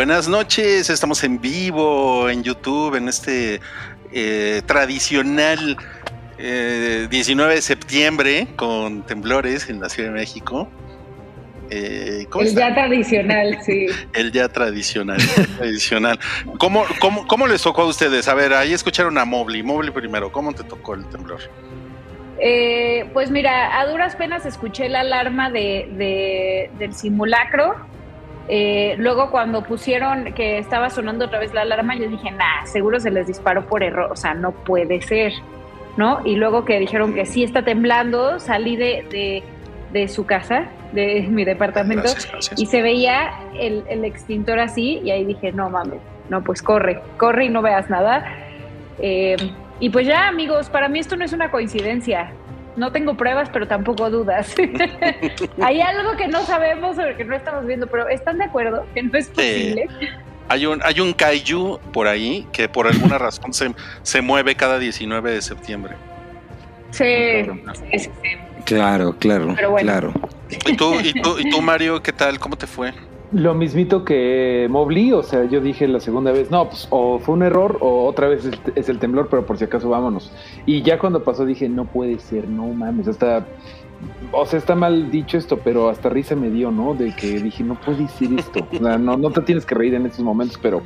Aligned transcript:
buenas 0.00 0.28
noches. 0.28 0.88
Estamos 0.88 1.22
en 1.24 1.42
vivo 1.42 2.30
en 2.30 2.42
YouTube 2.42 2.94
en 2.94 3.06
este 3.06 3.60
eh, 4.14 4.62
tradicional 4.64 5.76
19 6.38 7.10
eh, 7.52 7.54
de 7.54 7.60
septiembre 7.60 8.48
con 8.56 9.02
temblores 9.02 9.68
en 9.68 9.78
la 9.78 9.90
Ciudad 9.90 10.08
de 10.08 10.14
México. 10.14 10.70
Eh, 11.68 12.26
el 12.40 12.54
ya 12.54 12.74
tradicional, 12.74 13.58
sí. 13.62 13.88
El 14.14 14.32
ya 14.32 14.48
tradicional, 14.48 15.20
tradicional. 15.58 16.18
¿Cómo, 16.56 16.84
cómo, 16.98 17.26
¿Cómo 17.26 17.46
les 17.46 17.60
tocó 17.60 17.82
a 17.82 17.86
ustedes? 17.86 18.26
A 18.26 18.32
ver, 18.32 18.54
ahí 18.54 18.72
escucharon 18.72 19.18
a 19.18 19.26
Mobley. 19.26 19.62
Mobley 19.62 19.90
primero, 19.90 20.32
¿cómo 20.32 20.54
te 20.54 20.64
tocó 20.64 20.94
el 20.94 21.06
temblor? 21.10 21.40
Eh, 22.38 23.04
pues 23.12 23.30
mira, 23.30 23.78
a 23.78 23.86
duras 23.86 24.16
penas 24.16 24.46
escuché 24.46 24.88
la 24.88 25.00
alarma 25.00 25.50
de, 25.50 26.70
del 26.78 26.94
simulacro. 26.94 27.89
Eh, 28.52 28.96
luego 28.98 29.30
cuando 29.30 29.62
pusieron 29.62 30.32
que 30.34 30.58
estaba 30.58 30.90
sonando 30.90 31.26
otra 31.26 31.38
vez 31.38 31.54
la 31.54 31.62
alarma, 31.62 31.94
yo 31.96 32.08
dije, 32.08 32.32
nah, 32.32 32.66
seguro 32.66 32.98
se 32.98 33.10
les 33.10 33.28
disparó 33.28 33.64
por 33.66 33.82
error, 33.84 34.10
o 34.10 34.16
sea, 34.16 34.34
no 34.34 34.50
puede 34.50 35.00
ser, 35.02 35.32
¿no? 35.96 36.20
Y 36.24 36.34
luego 36.34 36.64
que 36.64 36.80
dijeron 36.80 37.14
que 37.14 37.26
sí 37.26 37.44
está 37.44 37.64
temblando, 37.64 38.40
salí 38.40 38.76
de 38.76 39.42
de 39.92 40.08
su 40.08 40.26
casa, 40.26 40.66
de 40.92 41.22
mi 41.30 41.44
departamento, 41.44 42.10
y 42.56 42.66
se 42.66 42.82
veía 42.82 43.32
el, 43.58 43.84
el, 43.88 44.04
extintor 44.04 44.58
así, 44.58 45.00
y 45.04 45.10
ahí 45.10 45.24
dije, 45.24 45.52
no 45.52 45.70
mames, 45.70 46.00
no, 46.28 46.42
pues 46.42 46.62
corre, 46.62 47.00
corre 47.16 47.46
y 47.46 47.48
no 47.48 47.62
veas 47.62 47.90
nada. 47.90 48.24
Eh, 48.98 49.36
y 49.80 49.90
pues 49.90 50.06
ya, 50.06 50.28
amigos, 50.28 50.68
para 50.68 50.88
mí 50.88 50.98
esto 50.98 51.16
no 51.16 51.24
es 51.24 51.32
una 51.32 51.50
coincidencia. 51.50 52.32
No 52.76 52.92
tengo 52.92 53.16
pruebas, 53.16 53.50
pero 53.52 53.66
tampoco 53.66 54.10
dudas. 54.10 54.54
Hay 55.62 55.80
algo 55.80 56.16
que 56.16 56.28
no 56.28 56.42
sabemos 56.44 56.98
o 56.98 57.16
que 57.16 57.24
no 57.24 57.34
estamos 57.34 57.66
viendo, 57.66 57.86
pero 57.86 58.08
¿están 58.08 58.38
de 58.38 58.44
acuerdo 58.44 58.86
que 58.94 59.02
no 59.02 59.18
es 59.18 59.28
posible? 59.28 59.88
Hay 60.48 60.66
un, 60.66 60.80
hay 60.82 61.00
un 61.00 61.12
kaiju 61.12 61.78
por 61.92 62.08
ahí 62.08 62.46
que 62.52 62.68
por 62.68 62.86
alguna 62.86 63.18
razón 63.18 63.52
se, 63.52 63.72
se 64.02 64.20
mueve 64.20 64.54
cada 64.54 64.78
19 64.78 65.32
de 65.32 65.42
septiembre. 65.42 65.94
Sí, 66.90 67.44
sí, 67.92 67.98
sí. 67.98 68.10
Claro, 68.64 69.16
claro, 69.16 69.54
claro. 69.78 70.12
¿Y 70.66 70.76
tú, 70.76 70.94
y, 71.00 71.12
tú, 71.22 71.38
¿Y 71.38 71.50
tú, 71.50 71.62
Mario, 71.62 72.02
qué 72.02 72.12
tal? 72.12 72.38
¿Cómo 72.38 72.56
te 72.56 72.66
fue? 72.66 72.92
Lo 73.32 73.54
mismito 73.54 74.04
que 74.04 74.66
Mobley, 74.68 75.12
o 75.12 75.22
sea, 75.22 75.44
yo 75.44 75.60
dije 75.60 75.86
la 75.86 76.00
segunda 76.00 76.32
vez, 76.32 76.50
no, 76.50 76.68
pues 76.68 76.88
o 76.90 77.20
fue 77.20 77.36
un 77.36 77.44
error 77.44 77.78
o 77.80 78.04
otra 78.06 78.26
vez 78.26 78.48
es, 78.74 78.88
el 78.88 78.98
temblor, 78.98 79.28
pero 79.28 79.46
por 79.46 79.56
si 79.56 79.64
acaso 79.64 79.88
vámonos. 79.88 80.32
Y 80.66 80.82
ya 80.82 80.98
cuando 80.98 81.22
pasó 81.22 81.46
dije, 81.46 81.68
no 81.68 81.84
puede 81.84 82.18
ser, 82.18 82.48
no 82.48 82.66
mames, 82.68 83.06
hasta, 83.06 83.46
o 84.32 84.44
sea, 84.46 84.58
está 84.58 84.74
mal 84.74 85.12
dicho 85.12 85.38
esto, 85.38 85.60
pero 85.62 85.88
hasta 85.88 86.08
risa 86.08 86.34
me 86.34 86.50
dio, 86.50 86.72
¿no? 86.72 86.94
De 86.94 87.14
que 87.14 87.38
dije, 87.38 87.62
no 87.62 87.78
puede 87.80 88.08
ser 88.08 88.32
esto, 88.32 88.66
o 88.68 88.76
sea, 88.76 88.98
no, 88.98 89.16
no 89.16 89.30
te 89.30 89.42
tienes 89.42 89.64
que 89.64 89.76
reír 89.76 89.94
en 89.94 90.06
estos 90.06 90.24
momentos, 90.24 90.58
pero 90.60 90.82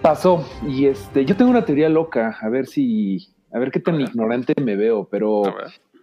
pasó. 0.00 0.42
Y 0.66 0.86
este, 0.86 1.26
yo 1.26 1.36
tengo 1.36 1.50
una 1.50 1.66
teoría 1.66 1.90
loca, 1.90 2.38
a 2.40 2.48
ver 2.48 2.68
si, 2.68 3.28
a 3.52 3.58
ver 3.58 3.70
qué 3.70 3.80
tan 3.80 4.00
ignorante 4.00 4.54
me 4.62 4.76
veo, 4.76 5.06
pero 5.10 5.42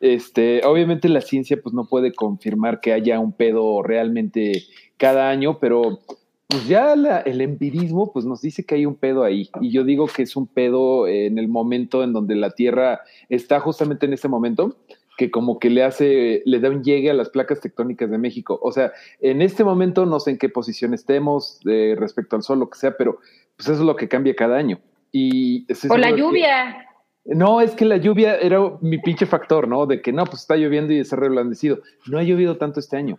este, 0.02 0.64
obviamente 0.66 1.10
la 1.10 1.22
ciencia 1.22 1.58
pues 1.62 1.74
no 1.74 1.88
puede 1.88 2.14
confirmar 2.14 2.80
que 2.80 2.94
haya 2.94 3.20
un 3.20 3.32
pedo 3.32 3.82
realmente 3.82 4.64
cada 4.98 5.30
año, 5.30 5.60
pero 5.60 6.00
pues 6.48 6.68
ya 6.68 6.94
el 6.94 7.42
empirismo 7.42 8.12
pues 8.12 8.26
nos 8.26 8.42
dice 8.42 8.66
que 8.66 8.76
hay 8.76 8.86
un 8.86 8.96
pedo 8.96 9.24
ahí 9.24 9.50
y 9.60 9.72
yo 9.72 9.84
digo 9.84 10.08
que 10.08 10.24
es 10.24 10.36
un 10.38 10.48
pedo 10.48 11.08
en 11.08 11.38
el 11.38 11.50
momento 11.50 12.04
en 12.04 12.14
donde 12.14 12.36
la 12.36 12.52
Tierra 12.52 13.02
está 13.28 13.60
justamente 13.60 14.06
en 14.06 14.14
ese 14.14 14.30
momento 14.30 14.78
que 15.18 15.32
como 15.32 15.60
que 15.60 15.70
le 15.70 15.84
hace, 15.84 16.44
le 16.46 16.60
da 16.60 16.70
un 16.70 16.84
llegue 16.84 17.10
a 17.10 17.14
las 17.14 17.30
placas 17.30 17.60
tectónicas 17.60 18.10
de 18.10 18.20
México. 18.20 18.60
O 18.62 18.72
sea, 18.72 18.94
en 19.20 19.42
este 19.42 19.64
momento 19.64 20.06
no 20.06 20.20
sé 20.20 20.32
en 20.32 20.38
qué 20.38 20.48
posición 20.48 20.94
estemos 20.94 21.60
eh, 21.66 21.96
respecto 21.98 22.36
al 22.36 22.44
sol, 22.44 22.60
lo 22.60 22.70
que 22.70 22.78
sea, 22.78 22.96
pero 22.96 23.18
pues 23.56 23.68
eso 23.68 23.74
es 23.74 23.80
lo 23.80 23.96
que 23.96 24.08
cambia 24.08 24.36
cada 24.36 24.58
año. 24.58 24.80
Y 25.12 25.66
o 25.90 25.98
la 25.98 26.12
lluvia. 26.12 26.86
No, 27.26 27.60
es 27.60 27.72
que 27.72 27.84
la 27.84 27.98
lluvia 27.98 28.38
era 28.38 28.60
mi 28.80 29.00
pinche 29.00 29.26
factor, 29.26 29.68
¿no? 29.68 29.86
De 29.86 30.02
que 30.02 30.14
no, 30.14 30.24
pues 30.26 30.42
está 30.42 30.56
lloviendo 30.56 30.94
y 30.94 31.00
está 31.00 31.16
reblandecido. 31.16 31.80
No 32.06 32.20
ha 32.20 32.24
llovido 32.24 32.58
tanto 32.58 32.80
este 32.80 32.96
año. 32.96 33.18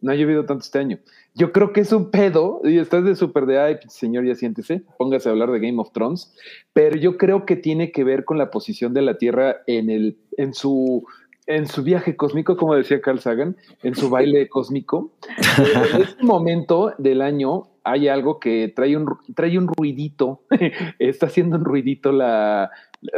No 0.00 0.12
ha 0.12 0.14
llovido 0.14 0.44
tanto 0.44 0.62
este 0.62 0.78
año. 0.78 0.98
Yo 1.34 1.52
creo 1.52 1.72
que 1.72 1.80
es 1.80 1.92
un 1.92 2.10
pedo, 2.10 2.60
y 2.64 2.78
estás 2.78 3.04
de 3.04 3.16
súper 3.16 3.46
de, 3.46 3.58
ay, 3.58 3.76
señor, 3.88 4.24
ya 4.26 4.34
siéntese, 4.34 4.82
póngase 4.98 5.28
a 5.28 5.32
hablar 5.32 5.50
de 5.50 5.60
Game 5.60 5.80
of 5.80 5.92
Thrones, 5.92 6.34
pero 6.72 6.96
yo 6.96 7.16
creo 7.16 7.46
que 7.46 7.56
tiene 7.56 7.92
que 7.92 8.04
ver 8.04 8.24
con 8.24 8.38
la 8.38 8.50
posición 8.50 8.94
de 8.94 9.02
la 9.02 9.18
Tierra 9.18 9.56
en, 9.66 9.90
el, 9.90 10.18
en, 10.36 10.54
su, 10.54 11.06
en 11.46 11.66
su 11.66 11.82
viaje 11.82 12.16
cósmico, 12.16 12.56
como 12.56 12.74
decía 12.74 13.00
Carl 13.00 13.20
Sagan, 13.20 13.56
en 13.82 13.94
su 13.94 14.10
baile 14.10 14.48
cósmico. 14.50 15.12
en 15.58 16.02
este 16.02 16.22
momento 16.22 16.92
del 16.98 17.22
año 17.22 17.68
hay 17.84 18.08
algo 18.08 18.40
que 18.40 18.72
trae 18.74 18.96
un, 18.96 19.06
trae 19.34 19.56
un 19.56 19.68
ruidito, 19.68 20.42
está 20.98 21.26
haciendo 21.26 21.56
un 21.56 21.64
ruidito 21.64 22.12
la, 22.12 22.70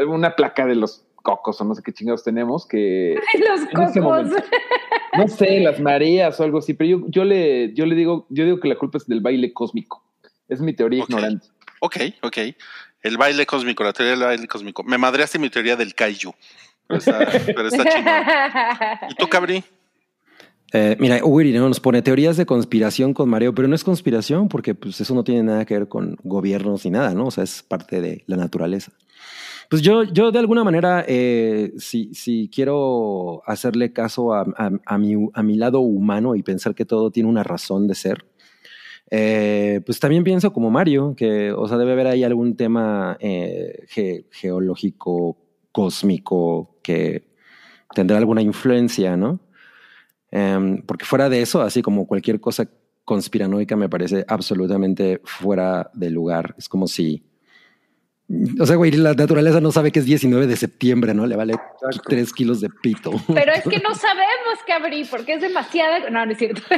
una 0.07 0.37
placa 0.37 0.67
de 0.67 0.75
los 0.75 1.08
cocos 1.23 1.61
o 1.61 1.65
no 1.65 1.75
sé 1.75 1.83
qué 1.83 1.93
chingados 1.93 2.25
tenemos 2.25 2.67
que 2.67 3.19
los 3.75 3.93
cocos. 3.93 4.29
no 5.17 5.29
sé 5.29 5.61
las 5.61 5.81
mareas 5.81 6.39
o 6.41 6.45
algo 6.45 6.59
así 6.59 6.75
pero 6.75 6.91
yo, 6.91 7.07
yo 7.09 7.25
le 7.25 7.73
yo 7.75 7.87
le 7.87 7.95
digo 7.95 8.27
yo 8.31 8.45
digo 8.45 8.61
que 8.61 8.69
la 8.69 8.77
culpa 8.77 8.99
es 8.99 9.07
del 9.07 9.21
baile 9.21 9.53
cósmico. 9.53 10.05
Es 10.49 10.61
mi 10.61 10.73
teoría 10.73 11.01
ignorante. 11.01 11.47
Ok 11.81 11.97
ok. 12.23 12.39
El 13.03 13.17
baile 13.17 13.47
cósmico 13.47 13.85
la 13.85 13.93
teoría 13.93 14.13
del 14.17 14.25
baile 14.25 14.49
cósmico. 14.49 14.83
Me 14.83 14.99
madreaste 14.99 15.39
mi 15.39 15.51
teoría 15.51 15.77
del 15.77 15.95
kaiju 15.95 16.35
pero 16.89 16.99
está, 16.99 17.19
pero 17.47 17.69
está 17.69 19.01
y 19.11 19.15
tú 19.15 19.29
Cabri 19.29 19.63
eh, 20.73 20.97
mira, 20.99 21.25
Uri 21.25 21.53
¿no? 21.53 21.69
nos 21.69 21.81
pone 21.81 22.03
teorías 22.03 22.37
de 22.37 22.45
conspiración 22.45 23.15
con 23.15 23.31
Mario, 23.31 23.55
pero 23.55 23.69
no 23.69 23.75
es 23.75 23.85
conspiración 23.85 24.49
porque 24.49 24.75
pues, 24.75 25.01
eso 25.01 25.15
no 25.15 25.25
tiene 25.25 25.43
nada 25.43 25.65
que 25.65 25.75
ver 25.75 25.89
con 25.89 26.19
gobiernos 26.25 26.85
ni 26.85 26.91
nada, 26.91 27.15
¿no? 27.15 27.29
O 27.29 27.31
sea, 27.31 27.45
es 27.45 27.63
parte 27.63 28.03
de 28.03 28.23
la 28.27 28.37
naturaleza. 28.37 28.93
Pues 29.69 29.83
yo, 29.83 30.03
yo 30.05 30.31
de 30.33 30.39
alguna 30.39 30.65
manera, 30.65 31.05
eh, 31.07 31.73
si, 31.79 32.15
si, 32.15 32.49
quiero 32.49 33.43
hacerle 33.47 33.93
caso 33.93 34.33
a, 34.33 34.47
a, 34.57 34.99
mi, 34.99 35.29
a, 35.35 35.43
mi, 35.43 35.57
lado 35.57 35.81
humano 35.81 36.35
y 36.35 36.43
pensar 36.43 36.75
que 36.75 36.87
todo 36.87 37.11
tiene 37.11 37.29
una 37.29 37.43
razón 37.43 37.87
de 37.87 37.95
ser, 37.95 38.25
eh, 39.11 39.83
pues 39.85 40.01
también 40.01 40.25
pienso 40.25 40.53
como 40.55 40.71
Mario, 40.71 41.15
que, 41.17 41.53
o 41.53 41.69
sea, 41.69 41.77
debe 41.77 41.93
haber 41.93 42.07
ahí 42.07 42.25
algún 42.25 42.57
tema 42.57 43.19
eh, 43.21 43.87
geológico, 44.31 45.37
cósmico, 45.71 46.79
que 46.83 47.29
tendrá 47.95 48.19
alguna 48.19 48.43
influencia, 48.43 49.17
¿no? 49.17 49.41
Em, 50.31 50.83
porque 50.83 51.05
fuera 51.05 51.29
de 51.29 51.43
eso, 51.43 51.63
así 51.63 51.83
como 51.83 52.07
cualquier 52.07 52.41
cosa 52.41 52.69
conspiranoica 53.05 53.77
me 53.77 53.89
parece 53.89 54.25
absolutamente 54.29 55.21
fuera 55.25 55.91
de 55.95 56.11
lugar. 56.11 56.55
Es 56.59 56.69
como 56.69 56.87
si 56.87 57.28
o 58.61 58.67
sea, 58.67 58.77
güey, 58.77 58.91
la 58.93 59.15
naturaleza 59.15 59.59
no 59.61 59.73
sabe 59.73 59.91
que 59.91 60.01
es 60.01 60.05
19 60.05 60.47
de 60.47 60.57
septiembre, 60.57 61.15
¿no? 61.15 61.27
Le 61.27 61.35
vale 61.35 61.55
tres 62.07 62.33
kilos 62.35 62.61
de 62.61 62.69
pito. 62.69 63.11
Pero 63.27 63.53
es 63.53 63.63
que 63.63 63.79
no 63.79 63.95
sabemos 63.95 64.59
qué 64.67 64.75
abrir 64.75 65.07
porque 65.11 65.35
es 65.35 65.41
demasiado. 65.41 66.11
No, 66.11 66.27
no 66.27 66.33
es 66.33 66.39
cierto. 66.39 66.63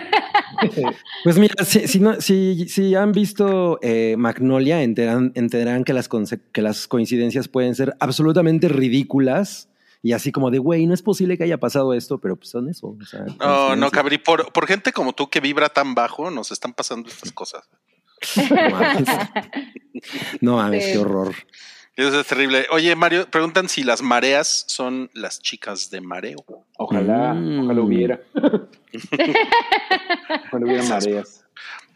Pues 1.25 1.39
mira, 1.39 1.55
si, 1.65 2.69
si, 2.69 2.95
han 2.95 3.13
visto 3.13 3.79
eh, 3.83 4.15
Magnolia, 4.19 4.83
entenderán, 4.83 5.85
que, 5.85 5.93
las 5.93 6.09
que 6.53 6.63
las 6.63 6.87
coincidencias 6.87 7.49
pueden 7.49 7.75
ser 7.75 7.97
absolutamente 7.99 8.69
ridículas 8.69 9.71
y 10.03 10.13
así 10.13 10.33
como 10.33 10.51
de, 10.51 10.59
güey, 10.59 10.87
no 10.87 10.95
es 10.95 11.03
posible 11.03 11.37
que 11.37 11.45
haya 11.45 11.59
pasado 11.59 11.95
esto, 11.95 12.19
pero 12.19 12.37
pues 12.37 12.51
son 12.51 12.69
eso. 12.69 12.97
no, 13.39 13.77
no, 13.77 13.91
Cabri, 13.91 14.19
por, 14.19 14.53
por 14.53 14.67
gente 14.67 14.93
como 14.93 15.15
tú 15.15 15.29
que 15.31 15.41
vibra 15.41 15.69
tan 15.69 15.95
bajo, 15.95 16.31
nos 16.31 16.53
están 16.53 16.73
pasando 16.73 17.09
estas 17.09 17.33
cosas. 17.33 17.69
No 20.41 20.57
mames, 20.57 20.87
qué 20.87 20.99
horror. 20.99 21.35
Eso 21.97 22.21
es 22.21 22.27
terrible. 22.27 22.67
Oye, 22.71 22.95
Mario, 22.97 23.31
preguntan 23.31 23.69
si 23.69 23.83
las 23.83 24.01
mareas 24.01 24.65
son 24.69 25.11
las 25.13 25.41
chicas 25.41 25.91
de 25.91 26.01
mareo. 26.01 26.45
Ojalá, 26.79 27.35
mm. 27.35 27.65
ojalá 27.65 27.81
hubiera. 27.83 28.21
ojalá 30.47 30.65
hubiera 30.65 30.83
mareas. 30.85 31.45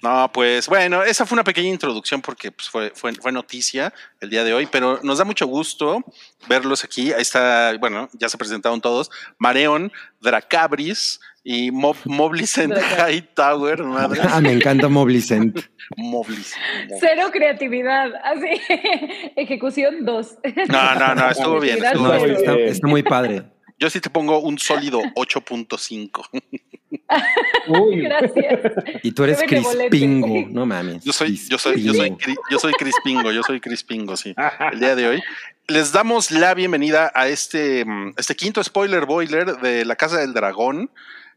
No, 0.02 0.30
pues 0.30 0.68
bueno, 0.68 1.02
esa 1.02 1.24
fue 1.24 1.36
una 1.36 1.44
pequeña 1.44 1.70
introducción 1.70 2.20
porque 2.20 2.52
pues, 2.52 2.68
fue, 2.68 2.92
fue, 2.94 3.14
fue, 3.14 3.32
noticia 3.32 3.94
el 4.20 4.28
día 4.28 4.44
de 4.44 4.52
hoy, 4.52 4.66
pero 4.66 5.00
nos 5.02 5.16
da 5.16 5.24
mucho 5.24 5.46
gusto 5.46 6.04
verlos 6.46 6.84
aquí. 6.84 7.10
Ahí 7.14 7.22
está, 7.22 7.74
bueno, 7.78 8.10
ya 8.12 8.28
se 8.28 8.36
presentaron 8.36 8.82
todos. 8.82 9.10
Mareon, 9.38 9.90
Dracabris, 10.20 11.20
y 11.44 11.70
Mob 11.70 11.96
Moblicent 12.06 12.74
Tower, 13.34 13.84
madre. 13.84 14.22
Ah, 14.24 14.40
me 14.40 14.52
encanta 14.52 14.88
Moblicent. 14.88 15.60
Moblicent. 15.98 16.58
Cero 16.98 17.28
creatividad, 17.30 18.10
así. 18.24 18.60
Ejecución 19.36 20.06
2. 20.06 20.38
No, 20.68 20.94
no, 20.94 21.14
no, 21.14 21.30
estuvo 21.30 21.60
bien. 21.60 21.84
Estuvo 21.84 22.12
Está, 22.14 22.88
muy 22.88 23.02
padre. 23.02 23.42
Yo 23.78 23.90
sí 23.90 24.00
te 24.00 24.08
pongo 24.08 24.38
un 24.38 24.58
sólido 24.58 25.02
8.5. 25.14 26.28
Uy, 27.68 28.00
Gracias. 28.02 28.72
Y 29.02 29.12
tú 29.12 29.24
eres. 29.24 29.42
Crispingo, 29.42 30.46
no 30.48 30.64
mames. 30.64 31.04
Yo 31.04 31.12
soy, 31.12 31.36
yo 31.36 31.58
soy, 31.58 31.82
yo 31.82 31.92
soy, 31.92 32.16
yo 32.50 32.58
soy 32.58 32.72
Crispingo, 32.72 33.30
yo 33.32 33.42
soy 33.42 33.60
Crispingo, 33.60 34.16
sí. 34.16 34.34
El 34.72 34.80
día 34.80 34.96
de 34.96 35.08
hoy. 35.08 35.22
Les 35.66 35.92
damos 35.92 36.30
la 36.30 36.54
bienvenida 36.54 37.10
a 37.14 37.28
este, 37.28 37.84
mm, 37.84 38.14
este 38.16 38.34
quinto 38.36 38.62
spoiler 38.62 39.06
boiler 39.06 39.56
de 39.58 39.84
la 39.84 39.96
Casa 39.96 40.18
del 40.20 40.32
Dragón. 40.32 40.90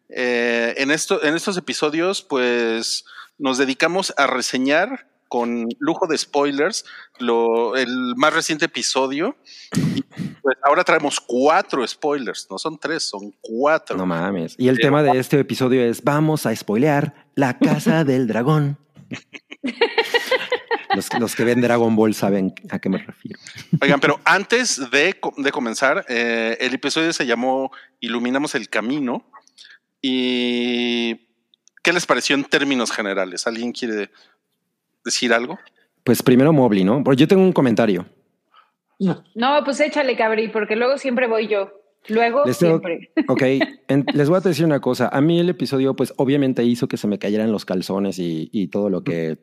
Eh, 0.09 0.75
en, 0.77 0.91
esto, 0.91 1.23
en 1.23 1.35
estos 1.35 1.57
episodios, 1.57 2.21
pues 2.21 3.05
nos 3.37 3.57
dedicamos 3.57 4.13
a 4.17 4.27
reseñar 4.27 5.07
con 5.27 5.67
lujo 5.79 6.07
de 6.07 6.17
spoilers 6.17 6.85
lo, 7.19 7.75
el 7.75 8.15
más 8.15 8.33
reciente 8.33 8.65
episodio. 8.65 9.35
Pues 10.41 10.57
ahora 10.63 10.83
traemos 10.83 11.19
cuatro 11.19 11.85
spoilers, 11.85 12.47
no 12.49 12.57
son 12.57 12.79
tres, 12.79 13.03
son 13.03 13.33
cuatro. 13.41 13.97
No 13.97 14.05
mames. 14.05 14.55
Y 14.57 14.69
el 14.69 14.79
tema 14.79 15.03
de 15.03 15.19
este 15.19 15.39
episodio 15.39 15.83
es 15.83 16.03
vamos 16.03 16.45
a 16.45 16.55
spoilear 16.55 17.27
la 17.35 17.57
casa 17.59 18.03
del 18.05 18.27
dragón. 18.27 18.77
Los, 20.95 21.13
los 21.19 21.35
que 21.35 21.43
ven 21.43 21.61
Dragon 21.61 21.95
Ball 21.95 22.13
saben 22.13 22.53
a 22.69 22.79
qué 22.79 22.89
me 22.89 22.97
refiero. 22.97 23.39
Oigan, 23.81 23.99
pero 23.99 24.19
antes 24.25 24.89
de, 24.89 25.19
de 25.37 25.51
comenzar, 25.51 26.05
eh, 26.07 26.57
el 26.59 26.73
episodio 26.73 27.13
se 27.13 27.25
llamó 27.25 27.71
Iluminamos 27.99 28.55
el 28.55 28.69
Camino. 28.69 29.25
¿Y 30.01 31.15
qué 31.83 31.93
les 31.93 32.05
pareció 32.05 32.35
en 32.35 32.43
términos 32.45 32.91
generales? 32.91 33.47
¿Alguien 33.47 33.71
quiere 33.71 34.09
decir 35.03 35.33
algo? 35.33 35.57
Pues 36.03 36.23
primero 36.23 36.53
Mobley, 36.53 36.83
¿no? 36.83 37.03
Porque 37.03 37.21
yo 37.21 37.27
tengo 37.27 37.43
un 37.43 37.53
comentario. 37.53 38.05
No, 38.99 39.61
pues 39.63 39.79
échale, 39.79 40.15
cabrí, 40.15 40.47
porque 40.47 40.75
luego 40.75 40.97
siempre 40.97 41.27
voy 41.27 41.47
yo. 41.47 41.71
Luego 42.07 42.43
Les 42.45 42.57
tengo- 42.57 42.79
siempre. 42.79 43.11
Ok, 43.27 43.41
en- 43.87 44.05
les 44.13 44.29
voy 44.29 44.37
a 44.37 44.41
decir 44.41 44.65
una 44.65 44.79
cosa. 44.79 45.09
A 45.09 45.19
mí 45.21 45.39
el 45.39 45.49
episodio, 45.49 45.93
pues 45.95 46.13
obviamente 46.17 46.63
hizo 46.63 46.87
que 46.87 46.97
se 46.97 47.07
me 47.07 47.19
cayeran 47.19 47.51
los 47.51 47.65
calzones 47.65 48.17
y, 48.19 48.49
y 48.53 48.67
todo 48.67 48.89
lo 48.89 49.03
que 49.03 49.39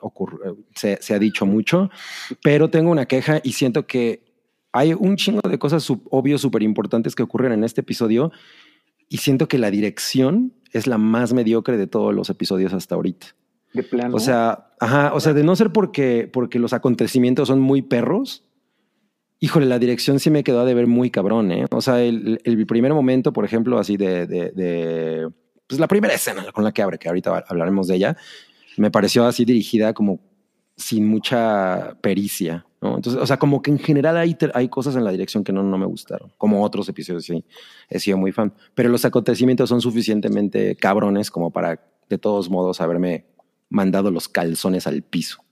ocurre, 0.00 0.54
se, 0.74 0.98
se 1.02 1.14
ha 1.14 1.18
dicho 1.18 1.44
mucho, 1.46 1.90
pero 2.42 2.70
tengo 2.70 2.90
una 2.90 3.06
queja 3.06 3.40
y 3.44 3.52
siento 3.52 3.86
que 3.86 4.22
hay 4.72 4.94
un 4.94 5.16
chingo 5.16 5.40
de 5.48 5.58
cosas 5.58 5.82
sub- 5.84 6.06
obvio 6.10 6.38
súper 6.38 6.62
importantes 6.62 7.14
que 7.14 7.22
ocurren 7.22 7.52
en 7.52 7.62
este 7.64 7.82
episodio 7.82 8.32
y 9.08 9.18
siento 9.18 9.48
que 9.48 9.58
la 9.58 9.70
dirección 9.70 10.52
es 10.72 10.86
la 10.86 10.98
más 10.98 11.32
mediocre 11.32 11.76
de 11.76 11.86
todos 11.86 12.14
los 12.14 12.30
episodios 12.30 12.72
hasta 12.72 12.94
ahorita. 12.94 13.28
de 13.72 13.82
plano. 13.82 14.16
O 14.16 14.20
sea, 14.20 14.70
ajá, 14.80 15.12
o 15.14 15.20
sea, 15.20 15.32
de 15.32 15.44
no 15.44 15.56
ser 15.56 15.72
porque, 15.72 16.28
porque 16.32 16.58
los 16.58 16.72
acontecimientos 16.72 17.48
son 17.48 17.60
muy 17.60 17.82
perros, 17.82 18.44
híjole, 19.40 19.66
la 19.66 19.78
dirección 19.78 20.18
sí 20.20 20.30
me 20.30 20.44
quedó 20.44 20.60
a 20.60 20.64
deber 20.64 20.86
muy 20.86 21.10
cabrón, 21.10 21.52
¿eh? 21.52 21.66
O 21.70 21.80
sea, 21.80 22.02
el, 22.02 22.40
el 22.44 22.66
primer 22.66 22.92
momento, 22.92 23.32
por 23.32 23.44
ejemplo, 23.44 23.78
así 23.78 23.96
de, 23.96 24.26
de, 24.26 24.50
de, 24.50 25.30
pues 25.66 25.80
la 25.80 25.88
primera 25.88 26.14
escena 26.14 26.50
con 26.52 26.64
la 26.64 26.72
que 26.72 26.82
abre, 26.82 26.98
que 26.98 27.08
ahorita 27.08 27.44
hablaremos 27.48 27.88
de 27.88 27.96
ella, 27.96 28.16
me 28.76 28.90
pareció 28.90 29.26
así 29.26 29.44
dirigida 29.44 29.92
como 29.94 30.20
sin 30.76 31.06
mucha 31.06 31.96
pericia, 32.00 32.66
¿no? 32.80 32.96
Entonces, 32.96 33.20
o 33.20 33.26
sea, 33.26 33.38
como 33.38 33.62
que 33.62 33.70
en 33.70 33.78
general 33.78 34.16
hay, 34.16 34.36
hay 34.54 34.68
cosas 34.68 34.96
en 34.96 35.04
la 35.04 35.10
dirección 35.10 35.44
que 35.44 35.52
no, 35.52 35.62
no 35.62 35.78
me 35.78 35.86
gustaron, 35.86 36.32
como 36.38 36.62
otros 36.62 36.88
episodios, 36.88 37.24
sí, 37.24 37.44
he 37.88 37.98
sido 37.98 38.18
muy 38.18 38.32
fan, 38.32 38.52
pero 38.74 38.88
los 38.88 39.04
acontecimientos 39.04 39.68
son 39.68 39.80
suficientemente 39.80 40.76
cabrones 40.76 41.30
como 41.30 41.50
para, 41.50 41.80
de 42.08 42.18
todos 42.18 42.50
modos, 42.50 42.80
haberme 42.80 43.26
mandado 43.68 44.10
los 44.10 44.28
calzones 44.28 44.86
al 44.86 45.02
piso. 45.02 45.42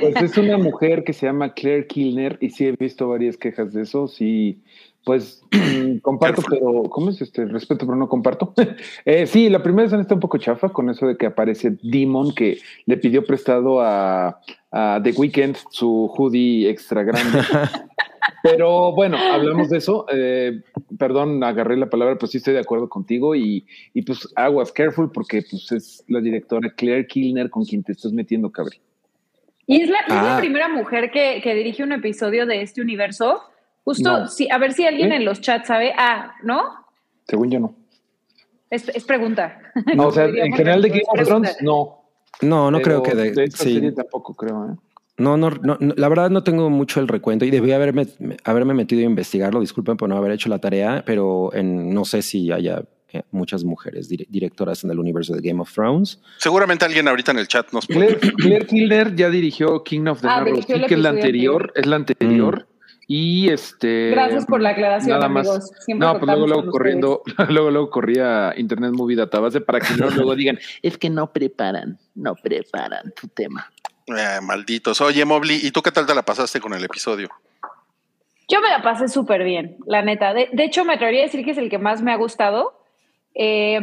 Pues 0.00 0.16
es 0.22 0.38
una 0.38 0.58
mujer 0.58 1.04
que 1.04 1.12
se 1.12 1.26
llama 1.26 1.54
Claire 1.54 1.86
Kilner 1.86 2.38
y 2.40 2.50
sí 2.50 2.66
he 2.66 2.72
visto 2.72 3.08
varias 3.08 3.36
quejas 3.36 3.72
de 3.72 3.82
eso. 3.82 4.08
Sí, 4.08 4.62
pues 5.04 5.42
mm, 5.50 5.98
comparto, 5.98 6.42
pero 6.48 6.84
¿cómo 6.84 7.10
es 7.10 7.20
este? 7.20 7.44
Respeto, 7.46 7.86
pero 7.86 7.96
no 7.96 8.08
comparto. 8.08 8.54
Eh, 9.04 9.26
sí, 9.26 9.48
la 9.48 9.62
primera 9.62 9.86
escena 9.86 10.02
está 10.02 10.14
un 10.14 10.20
poco 10.20 10.38
chafa 10.38 10.68
con 10.68 10.88
eso 10.88 11.06
de 11.06 11.16
que 11.16 11.26
aparece 11.26 11.76
Demon 11.82 12.34
que 12.34 12.58
le 12.86 12.96
pidió 12.96 13.24
prestado 13.24 13.80
a, 13.80 14.40
a 14.70 15.00
The 15.02 15.12
Weeknd 15.12 15.56
su 15.70 16.10
hoodie 16.16 16.68
extra 16.70 17.02
grande. 17.02 17.40
Pero 18.42 18.92
bueno, 18.92 19.16
hablamos 19.16 19.70
de 19.70 19.78
eso. 19.78 20.06
Eh, 20.12 20.62
perdón, 20.98 21.42
agarré 21.42 21.76
la 21.76 21.90
palabra, 21.90 22.16
pues 22.16 22.32
sí 22.32 22.38
estoy 22.38 22.54
de 22.54 22.60
acuerdo 22.60 22.88
contigo 22.88 23.34
y, 23.34 23.66
y 23.94 24.02
pues 24.02 24.28
aguas, 24.36 24.72
careful, 24.72 25.10
porque 25.10 25.42
pues 25.48 25.72
es 25.72 26.04
la 26.08 26.20
directora 26.20 26.72
Claire 26.74 27.06
Kilner 27.06 27.50
con 27.50 27.64
quien 27.64 27.82
te 27.82 27.92
estás 27.92 28.12
metiendo, 28.12 28.50
cabrón. 28.50 28.78
Y 29.66 29.82
es 29.82 29.88
la, 29.90 29.98
es 30.00 30.08
la 30.14 30.36
Ah. 30.36 30.40
primera 30.40 30.68
mujer 30.68 31.10
que, 31.10 31.40
que 31.42 31.54
dirige 31.54 31.82
un 31.82 31.92
episodio 31.92 32.46
de 32.46 32.62
este 32.62 32.80
universo. 32.80 33.40
Justo, 33.84 34.20
No. 34.20 34.28
sí, 34.28 34.48
a 34.50 34.58
ver 34.58 34.72
si 34.72 34.84
alguien 34.86 35.12
¿Eh? 35.12 35.16
en 35.16 35.24
los 35.24 35.40
chats 35.40 35.68
sabe. 35.68 35.92
Ah, 35.96 36.34
¿no? 36.42 36.62
Según 37.28 37.50
yo 37.50 37.60
no. 37.60 37.74
Es, 38.70 38.88
es 38.88 39.04
pregunta. 39.04 39.58
No, 39.96 40.08
o 40.08 40.12
sea, 40.12 40.24
en 40.26 40.52
general 40.52 40.82
de 40.82 40.88
Game 40.90 41.02
of 41.08 41.26
Thrones, 41.26 41.56
no. 41.62 41.98
No, 42.40 42.70
no 42.70 42.78
Pero 42.78 43.02
creo 43.02 43.02
que 43.02 43.14
de, 43.32 43.44
esta 43.44 43.64
sí. 43.64 43.74
serie 43.74 43.92
tampoco 43.92 44.34
creo, 44.34 44.72
¿eh? 44.72 44.76
No, 45.18 45.36
no, 45.36 45.50
no, 45.50 45.76
no, 45.78 45.94
la 45.96 46.08
verdad 46.08 46.30
no 46.30 46.42
tengo 46.42 46.68
mucho 46.70 46.98
el 46.98 47.06
recuento 47.06 47.44
y 47.44 47.50
debí 47.50 47.70
haberme, 47.72 48.06
haberme 48.44 48.74
metido 48.74 49.02
a 49.02 49.04
investigarlo. 49.04 49.60
Disculpen 49.60 49.96
por 49.96 50.08
no 50.08 50.16
haber 50.16 50.32
hecho 50.32 50.48
la 50.48 50.58
tarea, 50.58 51.02
pero 51.06 51.52
en, 51.54 51.92
no 51.94 52.04
sé 52.04 52.22
si 52.22 52.50
haya 52.50 52.82
eh, 53.12 53.22
muchas 53.30 53.64
mujeres 53.64 54.08
dire- 54.10 54.26
directoras 54.28 54.84
en 54.84 54.90
el 54.90 54.98
universo 54.98 55.34
de 55.34 55.40
Game 55.46 55.60
of 55.60 55.72
Thrones. 55.72 56.20
Seguramente 56.38 56.84
alguien 56.84 57.08
ahorita 57.08 57.32
en 57.32 57.38
el 57.38 57.48
chat 57.48 57.72
nos 57.72 57.86
Claire, 57.86 58.18
Claire 58.18 58.66
Kilner 58.66 59.14
ya 59.14 59.28
dirigió 59.30 59.82
King 59.84 60.06
of 60.06 60.20
the 60.20 60.28
Ah, 60.28 60.36
Narrow 60.40 60.62
Sea, 60.62 60.86
que 60.86 60.94
es 60.94 61.00
la 61.00 61.10
anterior, 61.10 61.72
es 61.74 61.86
la 61.86 61.96
anterior. 61.96 62.66
Y 63.08 63.48
este. 63.50 64.10
Gracias 64.10 64.46
por 64.46 64.60
la 64.62 64.70
aclaración, 64.70 65.18
Nada 65.18 65.28
más. 65.28 65.46
amigos. 65.46 65.70
Siempre 65.84 66.06
No, 66.06 66.14
pues 66.18 66.26
luego, 66.26 66.46
luego 66.46 66.70
corriendo, 66.70 67.22
luego, 67.50 67.70
luego 67.70 67.90
corría 67.90 68.54
Internet 68.56 68.92
Movie 68.92 69.16
Database 69.16 69.60
para 69.60 69.80
que 69.80 69.94
no 69.98 70.08
luego 70.08 70.34
digan, 70.34 70.58
Es 70.82 70.96
que 70.96 71.10
no 71.10 71.32
preparan, 71.32 71.98
no 72.14 72.34
preparan 72.36 73.12
tu 73.20 73.28
tema. 73.28 73.70
Eh, 74.06 74.40
malditos. 74.42 75.00
Oye, 75.00 75.24
Mobley, 75.24 75.60
¿y 75.62 75.70
tú 75.72 75.82
qué 75.82 75.90
tal 75.90 76.06
te 76.06 76.14
la 76.14 76.22
pasaste 76.22 76.60
con 76.60 76.72
el 76.74 76.84
episodio? 76.84 77.28
Yo 78.48 78.60
me 78.60 78.68
la 78.68 78.82
pasé 78.82 79.08
súper 79.08 79.44
bien, 79.44 79.76
la 79.86 80.02
neta. 80.02 80.34
De, 80.34 80.48
de 80.52 80.64
hecho, 80.64 80.84
me 80.84 80.94
atrevería 80.94 81.22
a 81.22 81.24
decir 81.24 81.44
que 81.44 81.52
es 81.52 81.58
el 81.58 81.70
que 81.70 81.78
más 81.78 82.02
me 82.02 82.12
ha 82.12 82.16
gustado. 82.16 82.81
Eh, 83.34 83.80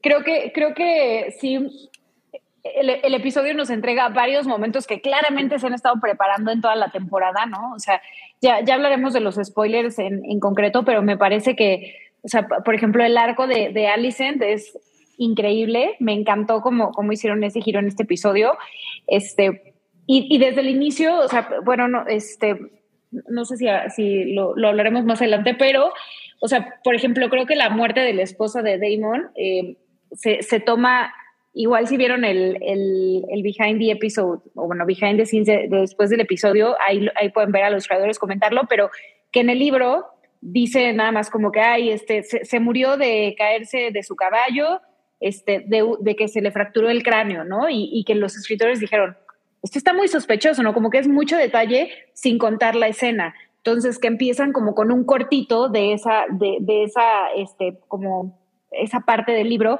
creo 0.00 0.22
que, 0.22 0.52
creo 0.54 0.74
que 0.74 1.34
sí, 1.40 1.90
el, 2.62 2.90
el 2.90 3.14
episodio 3.14 3.54
nos 3.54 3.70
entrega 3.70 4.08
varios 4.08 4.46
momentos 4.46 4.86
que 4.86 5.00
claramente 5.00 5.58
se 5.58 5.66
han 5.66 5.74
estado 5.74 5.96
preparando 6.00 6.50
en 6.50 6.60
toda 6.60 6.76
la 6.76 6.90
temporada, 6.90 7.46
¿no? 7.46 7.74
O 7.74 7.78
sea, 7.78 8.00
ya, 8.40 8.62
ya 8.64 8.74
hablaremos 8.74 9.12
de 9.12 9.20
los 9.20 9.36
spoilers 9.36 9.98
en, 9.98 10.24
en 10.24 10.40
concreto, 10.40 10.84
pero 10.84 11.02
me 11.02 11.16
parece 11.16 11.56
que, 11.56 11.96
o 12.22 12.28
sea, 12.28 12.46
por 12.46 12.74
ejemplo, 12.74 13.04
el 13.04 13.16
arco 13.18 13.46
de, 13.46 13.70
de 13.70 13.88
Alicent 13.88 14.42
es 14.42 14.78
increíble. 15.18 15.96
Me 16.00 16.12
encantó 16.12 16.60
cómo, 16.60 16.90
cómo 16.92 17.12
hicieron 17.12 17.44
ese 17.44 17.60
giro 17.60 17.80
en 17.80 17.88
este 17.88 18.04
episodio. 18.04 18.56
Este, 19.06 19.74
y, 20.06 20.26
y 20.34 20.38
desde 20.38 20.60
el 20.60 20.68
inicio, 20.68 21.18
o 21.20 21.28
sea, 21.28 21.48
bueno, 21.64 21.86
no, 21.88 22.06
este, 22.06 22.58
no 23.28 23.44
sé 23.44 23.56
si, 23.56 23.66
si 23.94 24.32
lo, 24.32 24.56
lo 24.56 24.68
hablaremos 24.68 25.04
más 25.04 25.20
adelante, 25.20 25.54
pero, 25.54 25.92
o 26.40 26.48
sea, 26.48 26.80
por 26.84 26.94
ejemplo, 26.94 27.28
creo 27.30 27.46
que 27.46 27.56
la 27.56 27.70
muerte 27.70 28.00
de 28.00 28.12
la 28.14 28.22
esposa 28.22 28.62
de 28.62 28.78
Damon 28.78 29.30
eh, 29.36 29.76
se, 30.12 30.42
se 30.42 30.60
toma, 30.60 31.12
igual 31.54 31.86
si 31.86 31.96
vieron 31.96 32.24
el, 32.24 32.58
el, 32.62 33.24
el 33.30 33.42
behind 33.42 33.78
the 33.78 33.90
episode, 33.92 34.40
o 34.54 34.66
bueno, 34.66 34.84
behind 34.86 35.18
the 35.18 35.26
scenes 35.26 35.46
de- 35.46 35.68
de 35.68 35.80
después 35.80 36.10
del 36.10 36.20
episodio, 36.20 36.76
ahí, 36.86 37.08
ahí 37.16 37.30
pueden 37.30 37.52
ver 37.52 37.64
a 37.64 37.70
los 37.70 37.86
creadores 37.86 38.18
comentarlo, 38.18 38.62
pero 38.68 38.90
que 39.32 39.40
en 39.40 39.50
el 39.50 39.58
libro 39.58 40.06
dice 40.40 40.92
nada 40.92 41.10
más 41.12 41.30
como 41.30 41.50
que, 41.50 41.60
ay, 41.60 41.90
este, 41.90 42.22
se, 42.22 42.44
se 42.44 42.60
murió 42.60 42.96
de 42.96 43.34
caerse 43.38 43.90
de 43.90 44.02
su 44.02 44.14
caballo, 44.14 44.80
este, 45.20 45.60
de, 45.66 45.82
de 46.00 46.16
que 46.16 46.28
se 46.28 46.42
le 46.42 46.50
fracturó 46.50 46.90
el 46.90 47.02
cráneo, 47.02 47.44
¿no? 47.44 47.70
Y, 47.70 47.88
y 47.92 48.04
que 48.04 48.14
los 48.14 48.36
escritores 48.36 48.78
dijeron, 48.80 49.16
esto 49.62 49.78
está 49.78 49.94
muy 49.94 50.08
sospechoso, 50.08 50.62
¿no? 50.62 50.74
Como 50.74 50.90
que 50.90 50.98
es 50.98 51.08
mucho 51.08 51.38
detalle 51.38 51.90
sin 52.12 52.36
contar 52.36 52.76
la 52.76 52.88
escena. 52.88 53.34
Entonces, 53.64 53.98
que 53.98 54.08
empiezan 54.08 54.52
como 54.52 54.74
con 54.74 54.92
un 54.92 55.04
cortito 55.04 55.70
de 55.70 55.94
esa, 55.94 56.26
de, 56.28 56.58
de 56.60 56.84
esa, 56.84 57.30
este, 57.34 57.78
como 57.88 58.38
esa 58.70 59.00
parte 59.00 59.32
del 59.32 59.48
libro. 59.48 59.78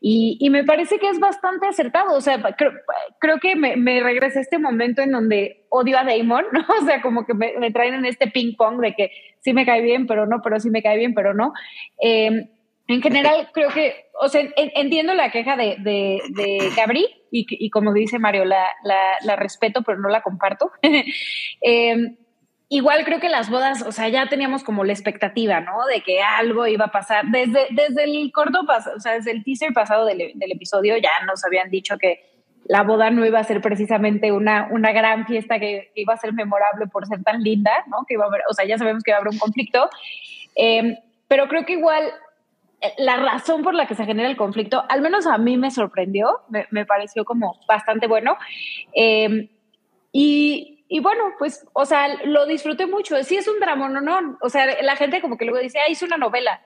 Y, 0.00 0.36
y, 0.38 0.50
me 0.50 0.62
parece 0.62 1.00
que 1.00 1.08
es 1.08 1.18
bastante 1.18 1.66
acertado. 1.66 2.16
O 2.16 2.20
sea, 2.20 2.40
creo, 2.56 2.70
creo 3.18 3.40
que 3.40 3.56
me, 3.56 3.74
me, 3.74 4.00
regresa 4.00 4.38
este 4.38 4.58
momento 4.58 5.02
en 5.02 5.10
donde 5.10 5.66
odio 5.68 5.98
a 5.98 6.04
Damon, 6.04 6.44
¿no? 6.52 6.60
O 6.80 6.84
sea, 6.84 7.02
como 7.02 7.26
que 7.26 7.34
me, 7.34 7.54
me 7.58 7.72
traen 7.72 7.94
en 7.94 8.04
este 8.04 8.28
ping 8.28 8.54
pong 8.56 8.80
de 8.80 8.94
que 8.94 9.10
sí 9.40 9.52
me 9.52 9.66
cae 9.66 9.82
bien, 9.82 10.06
pero 10.06 10.26
no, 10.26 10.40
pero 10.40 10.60
sí 10.60 10.70
me 10.70 10.82
cae 10.82 10.96
bien, 10.96 11.12
pero 11.12 11.34
no. 11.34 11.54
Eh, 12.00 12.50
en 12.86 13.02
general, 13.02 13.48
creo 13.52 13.70
que, 13.70 14.10
o 14.20 14.28
sea, 14.28 14.42
en, 14.42 14.52
entiendo 14.76 15.12
la 15.14 15.32
queja 15.32 15.56
de, 15.56 15.76
de, 15.80 16.20
de 16.28 16.70
Gabri 16.76 17.08
y, 17.32 17.46
y, 17.48 17.70
como 17.70 17.92
dice 17.92 18.20
Mario, 18.20 18.44
la, 18.44 18.64
la, 18.84 19.16
la, 19.24 19.34
respeto, 19.34 19.82
pero 19.82 19.98
no 19.98 20.08
la 20.08 20.22
comparto. 20.22 20.70
eh, 21.62 21.96
igual 22.76 23.04
creo 23.04 23.20
que 23.20 23.28
las 23.28 23.50
bodas, 23.50 23.82
o 23.82 23.92
sea, 23.92 24.08
ya 24.08 24.26
teníamos 24.28 24.64
como 24.64 24.84
la 24.84 24.92
expectativa, 24.92 25.60
¿no? 25.60 25.84
De 25.86 26.00
que 26.02 26.22
algo 26.22 26.66
iba 26.66 26.86
a 26.86 26.92
pasar. 26.92 27.26
Desde, 27.26 27.66
desde 27.70 28.04
el 28.04 28.32
corto, 28.32 28.60
o 28.60 29.00
sea, 29.00 29.12
desde 29.12 29.30
el 29.30 29.44
teaser 29.44 29.72
pasado 29.72 30.04
del, 30.04 30.32
del 30.34 30.52
episodio 30.52 30.96
ya 30.96 31.10
nos 31.26 31.44
habían 31.44 31.70
dicho 31.70 31.96
que, 31.98 32.34
la 32.66 32.82
boda 32.82 33.10
no 33.10 33.26
iba 33.26 33.38
a 33.38 33.44
ser 33.44 33.60
precisamente 33.60 34.32
una, 34.32 34.68
una 34.70 34.92
gran 34.92 35.26
fiesta 35.26 35.58
que 35.58 35.92
iba 35.94 36.14
a 36.14 36.18
ser 36.18 36.32
memorable 36.32 36.86
por 36.86 37.06
ser 37.06 37.22
tan 37.22 37.42
linda, 37.42 37.70
¿no? 37.88 38.04
Que 38.06 38.14
iba 38.14 38.24
a 38.24 38.28
haber, 38.28 38.42
o 38.48 38.54
sea, 38.54 38.64
ya 38.64 38.78
sabemos 38.78 39.02
que 39.02 39.12
va 39.12 39.18
a 39.18 39.20
haber 39.20 39.32
un 39.32 39.38
conflicto. 39.38 39.90
Eh, 40.56 40.98
pero 41.28 41.48
creo 41.48 41.64
que 41.66 41.74
igual 41.74 42.04
eh, 42.80 42.92
la 42.98 43.16
razón 43.16 43.62
por 43.62 43.74
la 43.74 43.86
que 43.86 43.94
se 43.94 44.04
genera 44.04 44.28
el 44.28 44.36
conflicto, 44.36 44.84
al 44.88 45.02
menos 45.02 45.26
a 45.26 45.36
mí 45.36 45.56
me 45.56 45.70
sorprendió, 45.70 46.40
me, 46.48 46.66
me 46.70 46.86
pareció 46.86 47.24
como 47.24 47.60
bastante 47.68 48.06
bueno. 48.06 48.36
Eh, 48.94 49.50
y, 50.12 50.73
y, 50.88 51.00
bueno, 51.00 51.32
pues, 51.38 51.66
o 51.72 51.86
sea, 51.86 52.08
lo 52.24 52.46
disfruté 52.46 52.86
mucho. 52.86 53.22
Sí 53.24 53.36
es 53.36 53.48
un 53.48 53.58
drama, 53.58 53.88
no, 53.88 54.00
no. 54.00 54.38
O 54.42 54.48
sea, 54.48 54.82
la 54.82 54.96
gente 54.96 55.20
como 55.20 55.36
que 55.36 55.44
luego 55.44 55.60
dice, 55.60 55.78
ah, 55.78 55.90
hizo 55.90 56.04
una 56.04 56.16
novela. 56.16 56.60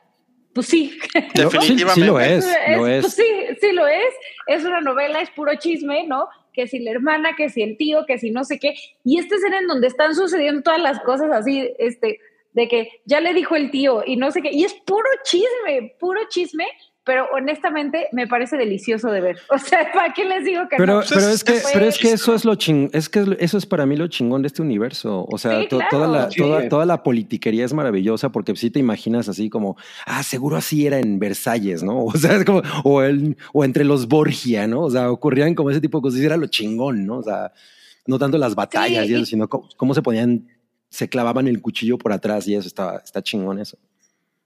Pues 0.53 0.67
sí. 0.67 0.99
Definitivamente. 1.35 1.93
Sí, 1.93 2.01
sí 2.01 2.05
lo 2.05 2.21
es, 2.21 2.47
lo 2.77 2.87
es. 2.87 3.01
Pues 3.03 3.15
sí, 3.15 3.27
sí 3.61 3.73
lo 3.73 3.87
es. 3.87 4.15
Es 4.47 4.65
una 4.65 4.81
novela, 4.81 5.21
es 5.21 5.31
puro 5.31 5.55
chisme, 5.57 6.07
¿no? 6.07 6.29
Que 6.53 6.67
si 6.67 6.81
la 6.81 6.91
hermana, 6.91 7.37
que 7.37 7.49
si 7.49 7.63
el 7.63 7.77
tío, 7.77 8.05
que 8.07 8.19
si 8.19 8.31
no 8.31 8.45
sé 8.45 8.59
qué. 8.59 8.75
Y 9.05 9.19
esta 9.19 9.37
escena 9.37 9.59
en 9.59 9.69
donde 9.69 9.87
están 9.87 10.15
sucediendo 10.15 10.63
todas 10.63 10.81
las 10.81 10.99
cosas 11.01 11.31
así, 11.31 11.71
este, 11.79 12.19
de 12.55 12.69
que 12.69 13.01
ya 13.05 13.21
le 13.21 13.35
dijo 13.35 13.55
el 13.55 13.71
tío 13.71 14.03
y 14.05 14.17
no 14.17 14.33
sé 14.33 14.43
qué. 14.43 14.51
Y 14.53 14.65
es 14.65 14.75
puro 14.75 15.09
chisme, 15.23 15.95
puro 16.01 16.21
chisme 16.29 16.67
pero 17.09 17.27
honestamente 17.33 18.07
me 18.13 18.27
parece 18.27 18.59
delicioso 18.59 19.11
de 19.11 19.23
ver. 19.23 19.39
O 19.51 19.57
sea, 19.59 19.91
¿para 19.95 20.13
qué 20.13 20.27
les 20.27 20.45
digo 20.45 20.69
que 20.69 20.77
pero, 20.77 20.97
no? 21.01 21.03
Pero 21.09 21.29
es 21.31 21.43
que, 21.43 21.59
pero 21.73 21.87
es 21.87 21.97
que 21.99 22.13
eso 22.13 22.35
es 22.35 22.45
lo 22.45 22.55
ching, 22.55 22.91
es 22.93 23.09
que 23.09 23.25
eso 23.41 23.57
es 23.57 23.65
para 23.65 23.87
mí 23.87 23.97
lo 23.97 24.09
chingón 24.09 24.43
de 24.43 24.49
este 24.49 24.61
universo. 24.61 25.25
O 25.27 25.39
sea, 25.39 25.63
Sí, 25.63 25.69
to- 25.69 25.79
claro. 25.79 25.91
toda, 25.91 26.07
la, 26.09 26.31
Sí. 26.31 26.37
toda, 26.41 26.69
toda 26.69 26.85
la 26.85 27.03
politiquería 27.03 27.65
es 27.65 27.73
maravillosa 27.73 28.29
porque 28.31 28.55
si 28.57 28.71
te 28.71 28.79
imaginas 28.79 29.27
así 29.31 29.49
como, 29.49 29.77
ah, 30.05 30.23
seguro 30.23 30.57
así 30.57 30.87
era 30.87 30.99
en 30.99 31.19
Versalles, 31.19 31.83
¿no? 31.83 32.05
O 32.05 32.13
sea, 32.17 32.37
es 32.37 32.45
como, 32.45 32.61
o, 32.85 33.03
el, 33.03 33.37
o 33.55 33.65
entre 33.65 33.85
los 33.85 34.07
Borgia, 34.07 34.67
¿no? 34.67 34.83
O 34.83 34.91
sea, 34.91 35.11
ocurrían 35.11 35.55
como 35.55 35.71
ese 35.71 35.81
tipo 35.81 35.99
de 35.99 36.03
cosas 36.03 36.21
y 36.21 36.27
era 36.27 36.37
lo 36.37 36.47
chingón, 36.49 37.07
¿no? 37.07 37.19
O 37.19 37.23
sea, 37.23 37.53
no 38.07 38.19
tanto 38.19 38.37
las 38.37 38.55
batallas 38.55 39.07
Sí, 39.07 39.13
y 39.13 39.17
eso, 39.17 39.25
sino 39.25 39.49
cómo, 39.49 39.67
cómo 39.79 39.95
se 39.95 40.03
ponían, 40.03 40.47
se 40.91 41.09
clavaban 41.09 41.49
el 41.49 41.63
cuchillo 41.63 41.97
por 41.97 42.13
atrás 42.13 42.47
y 42.49 42.55
eso 42.55 42.69
está, 42.69 42.99
está 43.03 43.23
chingón 43.23 43.59
eso. 43.59 43.79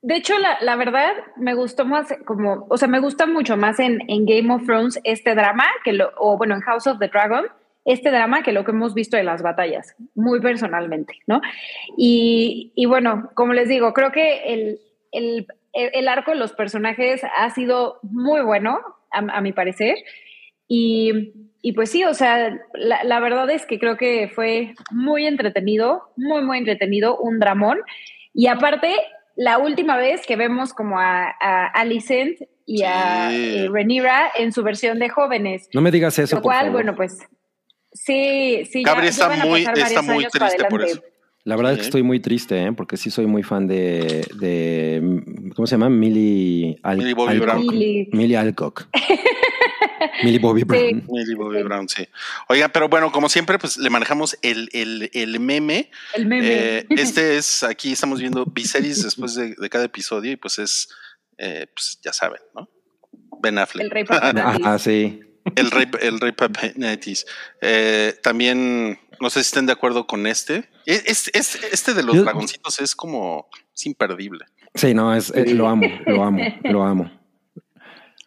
De 0.02 0.16
hecho, 0.16 0.37
la, 0.38 0.59
la 0.61 0.76
verdad, 0.76 1.12
me 1.37 1.54
gustó 1.54 1.85
más, 1.85 2.12
como, 2.25 2.66
o 2.68 2.76
sea, 2.76 2.88
me 2.88 2.99
gusta 2.99 3.26
mucho 3.26 3.56
más 3.56 3.78
en, 3.78 4.00
en 4.09 4.26
Game 4.26 4.52
of 4.52 4.64
Thrones 4.66 5.00
este 5.04 5.35
drama, 5.35 5.64
que 5.85 5.92
lo, 5.92 6.12
o 6.16 6.37
bueno, 6.37 6.56
en 6.56 6.61
House 6.61 6.88
of 6.88 6.99
the 6.99 7.09
Dragon, 7.09 7.47
este 7.85 8.11
drama 8.11 8.42
que 8.42 8.52
lo 8.52 8.64
que 8.64 8.73
hemos 8.73 8.94
visto 8.94 9.16
de 9.16 9.23
las 9.23 9.42
batallas, 9.42 9.94
muy 10.14 10.40
personalmente, 10.40 11.14
¿no? 11.26 11.40
Y, 11.97 12.73
y 12.75 12.87
bueno, 12.87 13.30
como 13.35 13.52
les 13.52 13.68
digo, 13.68 13.92
creo 13.92 14.11
que 14.11 14.42
el, 14.52 14.80
el, 15.12 15.47
el 15.73 16.09
arco 16.09 16.32
de 16.32 16.37
los 16.37 16.52
personajes 16.52 17.23
ha 17.37 17.49
sido 17.50 18.00
muy 18.02 18.40
bueno, 18.42 18.80
a, 19.12 19.18
a 19.18 19.40
mi 19.40 19.52
parecer. 19.52 19.97
Y, 20.66 21.32
y 21.61 21.73
pues 21.73 21.90
sí, 21.90 22.04
o 22.04 22.14
sea, 22.14 22.59
la, 22.75 23.04
la 23.04 23.21
verdad 23.21 23.49
es 23.50 23.66
que 23.66 23.78
creo 23.78 23.97
que 23.97 24.30
fue 24.35 24.75
muy 24.90 25.26
entretenido, 25.26 26.12
muy, 26.16 26.42
muy 26.42 26.59
entretenido, 26.59 27.18
un 27.18 27.38
dramón. 27.38 27.78
Y 28.35 28.47
aparte, 28.47 28.97
la 29.37 29.59
última 29.59 29.97
vez 29.97 30.27
que 30.27 30.37
vemos 30.37 30.73
como 30.75 30.99
a, 30.99 31.35
a 31.41 31.67
Alicent 31.69 32.39
y 32.67 32.83
a 32.83 33.33
eh, 33.33 33.69
Rhaenyra 33.71 34.31
en 34.39 34.53
su 34.53 34.62
versión 34.62 34.99
de 34.99 35.09
jóvenes. 35.09 35.69
No 35.75 35.81
me 35.81 35.91
digas 35.91 36.19
eso, 36.19 36.37
Lo 36.37 36.43
por 36.43 36.51
cual, 36.53 36.59
favor. 36.67 36.73
bueno, 36.73 36.95
pues 36.97 37.19
sí, 37.93 38.65
sí. 38.71 38.83
Gabri 38.83 39.05
ya- 39.05 39.11
está 39.11 39.29
muy- 39.45 39.62
está 39.62 40.03
muy 40.03 40.27
triste 40.27 40.65
por 40.69 40.83
eso. 40.83 41.03
La 41.45 41.57
verdad 41.57 41.73
es 41.73 41.79
que 41.81 41.85
estoy 41.87 42.05
muy 42.05 42.21
triste, 42.21 42.62
¿eh? 42.62 42.73
porque 42.73 42.97
sí 42.97 43.11
soy 43.11 43.27
muy 43.27 43.43
fan 43.43 43.67
de, 43.67 44.25
de 44.39 45.51
¿cómo 45.57 45.67
se 45.67 45.73
llama? 45.75 45.89
Millie, 45.91 46.79
Al- 46.85 46.99
Millie 46.99 47.15
Bobby 47.15 47.33
Alcock. 47.33 47.47
Brown. 47.49 47.67
Millie. 47.67 48.09
Millie 48.12 48.37
Alcock. 48.37 48.87
Millie 50.23 50.39
Bobby 50.39 50.65
Brown. 50.65 51.05
Millie 51.09 51.35
Bobby 51.35 51.62
Brown, 51.62 51.89
sí. 51.89 52.07
Oiga, 52.49 52.69
pero 52.69 52.89
bueno, 52.89 53.11
como 53.12 53.29
siempre, 53.29 53.59
pues 53.59 53.77
le 53.77 53.91
manejamos 53.91 54.37
el, 54.43 54.69
el, 54.73 55.11
el 55.12 55.41
meme. 55.41 55.91
El 56.15 56.27
meme. 56.27 56.47
Eh, 56.79 56.87
este 56.91 57.37
es, 57.37 57.62
aquí 57.62 57.93
estamos 57.93 58.21
viendo 58.21 58.45
Viserys 58.47 59.03
después 59.03 59.35
de, 59.35 59.55
de 59.57 59.71
cada 59.71 59.85
episodio 59.85 60.33
y 60.33 60.37
pues 60.37 60.59
es, 60.59 60.89
eh, 61.39 61.67
pues 61.75 61.99
ya 62.03 62.12
saben, 62.12 62.41
¿no? 62.55 62.69
Ben 63.43 63.59
Affleck. 63.59 63.85
el 63.85 63.91
rey 63.91 64.05
Papanatis. 64.05 64.61
Ah, 64.67 64.79
sí. 64.79 65.21
El 65.57 65.71
rey, 65.73 65.87
el 66.01 66.21
rey 66.21 66.31
Papanatis. 66.33 67.27
Eh, 67.61 68.15
también, 68.23 68.99
no 69.21 69.29
sé 69.31 69.43
si 69.43 69.49
estén 69.49 69.67
de 69.67 69.73
acuerdo 69.73 70.07
con 70.07 70.27
este. 70.29 70.69
Es, 70.87 71.03
es- 71.07 71.31
es- 71.35 71.59
este 71.73 71.95
de 71.95 72.05
los 72.05 72.15
Yo- 72.17 72.23
dragoncitos 72.23 72.81
es 72.81 72.95
como, 72.95 73.49
es 73.75 73.87
imperdible. 73.87 74.45
Sí, 74.75 74.95
no, 74.95 75.15
es, 75.15 75.33
lo 75.53 75.69
amo, 75.69 75.87
lo 76.07 76.23
amo, 76.25 76.43
lo 76.62 76.83
amo. 76.85 77.22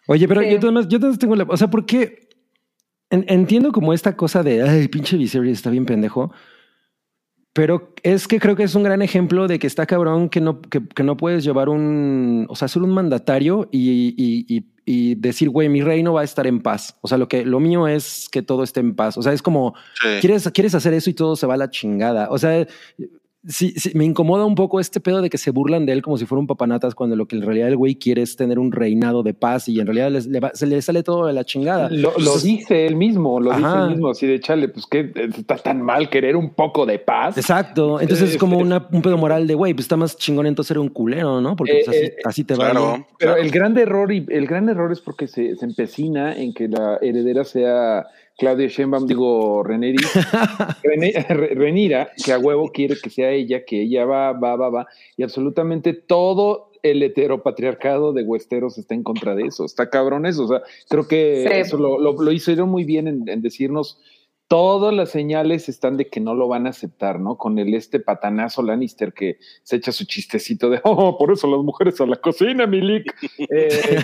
Oye, 0.08 0.28
pero 0.28 0.42
Sí. 0.42 0.50
yo 0.52 0.58
además, 0.60 0.88
yo 0.88 0.98
además 0.98 1.20
tengo 1.20 1.36
la, 1.36 1.44
o 1.48 1.58
sea, 1.58 1.70
porque 1.70 2.30
en- 3.10 3.26
entiendo 3.28 3.72
como 3.72 3.94
esta 3.94 4.16
cosa 4.16 4.44
de, 4.44 4.62
ay, 4.64 4.88
pinche 4.88 5.18
Viserys 5.18 5.54
está 5.58 5.70
bien 5.70 5.86
pendejo, 5.86 6.32
pero 7.54 7.94
es 8.04 8.28
que 8.28 8.40
creo 8.40 8.56
que 8.56 8.64
es 8.64 8.76
un 8.76 8.84
gran 8.84 9.02
ejemplo 9.02 9.48
de 9.48 9.60
que 9.60 9.68
está 9.68 9.86
cabrón 9.86 10.28
que 10.30 10.42
no, 10.42 10.62
que, 10.62 10.86
que 10.88 11.04
no 11.04 11.16
puedes 11.16 11.44
llevar 11.44 11.70
un, 11.70 12.46
o 12.50 12.56
sea, 12.56 12.68
ser 12.68 12.82
un 12.84 12.92
mandatario 12.94 13.70
y, 13.72 14.14
y- 14.18 14.46
y- 14.58 14.66
y 14.88 15.16
decir, 15.16 15.50
güey, 15.50 15.68
mi 15.70 15.82
reino 15.82 16.14
va 16.14 16.22
a 16.22 16.26
estar 16.26 16.46
en 16.46 16.62
paz. 16.62 16.96
O 17.02 17.08
sea, 17.08 17.18
lo 17.18 17.28
que, 17.28 17.44
lo 17.46 17.60
mío 17.60 17.88
es 17.88 18.30
que 18.32 18.44
todo 18.44 18.62
esté 18.64 18.82
en 18.82 18.94
paz. 18.96 19.18
O 19.18 19.24
sea, 19.24 19.34
es 19.34 19.42
como, 19.42 19.74
Sí. 20.00 20.08
quieres, 20.22 20.48
quieres 20.54 20.76
hacer 20.76 20.94
eso 20.94 21.10
y 21.10 21.14
todo 21.16 21.36
se 21.36 21.48
va 21.48 21.56
a 21.56 21.58
la 21.58 21.72
chingada. 21.72 22.28
O 22.30 22.38
sea, 22.38 22.68
sí, 23.48 23.74
sí, 23.78 23.92
me 23.96 24.06
incomoda 24.06 24.46
un 24.46 24.56
poco 24.56 24.80
este 24.80 25.00
pedo 25.00 25.22
de 25.22 25.30
que 25.30 25.38
se 25.38 25.52
burlan 25.52 25.86
de 25.86 25.94
él 25.94 26.02
como 26.02 26.18
si 26.18 26.26
fuera 26.26 26.40
un 26.40 26.48
papanatas 26.48 26.96
cuando 26.96 27.16
lo 27.16 27.28
que 27.28 27.36
en 27.36 27.42
realidad 27.44 27.68
el 27.70 27.78
güey 27.78 27.96
quiere 27.96 28.22
es 28.22 28.36
tener 28.36 28.60
un 28.60 28.72
reinado 28.72 29.24
de 29.24 29.34
paz 29.34 29.68
y 29.70 29.80
en 29.80 29.86
realidad 29.88 30.12
les- 30.12 30.28
le 30.28 30.40
va- 30.40 30.52
se 30.54 30.66
le 30.68 30.82
sale 30.82 31.04
todo 31.04 31.26
de 31.28 31.34
la 31.34 31.44
chingada. 31.44 31.90
Lo, 31.90 32.12
lo 32.12 32.18
Entonces, 32.18 32.44
dice 32.44 32.86
él 32.88 32.96
mismo, 32.96 33.40
lo 33.40 33.52
dice 33.56 33.70
él 33.84 33.90
mismo, 33.90 34.10
así 34.10 34.28
de 34.28 34.40
chale, 34.40 34.68
pues 34.70 34.86
que 34.86 35.12
está 35.38 35.58
tan 35.58 35.82
mal 35.82 36.10
querer 36.10 36.36
un 36.36 36.52
poco 36.54 36.86
de 36.86 37.00
paz. 37.00 37.38
Exacto. 37.38 38.00
Entonces 38.02 38.32
es 38.32 38.38
como 38.38 38.58
una- 38.58 38.88
un 38.92 39.02
pedo 39.02 39.18
moral 39.18 39.48
de 39.48 39.54
güey, 39.56 39.74
pues 39.74 39.86
está 39.86 39.98
más 39.98 40.18
chingón 40.18 40.46
entonces 40.48 40.70
ser 40.70 40.80
un 40.80 40.90
culero, 40.90 41.42
¿no? 41.42 41.56
Porque 41.56 41.82
pues, 41.86 41.96
Eh, 41.96 42.00
así, 42.00 42.06
eh, 42.08 42.16
así 42.26 42.44
te 42.44 42.56
va. 42.56 42.72
Claro. 42.72 42.88
bien. 42.94 43.06
Pero 43.20 43.32
claro. 43.34 43.44
el 43.46 43.52
gran 43.52 43.78
error 43.78 44.12
y 44.12 44.26
el 44.30 44.48
gran 44.48 44.68
error 44.70 44.92
es 44.92 45.00
porque 45.02 45.28
se, 45.28 45.56
se 45.56 45.66
empecina 45.66 46.36
en 46.36 46.54
que 46.54 46.68
la 46.68 46.98
heredera 47.02 47.44
sea 47.44 48.08
Claudia 48.38 48.68
Sheinbaum, 48.68 49.08
digo 49.08 49.64
Reneri, 49.64 49.98
René- 50.84 51.26
Re- 51.28 51.56
Renira, 51.56 52.10
que 52.24 52.34
a 52.34 52.40
huevo 52.40 52.70
quiere 52.72 52.96
que 53.02 53.10
sea 53.10 53.32
ella, 53.32 53.64
que 53.66 53.82
ella 53.84 54.06
va, 54.06 54.34
va, 54.34 54.56
va, 54.56 54.70
va, 54.70 54.88
y 55.18 55.24
absolutamente 55.24 55.94
todo 55.94 56.72
el 56.84 57.02
heteropatriarcado 57.02 58.14
de 58.14 58.24
Westeros 58.24 58.78
está 58.78 58.94
en 58.94 59.02
contra 59.04 59.34
de 59.36 59.44
eso. 59.48 59.66
Está 59.66 59.90
cabrón 59.90 60.26
eso. 60.28 60.44
O 60.44 60.48
sea, 60.48 60.62
creo 60.88 61.08
que 61.08 61.46
Sí. 61.50 61.54
eso 61.56 61.78
lo, 61.78 61.98
lo, 62.00 62.14
lo 62.22 62.32
hicieron 62.32 62.70
muy 62.70 62.84
bien 62.84 63.08
en, 63.08 63.28
en 63.28 63.42
decirnos 63.42 63.98
todas 64.48 64.94
las 64.94 65.10
señales 65.10 65.70
están 65.70 65.98
de 65.98 66.08
que 66.08 66.20
no 66.20 66.36
lo 66.36 66.48
van 66.48 66.68
a 66.68 66.70
aceptar, 66.70 67.20
¿no? 67.20 67.36
Con 67.38 67.58
el 67.58 67.74
este 67.74 68.00
patanazo 68.00 68.62
Lannister 68.62 69.12
que 69.14 69.40
se 69.64 69.78
echa 69.78 69.92
su 69.92 70.06
chistecito 70.06 70.70
de, 70.70 70.80
oh, 70.86 71.18
por 71.18 71.32
eso 71.32 71.48
las 71.48 71.62
mujeres 71.62 72.00
a 72.02 72.06
la 72.06 72.16
cocina, 72.18 72.68
Milik. 72.68 73.14
Eh, 73.38 73.70
eh, 73.70 73.98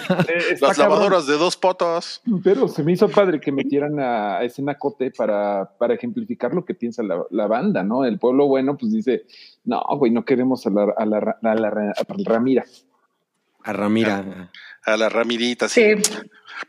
está 0.52 0.68
Las 0.68 0.78
cabrón. 0.78 0.96
lavadoras 1.00 1.28
de 1.28 1.38
dos 1.38 1.58
potos. 1.58 2.22
Pero 2.44 2.68
se 2.68 2.84
me 2.84 2.92
hizo 2.94 3.08
padre 3.10 3.40
que 3.40 3.52
metieran 3.52 4.00
a, 4.00 4.38
a 4.38 4.44
ese 4.44 4.62
nacote 4.62 5.12
para, 5.12 5.72
para 5.78 5.94
ejemplificar 5.94 6.54
lo 6.54 6.64
que 6.66 6.74
piensa 6.76 7.02
la, 7.04 7.24
la 7.32 7.48
banda, 7.48 7.84
¿no? 7.84 8.04
El 8.06 8.20
pueblo 8.20 8.48
bueno, 8.48 8.78
pues 8.78 8.92
dice, 8.92 9.24
no, 9.64 9.82
güey, 9.98 10.12
no 10.12 10.26
queremos 10.26 10.66
a 10.66 10.70
la, 10.70 10.94
a 10.98 11.06
la, 11.06 11.20
Ra- 11.20 11.38
a 11.42 11.56
la 11.56 11.70
Ra- 11.70 11.94
a 11.98 12.06
Ramira. 12.26 12.66
A 13.64 13.74
Ramira. 13.74 14.52
A 14.84 14.98
la 14.98 15.10
Ramirita, 15.10 15.70
sí. 15.70 15.96
Sí. 15.96 16.12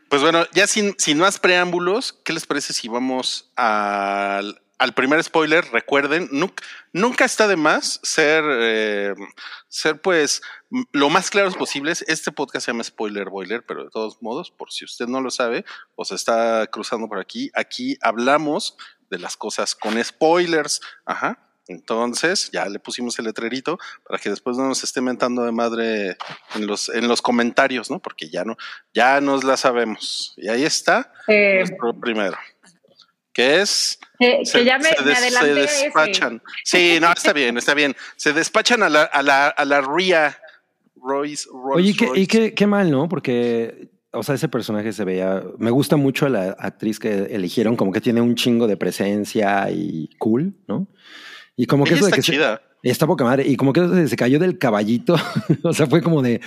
Pues 0.09 0.21
bueno, 0.21 0.45
ya 0.53 0.67
sin, 0.67 0.95
sin 0.97 1.17
más 1.17 1.39
preámbulos, 1.39 2.19
¿qué 2.23 2.33
les 2.33 2.45
parece 2.45 2.73
si 2.73 2.87
vamos 2.87 3.51
al, 3.55 4.61
al 4.77 4.93
primer 4.93 5.23
spoiler? 5.23 5.65
Recuerden, 5.71 6.29
nunca, 6.31 6.63
nunca 6.93 7.25
está 7.25 7.47
de 7.47 7.55
más 7.55 7.99
ser, 8.03 8.43
eh, 8.47 9.13
ser 9.67 10.01
pues 10.01 10.41
lo 10.91 11.09
más 11.09 11.29
claros 11.29 11.55
posibles. 11.55 12.03
Este 12.07 12.31
podcast 12.31 12.65
se 12.65 12.71
llama 12.71 12.83
Spoiler 12.83 13.29
Boiler, 13.29 13.63
pero 13.65 13.83
de 13.83 13.89
todos 13.89 14.21
modos, 14.21 14.51
por 14.51 14.71
si 14.71 14.85
usted 14.85 15.07
no 15.07 15.21
lo 15.21 15.31
sabe 15.31 15.65
o 15.95 16.05
se 16.05 16.15
está 16.15 16.67
cruzando 16.67 17.07
por 17.07 17.19
aquí, 17.19 17.51
aquí 17.53 17.97
hablamos 18.01 18.77
de 19.09 19.19
las 19.19 19.37
cosas 19.37 19.75
con 19.75 20.03
spoilers. 20.03 20.81
Ajá. 21.05 21.39
Entonces, 21.67 22.49
ya 22.51 22.65
le 22.67 22.79
pusimos 22.79 23.17
el 23.19 23.25
letrerito 23.25 23.79
para 24.07 24.19
que 24.19 24.29
después 24.29 24.57
no 24.57 24.67
nos 24.67 24.83
esté 24.83 24.99
mentando 25.01 25.43
de 25.43 25.51
madre 25.51 26.17
en 26.55 26.67
los, 26.67 26.89
en 26.89 27.07
los 27.07 27.21
comentarios, 27.21 27.89
¿no? 27.89 27.99
Porque 27.99 28.29
ya 28.29 28.43
no, 28.43 28.57
ya 28.93 29.21
nos 29.21 29.43
la 29.43 29.55
sabemos. 29.57 30.33
Y 30.37 30.49
ahí 30.49 30.63
está 30.63 31.11
Eh, 31.27 31.59
nuestro 31.59 31.93
primero. 31.99 32.37
Que 33.31 33.61
es. 33.61 33.97
que, 34.19 34.41
que 34.51 34.63
ya 34.65 34.77
me, 34.77 34.89
se 34.89 35.03
des- 35.03 35.17
se 35.19 35.51
ese. 35.51 35.53
despachan. 35.85 36.41
Sí, 36.63 36.99
no, 37.01 37.11
está 37.11 37.33
bien, 37.33 37.57
está 37.57 37.73
bien. 37.73 37.95
Se 38.15 38.31
despachan 38.33 38.83
a 38.83 38.89
la, 38.89 39.03
a 39.03 39.23
la, 39.23 39.47
a 39.47 39.65
la 39.65 39.81
RIA. 39.81 40.37
Royce, 41.05 41.49
Rolls 41.51 41.75
Oye, 41.75 41.89
y 41.89 41.93
qué, 41.95 42.05
y 42.05 42.07
Royce. 42.09 42.27
qué, 42.27 42.53
qué 42.53 42.67
mal, 42.67 42.89
¿no? 42.91 43.09
Porque, 43.09 43.89
o 44.11 44.23
sea, 44.23 44.35
ese 44.35 44.47
personaje 44.47 44.93
se 44.93 45.03
veía. 45.03 45.43
Me 45.57 45.71
gusta 45.71 45.95
mucho 45.97 46.29
la 46.29 46.51
actriz 46.59 46.99
que 46.99 47.23
eligieron, 47.31 47.75
como 47.75 47.91
que 47.91 47.99
tiene 48.01 48.21
un 48.21 48.35
chingo 48.35 48.67
de 48.67 48.77
presencia 48.77 49.69
y 49.71 50.09
cool, 50.19 50.53
¿no? 50.67 50.87
Y 51.55 51.65
como 51.65 51.83
que 51.83 51.91
Ella 51.91 51.97
eso 51.99 52.05
de 52.05 52.09
está 52.11 52.15
que 52.17 52.21
se- 52.23 52.31
chida. 52.33 52.61
está 52.81 53.07
poca 53.07 53.23
madre. 53.23 53.47
Y 53.47 53.55
como 53.55 53.73
que 53.73 53.81
eso 53.81 53.89
de- 53.89 54.07
se 54.07 54.15
cayó 54.15 54.39
del 54.39 54.57
caballito. 54.57 55.15
o 55.63 55.73
sea, 55.73 55.87
fue 55.87 56.01
como 56.01 56.21
de, 56.21 56.41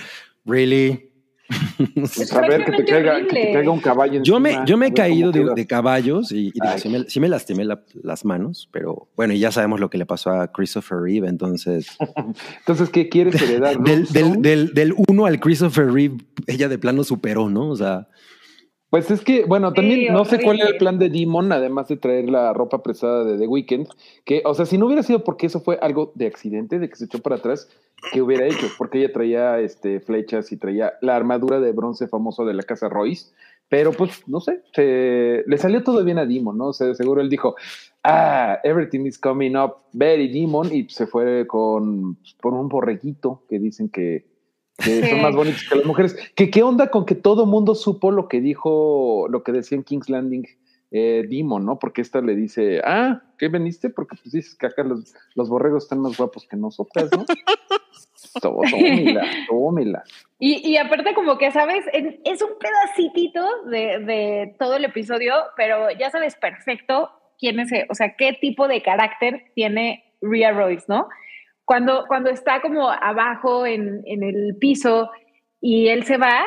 really. 0.45 1.03
Pues 1.95 2.17
Es 2.17 2.33
a 2.33 2.41
ver, 2.41 2.65
que 2.65 2.73
te, 2.73 2.83
caiga, 2.83 3.19
que 3.25 3.27
te 3.33 3.53
caiga 3.53 3.71
un 3.71 3.79
caballo 3.79 4.21
Yo 4.21 4.37
me, 4.37 4.57
yo 4.65 4.75
me 4.75 4.87
he 4.87 4.93
caído 4.93 5.31
de, 5.31 5.65
caballos 5.65 6.31
y, 6.33 6.47
y 6.47 6.51
digo, 6.51 6.65
Ay. 6.67 6.79
sí, 6.79 6.89
me, 6.89 7.05
sí 7.09 7.19
me 7.21 7.29
lastimé 7.29 7.63
la- 7.63 7.83
las 8.03 8.25
manos, 8.25 8.67
pero 8.73 9.07
bueno, 9.15 9.33
y 9.33 9.39
ya 9.39 9.49
sabemos 9.53 9.79
lo 9.79 9.89
que 9.89 9.97
le 9.97 10.05
pasó 10.05 10.31
a 10.31 10.51
Christopher 10.51 10.97
Reeve, 10.99 11.29
entonces 11.29 11.87
Entonces, 12.59 12.89
¿qué 12.89 13.07
quieres 13.07 13.41
heredar? 13.41 13.77
del, 13.79 14.05
del, 14.07 14.41
del, 14.41 14.73
del 14.73 14.93
uno 15.07 15.25
al 15.25 15.39
Christopher 15.39 15.89
Reeve, 15.89 16.17
ella 16.47 16.67
de 16.67 16.77
plano 16.79 17.05
superó, 17.05 17.49
¿no? 17.49 17.69
O 17.69 17.75
sea, 17.77 18.09
Pues 18.89 19.11
es 19.11 19.21
que, 19.21 19.43
bueno, 19.43 19.73
también 19.73 19.99
Sí, 19.99 20.07
no 20.09 20.23
sé 20.23 20.41
cuál 20.41 20.61
era 20.61 20.69
el 20.69 20.77
plan 20.77 20.97
de 20.97 21.09
Demon, 21.09 21.51
además 21.51 21.89
de 21.89 21.97
traer 21.97 22.29
la 22.29 22.53
ropa 22.53 22.81
prestada 22.81 23.25
de 23.25 23.37
The 23.37 23.45
Weeknd, 23.47 23.87
que, 24.23 24.41
o 24.45 24.53
sea, 24.53 24.65
si 24.65 24.77
no 24.77 24.85
hubiera 24.85 25.03
sido 25.03 25.23
porque 25.25 25.47
eso 25.47 25.59
fue 25.59 25.77
algo 25.81 26.13
de 26.15 26.27
accidente, 26.27 26.79
de 26.79 26.89
que 26.89 26.95
se 26.95 27.05
echó 27.05 27.19
para 27.19 27.35
atrás, 27.35 27.67
¿qué 28.13 28.21
hubiera 28.21 28.45
hecho? 28.45 28.67
Porque 28.77 28.99
ella 28.99 29.11
traía 29.11 29.59
este, 29.59 29.99
flechas 29.99 30.51
y 30.53 30.57
traía 30.57 30.93
la 31.01 31.17
armadura 31.17 31.59
de 31.59 31.73
bronce 31.73 32.07
famoso 32.07 32.45
de 32.45 32.53
la 32.53 32.63
casa 32.63 32.87
Royce, 32.87 33.33
pero 33.67 33.91
pues, 33.91 34.23
no 34.25 34.39
sé, 34.39 34.61
se- 34.73 35.43
le 35.45 35.57
salió 35.57 35.83
todo 35.83 36.01
bien 36.05 36.17
a 36.17 36.25
Demon, 36.25 36.57
¿no? 36.57 36.67
O 36.67 36.73
sea, 36.73 36.93
seguro 36.95 37.19
él 37.19 37.29
dijo, 37.29 37.57
ah, 38.05 38.57
everything 38.63 39.01
is 39.01 39.19
coming 39.19 39.57
up 39.57 39.73
very 39.91 40.29
Demon, 40.29 40.73
y 40.73 40.87
se 40.87 41.07
fue 41.07 41.45
con, 41.45 42.15
por 42.41 42.53
un 42.53 42.69
borreguito 42.69 43.43
que 43.49 43.59
dicen 43.59 43.89
que, 43.89 44.36
que 44.77 45.01
Sí. 45.03 45.09
son 45.09 45.21
más 45.21 45.35
bonitos 45.35 45.63
que 45.69 45.75
las 45.75 45.85
mujeres. 45.85 46.15
¿Qué, 46.35 46.49
¿Qué 46.49 46.63
onda 46.63 46.89
con 46.91 47.05
que 47.05 47.15
todo 47.15 47.45
mundo 47.45 47.75
supo 47.75 48.11
lo 48.11 48.27
que 48.27 48.41
dijo, 48.41 49.27
lo 49.29 49.43
que 49.43 49.51
decía 49.51 49.77
en 49.77 49.83
King's 49.83 50.09
Landing 50.09 50.45
eh, 50.91 51.25
Demon, 51.29 51.65
¿no? 51.65 51.79
Porque 51.79 52.01
esta 52.01 52.21
le 52.21 52.33
dice, 52.35 52.79
ah, 52.85 53.21
¿qué 53.37 53.49
veniste? 53.49 53.89
Porque 53.89 54.15
pues 54.21 54.31
dices 54.31 54.55
que 54.55 54.67
acá 54.67 54.83
los, 54.83 55.13
los 55.35 55.49
borregos 55.49 55.83
están 55.83 55.99
más 55.99 56.15
guapos 56.17 56.47
que 56.47 56.55
nosotras, 56.55 57.09
¿no? 57.11 57.25
Tó- 58.41 58.59
tómela, 58.69 59.25
tómela. 59.49 60.03
Y, 60.39 60.65
y 60.67 60.77
aparte 60.77 61.13
como 61.15 61.37
que, 61.37 61.51
¿sabes? 61.51 61.83
En- 61.91 62.19
Es 62.23 62.41
un 62.41 62.51
pedacitito 62.59 63.43
de, 63.65 63.99
de 63.99 64.55
todo 64.59 64.75
el 64.75 64.85
episodio, 64.85 65.33
pero 65.55 65.89
ya 65.91 66.09
sabes 66.11 66.35
perfecto 66.35 67.09
quién 67.39 67.59
es, 67.59 67.69
o 67.89 67.95
sea, 67.95 68.15
qué 68.15 68.33
tipo 68.39 68.67
de 68.67 68.81
carácter 68.81 69.45
tiene 69.55 70.03
Rhea 70.21 70.51
Royce, 70.51 70.85
¿no? 70.87 71.07
Cuando, 71.67 72.05
cuando 72.07 72.29
está 72.29 72.61
como 72.61 72.89
abajo 72.89 73.65
en, 73.65 74.01
en 74.05 74.23
el 74.23 74.55
piso 74.57 75.11
y 75.59 75.89
él 75.89 76.05
se 76.05 76.15
va 76.17 76.45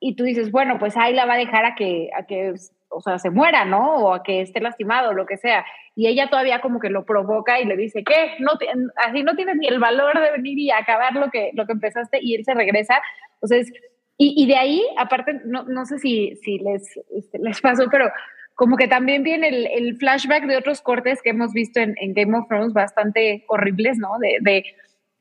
y 0.00 0.16
tú 0.16 0.24
dices, 0.24 0.50
bueno, 0.50 0.76
pues 0.80 0.96
ahí 0.96 1.14
la 1.14 1.24
va 1.24 1.34
a 1.34 1.38
dejar 1.38 1.64
a 1.64 1.76
que, 1.76 2.10
a 2.18 2.24
que 2.26 2.52
o 2.88 3.00
sea, 3.00 3.20
se 3.20 3.30
muera, 3.30 3.64
¿no? 3.64 3.94
O 3.98 4.12
a 4.12 4.24
que 4.24 4.40
esté 4.40 4.60
lastimado, 4.60 5.12
lo 5.12 5.24
que 5.24 5.36
sea. 5.36 5.64
Y 5.94 6.08
ella 6.08 6.28
todavía 6.30 6.60
como 6.60 6.80
que 6.80 6.90
lo 6.90 7.04
provoca 7.04 7.60
y 7.60 7.64
le 7.64 7.76
dice, 7.76 8.02
¿qué? 8.02 8.32
No 8.40 8.58
te- 8.58 8.66
así 9.06 9.22
no 9.22 9.36
tienes 9.36 9.54
ni 9.56 9.68
el 9.68 9.78
valor 9.78 10.20
de 10.20 10.32
venir 10.32 10.58
y 10.58 10.72
acabar 10.72 11.14
lo 11.14 11.30
que, 11.30 11.50
lo 11.54 11.64
que 11.66 11.72
empezaste 11.72 12.18
y 12.20 12.34
él 12.34 12.44
se 12.44 12.54
regresa. 12.54 13.00
O 13.40 13.46
sea, 13.46 13.58
es- 13.58 13.72
y, 14.18 14.34
y 14.42 14.48
de 14.48 14.56
ahí, 14.56 14.82
aparte, 14.98 15.40
no, 15.44 15.62
no 15.62 15.84
sé 15.86 15.98
si, 15.98 16.34
si 16.42 16.58
les, 16.58 16.82
este, 17.14 17.38
les 17.38 17.60
pasó, 17.60 17.84
pero 17.88 18.10
como 18.56 18.76
que 18.76 18.88
también 18.88 19.22
viene 19.22 19.48
el, 19.48 19.66
el 19.66 19.96
flashback 19.96 20.46
de 20.46 20.56
otros 20.56 20.80
cortes 20.80 21.20
que 21.22 21.30
hemos 21.30 21.52
visto 21.52 21.78
en, 21.78 21.94
en 22.00 22.12
Game 22.14 22.36
of 22.36 22.48
Thrones 22.48 22.72
bastante 22.72 23.44
horribles, 23.48 23.98
¿no? 23.98 24.18
De, 24.18 24.38
de, 24.40 24.64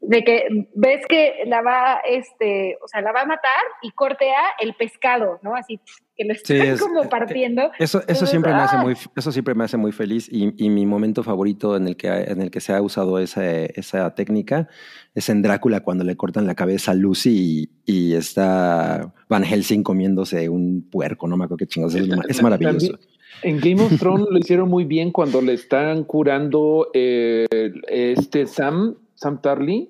de 0.01 0.23
que 0.23 0.67
ves 0.75 1.05
que 1.07 1.43
la 1.47 1.61
va, 1.61 1.99
este, 2.09 2.77
o 2.83 2.87
sea, 2.87 3.01
la 3.01 3.11
va 3.11 3.21
a 3.21 3.25
matar 3.25 3.51
y 3.81 3.91
cortea 3.91 4.39
el 4.59 4.73
pescado, 4.75 5.39
¿no? 5.43 5.55
Así 5.55 5.79
que 6.15 6.23
lo 6.25 6.33
Sí, 6.35 6.53
están 6.53 6.67
es- 6.67 6.79
como 6.81 7.03
eh, 7.03 7.07
partiendo. 7.09 7.63
eso, 7.79 7.97
eso 7.97 7.99
Entonces, 8.01 8.29
siempre 8.29 8.53
me 8.53 8.59
hace 8.61 8.75
¡ah! 8.77 8.81
muy, 8.83 8.93
eso 9.15 9.31
siempre 9.31 9.53
me 9.55 9.63
hace 9.65 9.77
muy 9.77 9.91
feliz 9.91 10.29
y, 10.31 10.53
y 10.63 10.69
mi 10.69 10.85
momento 10.85 11.23
favorito 11.23 11.75
en 11.75 11.87
el 11.87 11.97
que, 11.97 12.07
en 12.07 12.41
el 12.41 12.51
que 12.51 12.61
se 12.61 12.71
ha 12.73 12.81
usado 12.81 13.19
esa, 13.19 13.43
esa 13.65 14.13
técnica 14.15 14.67
es 15.13 15.27
en 15.29 15.41
Drácula 15.41 15.81
cuando 15.81 16.03
le 16.05 16.15
cortan 16.15 16.45
la 16.47 16.55
cabeza 16.55 16.91
a 16.91 16.95
Lucy 16.95 17.69
y, 17.85 17.91
y 18.11 18.13
está 18.15 19.13
Van 19.27 19.43
Helsing 19.43 19.83
comiéndose 19.83 20.47
un 20.49 20.87
puerco, 20.89 21.27
no 21.27 21.35
me 21.35 21.45
acuerdo 21.45 21.57
qué 21.57 21.67
chingados, 21.67 21.95
es, 21.95 22.07
es 22.29 22.41
maravilloso. 22.43 22.91
También 22.93 23.14
en 23.43 23.59
Game 23.59 23.81
of 23.81 23.99
Thrones 23.99 24.27
lo 24.29 24.37
hicieron 24.37 24.69
muy 24.69 24.85
bien 24.85 25.11
cuando 25.11 25.41
le 25.41 25.53
están 25.53 26.03
curando 26.03 26.89
eh, 26.93 27.45
este 27.87 28.45
Sam, 28.48 28.95
Sam 29.15 29.41
Tarly, 29.41 29.89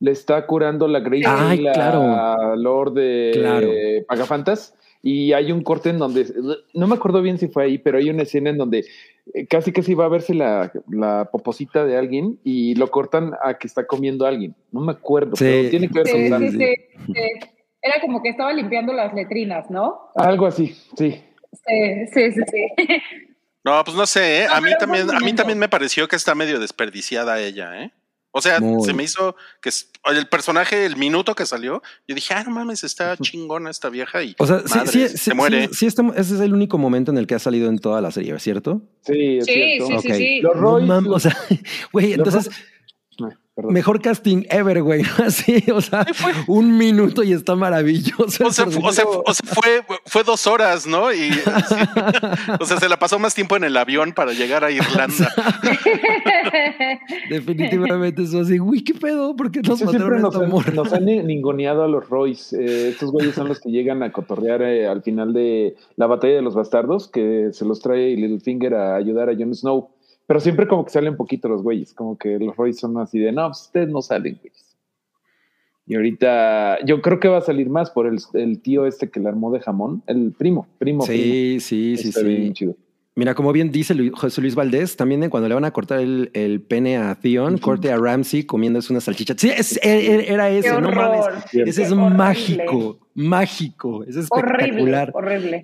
le 0.00 0.10
está 0.10 0.46
curando 0.46 0.88
la 0.88 1.00
Grace 1.00 1.24
Ay, 1.26 1.58
la 1.60 1.72
claro. 1.72 2.56
Lord 2.56 2.94
de 2.94 3.30
Claro. 3.34 3.68
Pagafantas. 4.08 4.74
Y 5.02 5.32
hay 5.32 5.50
un 5.50 5.62
corte 5.62 5.88
en 5.88 5.98
donde, 5.98 6.26
no 6.74 6.86
me 6.86 6.94
acuerdo 6.94 7.22
bien 7.22 7.38
si 7.38 7.48
fue 7.48 7.64
ahí, 7.64 7.78
pero 7.78 7.96
hay 7.96 8.10
una 8.10 8.22
escena 8.24 8.50
en 8.50 8.58
donde 8.58 8.84
eh, 9.32 9.46
casi 9.46 9.72
casi 9.72 9.94
va 9.94 10.04
a 10.04 10.08
verse 10.08 10.34
la, 10.34 10.70
la 10.90 11.30
poposita 11.32 11.86
de 11.86 11.96
alguien 11.96 12.38
y 12.44 12.74
lo 12.74 12.90
cortan 12.90 13.32
a 13.42 13.54
que 13.54 13.66
está 13.66 13.86
comiendo 13.86 14.26
a 14.26 14.28
alguien. 14.28 14.54
No 14.72 14.80
me 14.80 14.92
acuerdo, 14.92 15.36
Sí. 15.36 15.44
pero 15.46 15.70
tiene 15.70 15.88
que 15.88 16.02
ver 16.02 16.30
con 16.30 16.40
Sí, 16.50 16.50
sí, 16.50 16.58
sí. 16.58 17.14
Era 17.82 17.94
como 18.02 18.22
que 18.22 18.28
estaba 18.28 18.52
limpiando 18.52 18.92
las 18.92 19.14
letrinas, 19.14 19.70
¿no? 19.70 20.10
Algo 20.16 20.44
así, 20.46 20.76
sí. 20.96 21.22
Sí, 21.52 22.06
sí, 22.12 22.32
sí, 22.32 22.40
sí. 22.50 22.66
No, 23.62 23.84
pues 23.84 23.94
no 23.94 24.06
sé, 24.06 24.44
¿eh? 24.44 24.46
No, 24.48 24.54
a 24.54 24.60
mí 24.62 24.70
también, 24.78 25.10
a 25.10 25.20
mí 25.20 25.34
también 25.34 25.58
me 25.58 25.68
pareció 25.68 26.08
que 26.08 26.16
está 26.16 26.34
medio 26.34 26.58
desperdiciada 26.58 27.38
ella, 27.42 27.82
¿eh? 27.82 27.92
O 28.30 28.40
sea, 28.40 28.58
Muy. 28.58 28.82
se 28.82 28.94
me 28.94 29.02
hizo 29.02 29.36
que 29.60 29.68
es- 29.68 29.90
el 30.06 30.28
personaje, 30.28 30.86
el 30.86 30.96
minuto 30.96 31.34
que 31.34 31.44
salió, 31.44 31.82
yo 32.08 32.14
dije, 32.14 32.32
ah, 32.32 32.42
no 32.44 32.52
mames, 32.52 32.84
está 32.84 33.18
chingona 33.18 33.68
esta 33.70 33.90
vieja 33.90 34.22
y 34.22 34.34
O 34.38 34.46
sea, 34.46 34.60
sí, 34.60 34.74
madres, 34.78 34.92
sí, 34.92 35.08
se 35.08 35.30
sí, 35.32 35.34
muere. 35.34 35.68
sí, 35.68 35.74
sí, 35.74 35.86
este- 35.88 36.02
ese 36.16 36.34
es 36.36 36.40
el 36.40 36.54
único 36.54 36.78
momento 36.78 37.10
en 37.10 37.18
el 37.18 37.26
que 37.26 37.34
ha 37.34 37.38
salido 37.38 37.68
en 37.68 37.78
toda 37.78 38.00
la 38.00 38.10
serie, 38.10 38.38
¿cierto? 38.38 38.80
Sí, 39.04 39.38
es 39.38 39.44
Sí, 39.44 39.52
cierto. 39.52 40.00
sí, 40.00 40.08
sí, 40.08 40.14
sí. 40.14 40.40
Los 40.40 40.56
No 40.56 40.78
mames, 40.80 41.12
o 41.12 41.18
sea, 41.20 41.36
güey, 41.92 42.14
entonces 42.14 42.48
perdón. 43.60 43.74
mejor 43.74 44.00
casting 44.00 44.44
ever, 44.50 44.82
güey, 44.82 45.02
así, 45.24 45.64
o 45.72 45.80
sea, 45.80 46.06
un 46.46 46.76
minuto 46.76 47.22
y 47.22 47.32
está 47.32 47.54
maravilloso. 47.54 48.24
O 48.24 48.28
sea, 48.28 48.46
o 48.46 48.52
sea, 48.52 48.64
personaje. 48.64 49.02
o 49.26 49.34
sea, 49.34 49.54
fue, 49.54 49.98
fue 50.06 50.24
dos 50.24 50.46
horas, 50.46 50.86
¿no? 50.86 51.12
Y 51.12 51.32
sí. 51.32 51.40
o 52.58 52.64
sea, 52.64 52.78
se 52.78 52.88
la 52.88 52.98
pasó 52.98 53.18
más 53.18 53.34
tiempo 53.34 53.56
en 53.56 53.64
el 53.64 53.76
avión 53.76 54.12
para 54.12 54.32
llegar 54.32 54.64
a 54.64 54.70
Irlanda. 54.70 55.32
Definitivamente 57.28 58.22
eso 58.22 58.40
así, 58.40 58.58
güey, 58.58 58.82
¿qué 58.82 58.94
pedo? 58.94 59.36
¿Por 59.36 59.50
qué 59.50 59.60
nos 59.62 59.82
mataron 59.82 60.18
a 60.18 60.20
nos 60.20 60.36
han, 60.36 60.74
nos 60.74 60.92
han 60.92 61.04
ningoneado 61.04 61.84
a 61.84 61.88
los 61.88 62.08
Royce. 62.08 62.56
Eh, 62.56 62.88
estos 62.90 63.10
güeyes 63.10 63.34
son 63.34 63.48
los 63.48 63.60
que 63.60 63.70
llegan 63.70 64.02
a 64.02 64.12
cotorrear 64.12 64.62
eh, 64.62 64.86
al 64.86 65.02
final 65.02 65.32
de 65.32 65.76
la 65.96 66.06
batalla 66.06 66.34
de 66.34 66.42
los 66.42 66.54
bastardos, 66.54 67.08
que 67.08 67.50
se 67.52 67.64
los 67.64 67.80
trae 67.80 68.16
Littlefinger 68.16 68.74
a 68.74 68.96
ayudar 68.96 69.28
a 69.28 69.34
Jon 69.34 69.54
Snow. 69.54 69.90
Pero 70.30 70.38
siempre 70.38 70.68
como 70.68 70.84
que 70.84 70.92
salen 70.92 71.16
poquito 71.16 71.48
los 71.48 71.60
güeyes, 71.60 71.92
como 71.92 72.16
que 72.16 72.38
los 72.38 72.54
Royce 72.56 72.78
son 72.78 72.96
así 72.98 73.18
de, 73.18 73.32
no, 73.32 73.48
pues, 73.48 73.62
ustedes 73.62 73.88
no 73.88 74.00
salen, 74.00 74.38
güeyes. 74.40 74.76
Y 75.88 75.96
ahorita 75.96 76.78
yo 76.86 77.02
creo 77.02 77.18
que 77.18 77.26
va 77.26 77.38
a 77.38 77.40
salir 77.40 77.68
más 77.68 77.90
por 77.90 78.06
el, 78.06 78.18
el 78.34 78.62
tío 78.62 78.86
este 78.86 79.10
que 79.10 79.18
le 79.18 79.28
armó 79.28 79.50
de 79.50 79.58
jamón, 79.58 80.04
el 80.06 80.30
primo, 80.38 80.68
primo. 80.78 81.02
Sí, 81.04 81.58
sí, 81.58 81.94
primo. 81.96 81.98
sí, 82.02 82.08
Está 82.10 82.20
sí. 82.20 82.26
bien 82.28 82.52
chido. 82.52 82.76
Mira, 83.16 83.34
como 83.34 83.50
bien 83.52 83.72
dice 83.72 83.92
José 84.12 84.40
Luis 84.40 84.54
Valdés, 84.54 84.96
también 84.96 85.28
cuando 85.30 85.48
le 85.48 85.54
van 85.56 85.64
a 85.64 85.72
cortar 85.72 85.98
el, 85.98 86.30
el 86.32 86.62
pene 86.62 86.96
a 86.96 87.16
Theon, 87.16 87.58
corte 87.58 87.90
a 87.90 87.96
Ramsey 87.96 88.44
comiéndose 88.44 88.92
una 88.92 89.00
salchicha. 89.00 89.34
Sí, 89.36 89.50
es- 89.50 89.80
e- 89.82 90.14
e- 90.14 90.32
era 90.32 90.48
ese, 90.48 90.80
no 90.80 90.92
mames. 90.92 91.26
Ese 91.52 91.82
es 91.82 91.90
horrible. 91.90 92.16
mágico, 92.16 93.00
mágico. 93.16 94.04
Es 94.04 94.28
Horrible, 94.30 94.64
espectacular. 94.64 95.10
horrible. 95.12 95.62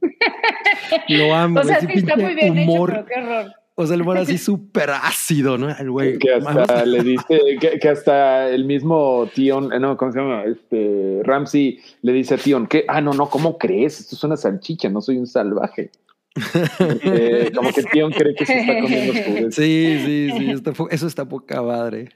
Lo 1.10 1.32
amo. 1.32 1.60
O 1.60 1.62
sea, 1.64 1.76
ese 1.76 1.86
sí 1.86 1.98
está 1.98 2.16
muy 2.16 2.34
bien 2.34 2.58
humor. 2.58 2.90
hecho, 2.90 3.04
pero 3.06 3.06
qué 3.06 3.20
horror. 3.30 3.52
O 3.76 3.86
sea, 3.86 3.94
el 3.96 4.02
humor 4.02 4.18
así 4.18 4.38
súper 4.38 4.90
ácido, 4.90 5.58
¿no? 5.58 5.68
El 5.70 5.90
güey. 5.90 6.18
Que 6.18 6.34
hasta 6.34 6.84
le 6.86 7.02
dice, 7.02 7.58
que, 7.60 7.78
que 7.80 7.88
hasta 7.88 8.48
el 8.50 8.64
mismo 8.64 9.28
Tion, 9.34 9.72
eh, 9.72 9.80
no, 9.80 9.96
¿cómo 9.96 10.12
se 10.12 10.18
llama? 10.20 10.44
Este 10.44 11.20
Ramsey 11.24 11.80
le 12.02 12.12
dice 12.12 12.34
a 12.34 12.38
Tion 12.38 12.66
que, 12.66 12.84
ah, 12.88 13.00
no, 13.00 13.12
no, 13.12 13.28
¿cómo 13.28 13.58
crees? 13.58 14.00
Esto 14.00 14.16
es 14.16 14.24
una 14.24 14.36
salchicha, 14.36 14.88
no 14.88 15.00
soy 15.00 15.18
un 15.18 15.26
salvaje. 15.26 15.90
Eh, 17.04 17.52
como 17.54 17.72
que 17.72 17.82
Tion 17.84 18.10
cree 18.10 18.34
que 18.34 18.44
se 18.46 18.58
está 18.60 18.80
comiendo 18.80 19.12
vez. 19.12 19.54
Sí, 19.54 20.00
sí, 20.04 20.30
sí. 20.36 20.50
está 20.50 20.72
eso 20.90 21.06
está 21.06 21.24
poca 21.28 21.62
madre. 21.62 22.08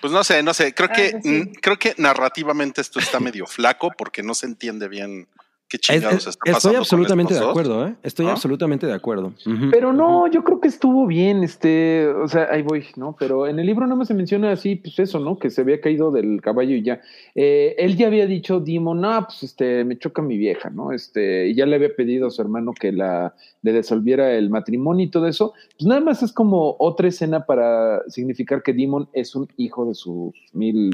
Pues 0.00 0.12
no 0.12 0.24
sé, 0.24 0.42
no 0.42 0.54
sé. 0.54 0.74
Creo 0.74 0.88
Ah, 0.90 0.94
que 0.94 1.20
sí. 1.22 1.52
creo 1.60 1.78
que 1.78 1.94
narrativamente 1.98 2.80
esto 2.80 2.98
está 2.98 3.20
medio 3.20 3.46
flaco 3.46 3.92
porque 3.96 4.22
no 4.22 4.34
se 4.34 4.46
entiende 4.46 4.88
bien 4.88 5.28
qué 5.70 5.76
Es- 5.76 5.80
chingados 5.80 6.14
es- 6.14 6.26
está 6.26 6.40
pasando. 6.40 6.56
estoy 6.58 6.72
con 6.72 6.80
absolutamente 6.80 7.34
de 7.34 7.40
acuerdo, 7.40 7.86
¿eh? 7.86 7.94
Estoy 8.02 8.26
¿Ah? 8.26 8.32
absolutamente 8.32 8.86
de 8.86 8.92
acuerdo. 8.92 9.32
Pero 9.70 9.92
no, 9.92 10.26
yo 10.26 10.42
creo 10.44 10.60
que 10.60 10.68
estuvo 10.68 11.06
bien, 11.06 11.42
este, 11.44 12.08
o 12.08 12.28
sea, 12.28 12.48
ahí 12.50 12.62
voy, 12.62 12.84
¿no? 12.96 13.16
Pero 13.18 13.46
en 13.46 13.58
el 13.58 13.66
libro 13.66 13.86
no 13.86 14.04
se 14.04 14.12
menciona 14.14 14.50
así, 14.52 14.76
pues 14.76 14.98
eso, 14.98 15.20
¿no? 15.20 15.38
Que 15.38 15.48
se 15.50 15.60
había 15.62 15.80
caído 15.80 16.10
del 16.10 16.40
caballo 16.42 16.74
y 16.74 16.82
ya. 16.82 17.00
Eh, 17.34 17.74
él 17.78 17.96
ya 17.96 18.08
había 18.08 18.26
dicho, 18.26 18.60
Demon, 18.60 19.00
no, 19.00 19.24
pues 19.26 19.42
este, 19.44 19.84
me 19.84 19.96
choca 19.98 20.20
mi 20.22 20.36
vieja, 20.36 20.68
¿no? 20.70 20.92
Este, 20.92 21.48
y 21.48 21.54
ya 21.54 21.64
le 21.66 21.76
había 21.76 21.94
pedido 21.94 22.26
a 22.26 22.30
su 22.30 22.42
hermano 22.42 22.72
que 22.78 22.92
la, 22.92 23.34
le 23.62 23.72
desolviera 23.72 24.32
el 24.32 24.50
matrimonio 24.50 25.06
y 25.06 25.10
todo 25.10 25.26
eso. 25.28 25.54
Pues 25.78 25.86
nada 25.86 26.00
más 26.00 26.22
es 26.22 26.32
como 26.32 26.76
otra 26.78 27.08
escena 27.08 27.46
para 27.46 28.02
significar 28.08 28.62
que 28.62 28.72
Demon 28.72 29.08
es 29.12 29.34
un 29.36 29.48
hijo 29.56 29.86
de 29.86 29.94
sus 29.94 30.32
mil. 30.52 30.90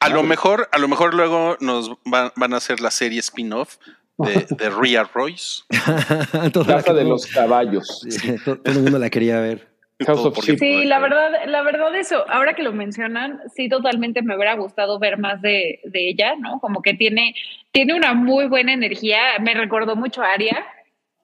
A 0.00 0.08
lo 0.08 0.22
mejor, 0.22 0.68
a 0.72 0.78
lo 0.78 0.88
mejor 0.88 1.14
luego 1.14 1.56
nos 1.60 1.90
van, 2.04 2.30
van 2.36 2.54
a 2.54 2.56
hacer 2.58 2.80
la 2.80 2.90
serie 2.90 3.18
spin-off 3.20 3.76
de, 4.18 4.46
de 4.50 4.70
Rhea 4.70 5.04
Royce. 5.12 5.62
Casa 6.66 6.94
de 6.94 7.04
los 7.04 7.26
caballos. 7.26 8.00
Sí, 8.08 8.36
todo 8.44 8.60
el 8.64 8.80
mundo 8.80 8.98
la 8.98 9.10
quería 9.10 9.40
ver. 9.40 9.68
Sí, 10.58 10.84
la 10.84 10.98
verdad, 10.98 11.30
la 11.46 11.62
verdad 11.62 11.94
eso, 11.96 12.28
ahora 12.28 12.52
que 12.54 12.62
lo 12.62 12.74
mencionan, 12.74 13.40
sí 13.54 13.70
totalmente 13.70 14.20
me 14.20 14.36
hubiera 14.36 14.54
gustado 14.54 14.98
ver 14.98 15.16
más 15.16 15.40
de, 15.40 15.80
de 15.84 16.08
ella, 16.10 16.36
¿no? 16.36 16.60
Como 16.60 16.82
que 16.82 16.92
tiene, 16.92 17.34
tiene 17.72 17.94
una 17.94 18.12
muy 18.12 18.46
buena 18.46 18.74
energía, 18.74 19.18
me 19.40 19.54
recordó 19.54 19.96
mucho 19.96 20.22
a 20.22 20.32
Aria. 20.32 20.66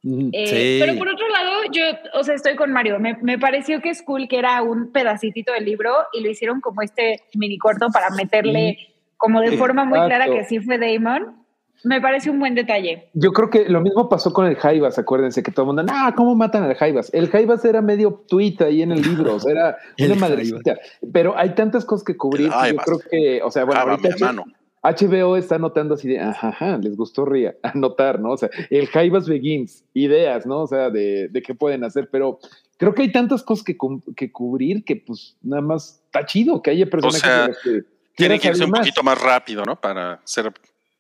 Eh, 0.05 0.47
Sí. 0.47 0.79
Pero 0.81 0.99
por 0.99 1.09
otro 1.09 1.29
lado, 1.29 1.65
yo, 1.71 1.83
o 2.15 2.25
sea, 2.25 2.35
estoy 2.35 2.57
con 2.57 2.73
Mario. 2.73 2.99
Me, 2.99 3.17
me 3.21 3.39
pareció 3.39 3.81
que 3.83 3.91
es 3.91 4.03
cool 4.03 4.27
que 4.27 4.39
era 4.39 4.63
un 4.63 4.91
pedacitito 4.91 5.53
del 5.53 5.67
libro 5.67 5.95
y 6.13 6.23
lo 6.23 6.31
hicieron 6.31 6.61
como 6.63 6.81
este 6.81 7.21
mini 7.35 7.59
corto 7.59 7.89
para 7.93 8.09
meterle 8.11 8.79
como 9.19 9.41
de 9.41 9.57
forma 9.57 9.85
muy 9.85 10.01
clara 10.01 10.27
que 10.27 10.45
sí 10.45 10.59
fue 10.61 10.79
Damon. 10.79 11.42
Me 11.85 12.01
parece 12.01 12.31
un 12.31 12.39
buen 12.39 12.55
detalle. 12.55 13.09
Yo 13.15 13.33
creo 13.33 13.51
que 13.51 13.69
lo 13.69 13.81
mismo 13.81 14.09
pasó 14.09 14.33
con 14.33 14.47
el 14.47 14.57
Jaivas, 14.57 14.99
acuérdense 14.99 15.43
que 15.43 15.51
todo 15.51 15.71
el 15.71 15.75
mundo, 15.75 15.93
ah, 15.95 16.13
¿cómo 16.17 16.35
matan 16.35 16.63
al 16.65 16.75
Jaivas? 16.75 17.11
El 17.13 17.29
Jaivas 17.29 17.65
era 17.65 17.83
medio 17.83 18.25
tweet 18.29 18.57
ahí 18.61 18.83
en 18.83 18.93
el 18.93 19.03
libro, 19.03 19.37
o 19.37 19.41
sea, 19.41 19.53
era 19.53 19.79
una 20.07 20.15
madrecita. 20.15 20.79
Pero 21.13 21.37
hay 21.37 21.55
tantas 21.55 21.85
cosas 21.85 22.05
que 22.05 22.17
cubrir. 22.17 22.51
Que 22.51 22.71
yo 22.71 22.77
creo 22.77 22.99
que, 23.11 23.43
o 23.43 23.51
sea, 23.51 23.65
bueno, 23.65 23.81
ahorita 23.81 24.09
hermano. 24.09 24.45
HBO 24.83 25.37
está 25.37 25.55
anotando 25.55 25.95
así 25.95 26.09
de, 26.09 26.19
ajá, 26.19 26.49
ajá, 26.49 26.77
les 26.79 26.97
gustó 26.97 27.25
Ría, 27.25 27.55
anotar, 27.63 28.19
¿no? 28.21 28.33
O 28.33 28.37
sea, 28.37 28.51
el 28.69 28.89
Jaivas 28.89 29.29
Begins, 29.29 29.85
ideas, 29.95 30.45
¿no? 30.45 30.63
O 30.63 30.67
sea, 30.67 30.91
de, 30.91 31.29
de 31.29 31.43
qué 31.43 31.55
pueden 31.55 31.85
hacer, 31.85 32.09
pero 32.11 32.41
creo 32.79 32.93
que 32.93 33.03
hay 33.03 33.13
tantas 33.13 33.45
cosas 33.45 33.65
que, 33.65 33.77
que 34.17 34.33
cubrir 34.33 34.85
que 34.85 34.97
pues 34.97 35.37
nada 35.41 35.63
más 35.63 36.03
está 36.07 36.27
chido 36.27 36.61
que 36.63 36.71
haya 36.71 36.87
personajes 36.87 37.21
sea, 37.23 37.43
de 37.43 37.49
los 37.49 37.59
que 37.59 37.71
Tiene 37.71 37.85
quieras 38.17 38.41
que 38.41 38.49
irse 38.49 38.65
un 38.65 38.71
más. 38.71 38.81
poquito 38.81 39.03
más 39.05 39.21
rápido, 39.23 39.65
¿no? 39.65 39.81
Para 39.81 40.21
ser 40.25 40.53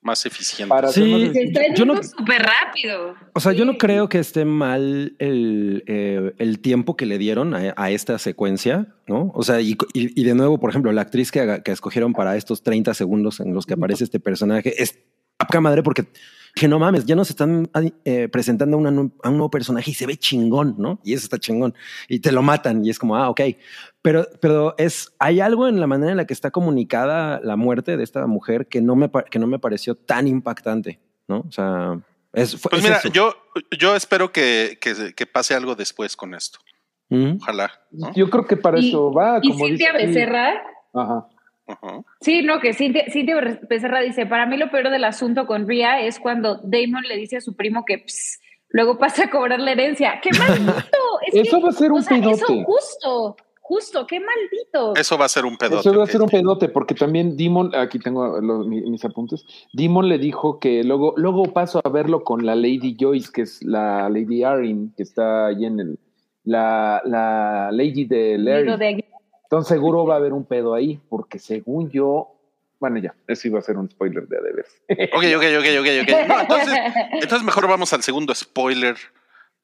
más 0.02 0.26
eficiente. 0.26 0.68
Para 0.68 0.88
Sí, 0.88 1.30
Se 1.32 1.42
está 1.44 1.60
yo 1.74 1.84
no- 1.84 2.02
súper 2.02 2.42
rápido. 2.42 3.14
O 3.34 3.40
sea, 3.40 3.52
yo 3.52 3.64
no 3.64 3.78
creo 3.78 4.08
que 4.08 4.18
esté 4.18 4.44
mal 4.44 5.14
el, 5.18 5.84
eh, 5.86 6.32
el 6.38 6.58
tiempo 6.58 6.96
que 6.96 7.06
le 7.06 7.18
dieron 7.18 7.54
a, 7.54 7.72
a 7.76 7.90
esta 7.90 8.18
secuencia, 8.18 8.88
¿no? 9.06 9.30
O 9.34 9.42
sea, 9.44 9.60
y, 9.60 9.76
y- 9.94 10.20
y 10.20 10.24
de 10.24 10.34
nuevo, 10.34 10.58
por 10.58 10.70
ejemplo, 10.70 10.90
la 10.92 11.02
actriz 11.02 11.30
que, 11.30 11.62
que 11.64 11.70
escogieron 11.72 12.12
para 12.12 12.36
estos 12.36 12.62
30 12.62 12.94
segundos 12.94 13.40
en 13.40 13.54
los 13.54 13.64
que 13.64 13.74
aparece 13.74 14.04
este 14.04 14.18
personaje 14.20 14.82
es 14.82 14.98
a 15.38 15.46
poca 15.46 15.60
madre 15.60 15.82
porque 15.82 16.04
que 16.54 16.68
no 16.68 16.78
mames, 16.78 17.06
ya 17.06 17.16
nos 17.16 17.30
están 17.30 17.70
eh, 18.04 18.28
presentando 18.28 18.76
a, 18.76 18.80
una 18.80 18.90
a 18.90 19.28
un 19.28 19.36
nuevo 19.36 19.50
personaje 19.50 19.90
y 19.90 19.94
se 19.94 20.06
ve 20.06 20.16
chingón, 20.16 20.74
¿no? 20.78 21.00
Y 21.02 21.14
eso 21.14 21.24
está 21.24 21.38
chingón. 21.38 21.74
Y 22.08 22.20
te 22.20 22.30
lo 22.30 22.42
matan 22.42 22.84
y 22.84 22.90
es 22.90 22.98
como, 22.98 23.16
ah, 23.16 23.30
ok. 23.30 23.40
Pero, 24.02 24.26
pero 24.40 24.74
es, 24.78 25.14
hay 25.18 25.40
algo 25.40 25.66
en 25.68 25.80
la 25.80 25.86
manera 25.86 26.10
en 26.10 26.16
la 26.18 26.26
que 26.26 26.34
está 26.34 26.50
comunicada 26.50 27.40
la 27.42 27.56
muerte 27.56 27.96
de 27.96 28.04
esta 28.04 28.26
mujer 28.26 28.66
que 28.66 28.82
no 28.82 28.96
me, 28.96 29.10
que 29.30 29.38
no 29.38 29.46
me 29.46 29.58
pareció 29.58 29.94
tan 29.94 30.28
impactante, 30.28 31.00
¿no? 31.26 31.40
O 31.48 31.50
sea, 31.52 31.98
es, 32.34 32.54
fue- 32.60 32.70
Pues 32.70 32.82
es 32.82 32.88
mira, 32.88 32.98
eso. 32.98 33.08
yo, 33.08 33.34
yo 33.78 33.96
espero 33.96 34.30
que, 34.32 34.78
que, 34.80 35.14
que 35.14 35.26
pase 35.26 35.54
algo 35.54 35.74
después 35.74 36.16
con 36.16 36.34
esto. 36.34 36.58
Ojalá. 37.10 37.70
¿no? 37.90 38.12
Yo 38.14 38.30
creo 38.30 38.46
que 38.46 38.56
para 38.56 38.78
Y- 38.80 38.88
eso 38.88 39.12
va. 39.12 39.38
Y 39.42 39.50
como 39.52 39.66
Cintia 39.66 39.92
dice- 39.92 40.06
Becerra, 40.06 40.52
Ajá. 40.94 41.26
Sí, 42.20 42.42
no, 42.42 42.60
que 42.60 42.72
Cintia, 42.74 43.04
Cintia 43.10 43.36
Becerra 43.68 44.00
dice, 44.00 44.26
para 44.26 44.46
mí 44.46 44.56
lo 44.56 44.70
peor 44.70 44.90
del 44.90 45.04
asunto 45.04 45.46
con 45.46 45.66
Ria 45.68 46.00
es 46.00 46.18
cuando 46.20 46.56
Damon 46.62 47.02
le 47.08 47.16
dice 47.16 47.36
a 47.36 47.40
su 47.40 47.54
primo 47.56 47.84
que 47.84 47.98
ps, 47.98 48.40
luego 48.68 48.98
pasa 48.98 49.24
a 49.24 49.30
cobrar 49.30 49.60
la 49.60 49.72
herencia. 49.72 50.20
¡Qué 50.22 50.30
maldito! 50.38 50.98
Es 51.26 51.34
Eso 51.46 51.58
que, 51.58 51.62
va 51.64 51.68
a 51.70 51.72
ser 51.72 51.92
un 51.92 52.02
sea, 52.02 52.16
pedote. 52.16 52.34
Eso 52.36 52.64
justo, 52.64 53.36
justo, 53.60 54.06
qué 54.06 54.20
maldito. 54.20 54.94
Eso 54.96 55.16
va 55.16 55.24
a 55.26 55.28
ser 55.28 55.44
un 55.44 55.56
pedote. 55.56 55.88
Eso 55.88 55.96
va 55.98 56.04
a 56.04 56.06
ser 56.06 56.20
un 56.20 56.24
ok. 56.26 56.30
pedote, 56.32 56.68
porque 56.68 56.94
también 56.94 57.36
Dimon, 57.36 57.74
aquí 57.74 57.98
tengo 57.98 58.40
los- 58.40 58.66
mi- 58.66 58.82
mis 58.82 59.04
apuntes, 59.04 59.44
Dimon 59.72 60.08
le 60.08 60.18
dijo 60.18 60.58
que 60.58 60.82
luego, 60.84 61.14
luego 61.16 61.44
paso 61.44 61.80
a 61.82 61.88
verlo 61.88 62.22
con 62.24 62.44
la 62.44 62.54
Lady 62.54 62.96
Joyce, 62.98 63.30
que 63.32 63.42
es 63.42 63.62
la 63.62 64.08
Lady 64.10 64.42
Arryn, 64.42 64.92
que 64.96 65.02
está 65.04 65.46
ahí 65.46 65.64
en 65.64 65.80
el, 65.80 65.98
la, 66.44 67.00
la 67.04 67.70
Lady 67.72 68.04
de 68.04 68.36
Larry. 68.38 68.76
De- 68.76 69.04
Entonces 69.52 69.68
seguro 69.68 70.06
va 70.06 70.14
a 70.14 70.16
haber 70.16 70.32
un 70.32 70.46
pedo 70.46 70.72
ahí, 70.72 70.98
porque 71.10 71.38
según 71.38 71.90
yo, 71.90 72.40
bueno 72.80 72.96
ya, 72.96 73.14
eso 73.26 73.48
iba 73.48 73.58
a 73.58 73.62
ser 73.62 73.76
un 73.76 73.90
spoiler 73.90 74.26
de 74.26 74.38
Adever. 74.38 74.64
Ok, 75.12 75.24
ok, 75.36 75.44
ok, 75.58 75.66
ok, 75.78 75.88
ok. 76.00 76.26
No, 76.28 76.40
entonces, 76.40 76.78
entonces 77.12 77.42
mejor 77.42 77.68
vamos 77.68 77.92
al 77.92 78.02
segundo 78.02 78.34
spoiler 78.34 78.96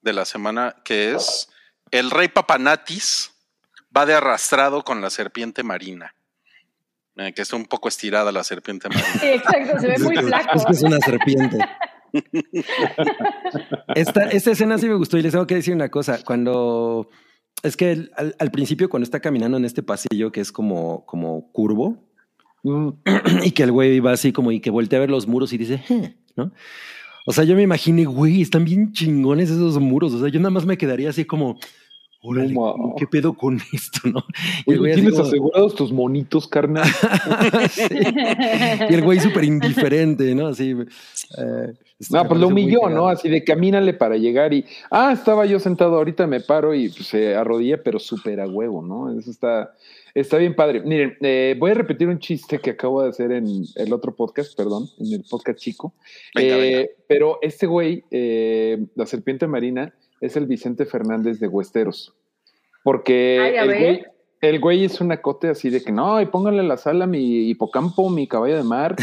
de 0.02 0.12
la 0.12 0.26
semana, 0.26 0.76
que 0.84 1.14
es 1.14 1.48
el 1.90 2.10
rey 2.10 2.28
Papanatis 2.28 3.32
va 3.96 4.04
de 4.04 4.12
arrastrado 4.12 4.84
con 4.84 5.00
la 5.00 5.08
serpiente 5.08 5.62
marina. 5.62 6.14
Eh, 7.16 7.32
que 7.32 7.40
está 7.40 7.56
un 7.56 7.64
poco 7.64 7.88
estirada 7.88 8.30
la 8.30 8.44
serpiente 8.44 8.90
marina. 8.90 9.08
Sí, 9.18 9.26
exacto, 9.26 9.80
se 9.80 9.88
ve 9.88 9.98
muy 10.00 10.16
flaco. 10.16 10.50
Es 10.54 10.66
que 10.66 10.72
es 10.72 10.82
una 10.82 11.00
serpiente. 11.00 11.58
esta, 13.94 14.24
esta 14.24 14.50
escena 14.50 14.76
sí 14.76 14.86
me 14.86 14.96
gustó 14.96 15.16
y 15.16 15.22
les 15.22 15.32
tengo 15.32 15.46
que 15.46 15.54
decir 15.54 15.74
una 15.74 15.88
cosa. 15.88 16.22
Cuando 16.26 17.08
es 17.62 17.76
que 17.76 17.92
el- 17.92 18.10
al, 18.16 18.34
al 18.38 18.50
principio, 18.50 18.88
cuando 18.88 19.04
está 19.04 19.20
caminando 19.20 19.56
en 19.58 19.64
este 19.64 19.82
pasillo 19.82 20.30
que 20.32 20.40
es 20.40 20.52
como, 20.52 21.04
como 21.06 21.50
curvo 21.52 22.04
Mm, 22.64 22.88
y 23.44 23.52
que 23.52 23.62
el 23.62 23.70
güey 23.70 24.00
va 24.00 24.10
así 24.12 24.32
como 24.32 24.50
y 24.50 24.58
que 24.60 24.70
voltea 24.70 24.98
a 24.98 25.00
ver 25.00 25.10
los 25.10 25.28
muros 25.28 25.52
y 25.52 25.58
dice, 25.58 25.80
"Eh", 25.90 26.16
¿no? 26.36 26.50
O 27.24 27.32
sea, 27.32 27.44
yo 27.44 27.54
me 27.54 27.62
imaginé, 27.62 28.04
güey, 28.04 28.42
están 28.42 28.64
bien 28.64 28.92
chingones 28.92 29.48
esos 29.48 29.78
muros. 29.78 30.12
O 30.14 30.18
sea, 30.18 30.28
yo 30.28 30.40
nada 30.40 30.50
más 30.50 30.66
me 30.66 30.76
quedaría 30.76 31.10
así 31.10 31.24
como, 31.24 31.56
órale, 32.20 32.52
ma. 32.52 32.72
¿qué 32.98 33.06
pedo 33.06 33.34
con 33.34 33.60
esto, 33.72 34.08
no? 34.08 34.24
Y 34.66 34.72
el 34.72 34.78
Oye, 34.78 34.78
güey 34.78 34.92
así 34.92 35.00
¿Tienes 35.02 35.16
como- 35.18 35.28
asegurados 35.28 35.74
tus 35.76 35.92
monitos, 35.92 36.48
carnal? 36.48 36.84
Sí. 37.70 37.84
Y 38.90 38.94
el 38.94 39.02
güey 39.04 39.20
súper 39.20 39.44
indiferente, 39.44 40.34
¿no? 40.34 40.48
Así. 40.48 40.70
eh, 40.70 41.72
No, 42.10 42.26
pues 42.28 42.40
lo 42.40 42.48
humilló. 42.48 42.88
¿no? 42.88 43.08
Así 43.08 43.28
de 43.28 43.42
camínale 43.42 43.92
para 43.92 44.16
llegar 44.16 44.54
y, 44.54 44.64
ah, 44.90 45.12
estaba 45.12 45.46
yo 45.46 45.58
sentado, 45.58 45.96
ahorita 45.96 46.26
me 46.26 46.40
paro 46.40 46.74
y 46.74 46.88
pues, 46.90 47.06
se 47.08 47.34
arrodilla, 47.34 47.82
pero 47.82 47.98
súper 47.98 48.40
a 48.40 48.46
huevo, 48.46 48.82
¿no? 48.82 49.18
Eso 49.18 49.30
está, 49.30 49.74
está 50.14 50.38
bien 50.38 50.54
padre. 50.54 50.80
Miren, 50.82 51.16
eh, 51.20 51.56
voy 51.58 51.72
a 51.72 51.74
repetir 51.74 52.06
un 52.08 52.20
chiste 52.20 52.58
que 52.60 52.70
acabo 52.70 53.02
de 53.02 53.08
hacer 53.08 53.32
en 53.32 53.64
el 53.74 53.92
otro 53.92 54.14
podcast, 54.14 54.56
perdón, 54.56 54.88
en 55.00 55.12
el 55.12 55.24
podcast 55.28 55.58
chico. 55.58 55.92
Venga, 56.36 56.56
Eh, 56.56 56.60
venga. 56.76 56.88
Pero 57.08 57.38
este 57.42 57.66
güey, 57.66 58.04
eh, 58.12 58.86
la 58.94 59.06
serpiente 59.06 59.46
marina, 59.48 59.92
es 60.20 60.36
el 60.36 60.46
Vicente 60.46 60.86
Fernández 60.86 61.40
de 61.40 61.48
Huesteros. 61.48 62.14
Porque 62.84 63.38
Ay, 63.42 63.56
a 63.56 63.62
el 63.62 63.68
ver. 63.68 63.78
güey, 63.80 64.04
el 64.40 64.60
güey 64.60 64.84
es 64.84 65.00
una 65.00 65.20
cote 65.20 65.48
así 65.48 65.68
de 65.68 65.82
que 65.82 65.90
no, 65.90 66.20
y 66.20 66.26
póngale 66.26 66.62
la 66.62 66.76
sala 66.76 67.04
a 67.04 67.06
mi 67.08 67.48
hipocampo, 67.50 68.08
mi 68.08 68.28
caballo 68.28 68.56
de 68.56 68.62
mar. 68.62 68.94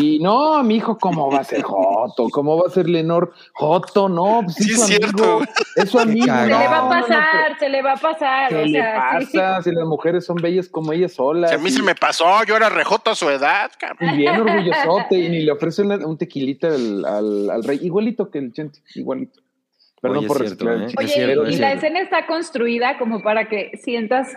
y 0.00 0.18
no, 0.22 0.62
mi 0.64 0.76
hijo, 0.76 0.96
¿cómo 0.98 1.30
va 1.30 1.40
a 1.40 1.44
ser 1.44 1.62
Joto? 1.62 2.28
¿Cómo 2.30 2.56
va 2.56 2.68
a 2.68 2.70
ser 2.70 2.88
Lenor? 2.88 3.32
Joto, 3.54 4.08
no, 4.08 4.40
pues 4.44 4.56
Sí, 4.56 4.70
es 4.70 4.76
su 4.76 4.82
es 4.82 4.86
cierto. 4.88 5.22
amigo. 5.24 5.40
Es 5.76 5.90
su 5.90 5.98
amigo. 5.98 6.24
Se 6.26 6.46
le 6.46 6.52
va 6.54 6.78
a 6.78 6.82
no, 6.82 6.88
pasar, 6.88 7.58
se 7.58 7.68
le 7.68 7.82
va 7.82 7.92
a 7.92 7.96
pasar. 7.96 8.48
¿Qué 8.48 8.56
o 8.56 8.64
le 8.64 8.70
sea, 8.72 9.20
sí. 9.20 9.26
pasa? 9.36 9.62
Si 9.62 9.72
las 9.72 9.84
mujeres 9.86 10.24
son 10.24 10.36
bellas 10.36 10.68
como 10.68 10.92
ellas 10.92 11.12
solas. 11.12 11.50
Si 11.50 11.56
a 11.56 11.58
mí 11.58 11.68
y- 11.68 11.72
se 11.72 11.82
me 11.82 11.94
pasó, 11.94 12.24
yo 12.46 12.56
era 12.56 12.68
rejoto 12.70 13.10
a 13.10 13.14
su 13.14 13.28
edad, 13.28 13.70
cabrón. 13.78 14.14
y 14.14 14.16
bien 14.16 14.40
orgullosote 14.40 15.18
y 15.18 15.28
ni 15.28 15.42
le 15.42 15.52
ofrece 15.52 15.82
una- 15.82 16.06
un 16.06 16.16
tequilita 16.16 16.68
al, 16.68 17.04
al- 17.04 17.50
al 17.50 17.64
rey, 17.64 17.78
igualito 17.82 18.30
que 18.30 18.38
el 18.38 18.52
Chente, 18.52 18.80
igualito. 18.94 19.40
Perdón 20.00 20.18
Oye, 20.18 20.26
por 20.28 20.36
cierto, 20.38 20.64
reciclar 20.64 20.90
¿eh? 20.90 20.94
Oye, 20.96 21.06
Es 21.08 21.12
cierto, 21.12 21.46
y 21.50 21.54
es 21.54 21.60
la 21.60 21.72
escena 21.72 22.00
está 22.00 22.26
construida 22.26 22.98
como 22.98 23.20
para 23.20 23.48
que 23.48 23.72
sientas, 23.82 24.28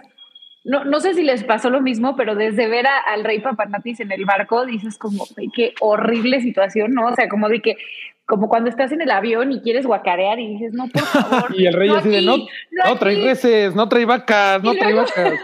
no, 0.63 0.83
no 0.85 0.99
sé 0.99 1.13
si 1.13 1.23
les 1.23 1.43
pasó 1.43 1.69
lo 1.69 1.81
mismo, 1.81 2.15
pero 2.15 2.35
desde 2.35 2.67
ver 2.67 2.85
a- 2.87 2.99
al 2.99 3.23
rey 3.23 3.39
Papanatis 3.39 3.99
en 3.99 4.11
el 4.11 4.25
barco, 4.25 4.65
dices 4.65 4.97
como, 4.97 5.25
"Ay, 5.37 5.49
qué 5.55 5.73
horrible 5.79 6.41
situación, 6.41 6.93
¿no? 6.93 7.07
O 7.07 7.15
sea, 7.15 7.27
como 7.29 7.49
de 7.49 7.61
que, 7.61 7.77
como 8.25 8.47
cuando 8.47 8.69
estás 8.69 8.91
en 8.91 9.01
el 9.01 9.11
avión 9.11 9.51
y 9.51 9.61
quieres 9.61 9.85
guacarear 9.85 10.39
y 10.39 10.47
dices, 10.53 10.73
no, 10.73 10.87
por 10.87 11.01
favor. 11.49 11.55
Y 11.55 11.65
el 11.65 11.73
rey 11.73 11.89
no 11.89 11.95
así 11.97 12.09
de 12.09 12.21
no, 12.21 12.37
no 12.37 12.45
no 12.85 12.95
trae 12.97 13.15
aquí". 13.15 13.25
reses, 13.25 13.75
no 13.75 13.89
trae 13.89 14.05
vacas, 14.05 14.63
no 14.63 14.73
trae 14.73 14.93
vacas. 14.93 15.15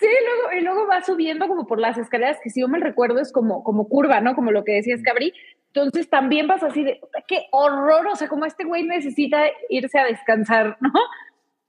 Sí, 0.00 0.06
luego, 0.06 0.58
y 0.58 0.64
luego 0.64 0.86
va 0.88 1.02
subiendo 1.04 1.46
como 1.46 1.66
por 1.66 1.78
las 1.78 1.98
escaleras, 1.98 2.38
que 2.42 2.48
si 2.48 2.62
yo 2.62 2.68
me 2.68 2.78
recuerdo 2.78 3.20
es 3.20 3.30
como, 3.32 3.62
como 3.62 3.86
curva, 3.86 4.22
¿no? 4.22 4.34
Como 4.34 4.50
lo 4.50 4.64
que 4.64 4.72
decías, 4.72 5.02
Cabri. 5.02 5.34
Entonces 5.74 6.08
también 6.08 6.46
vas 6.48 6.62
así 6.62 6.82
de, 6.82 6.94
"Puta, 6.94 7.22
qué 7.28 7.42
horror, 7.52 8.06
o 8.06 8.16
sea, 8.16 8.26
como 8.26 8.46
este 8.46 8.64
güey 8.64 8.84
necesita 8.84 9.42
irse 9.68 9.98
a 9.98 10.04
descansar, 10.06 10.78
¿no? 10.80 10.90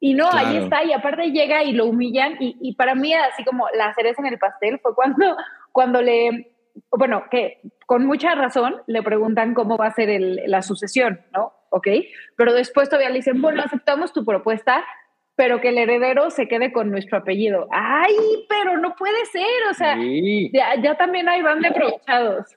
Y 0.04 0.16
no, 0.16 0.28
ahí 0.34 0.58
está, 0.58 0.84
y 0.84 0.92
aparte 0.94 1.30
llega 1.32 1.64
y 1.64 1.74
lo 1.74 1.86
humillan, 1.86 2.36
y, 2.40 2.58
y 2.60 2.74
para 2.74 2.96
mí 2.96 3.14
así 3.14 3.44
como 3.46 3.68
la 3.76 3.94
cereza 3.94 4.22
en 4.22 4.34
el 4.34 4.40
pastel 4.40 4.80
fue 4.80 4.96
cuando, 4.96 5.38
cuando 5.72 6.02
le, 6.02 6.52
bueno, 6.90 7.26
que 7.30 7.62
con 7.86 8.06
mucha 8.06 8.34
razón 8.34 8.82
le 8.88 9.04
preguntan 9.04 9.54
cómo 9.54 9.78
va 9.78 9.86
a 9.88 9.94
ser 9.94 10.10
el- 10.10 10.42
la 10.48 10.64
sucesión, 10.64 11.22
¿no? 11.32 11.54
¿Ok? 11.70 11.88
Pero 12.36 12.54
después 12.54 12.90
todavía 12.90 13.10
le 13.10 13.18
dicen, 13.18 13.42
bueno, 13.42 13.62
aceptamos 13.64 14.12
tu 14.12 14.26
propuesta, 14.26 14.84
pero 15.36 15.62
que 15.62 15.70
el 15.70 15.78
heredero 15.78 16.32
se 16.32 16.48
quede 16.48 16.74
con 16.74 16.90
nuestro 16.92 17.20
apellido. 17.20 17.68
¡Ay, 17.72 18.16
pero 18.50 18.78
no 18.80 18.96
puede 18.96 19.24
ser! 19.28 19.46
O 19.70 19.74
sea, 19.76 19.96
Sí, 19.98 20.50
ya, 20.52 20.82
ya 20.82 20.98
también 20.98 21.30
ahí 21.30 21.42
van 21.44 21.62
de 21.62 21.68
aprovechados. 21.70 22.48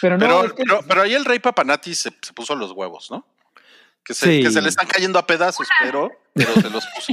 pero 0.00 0.16
no, 0.16 0.24
Pero, 0.26 0.44
es 0.46 0.52
que- 0.54 0.62
pero, 0.66 0.80
pero 0.88 1.02
ahí 1.02 1.12
el 1.14 1.24
rey 1.26 1.38
Papanatis 1.40 1.98
se, 1.98 2.10
se 2.22 2.32
puso 2.32 2.56
los 2.56 2.72
huevos, 2.72 3.10
¿no? 3.10 3.24
Que 4.06 4.14
se, 4.14 4.26
Sí. 4.26 4.42
que 4.42 4.50
se 4.50 4.62
le 4.62 4.68
están 4.68 4.86
cayendo 4.86 5.18
a 5.18 5.26
pedazos, 5.26 5.66
pero, 5.82 6.10
pero 6.32 6.52
se 6.54 6.70
los 6.70 6.84
puso. 6.94 7.12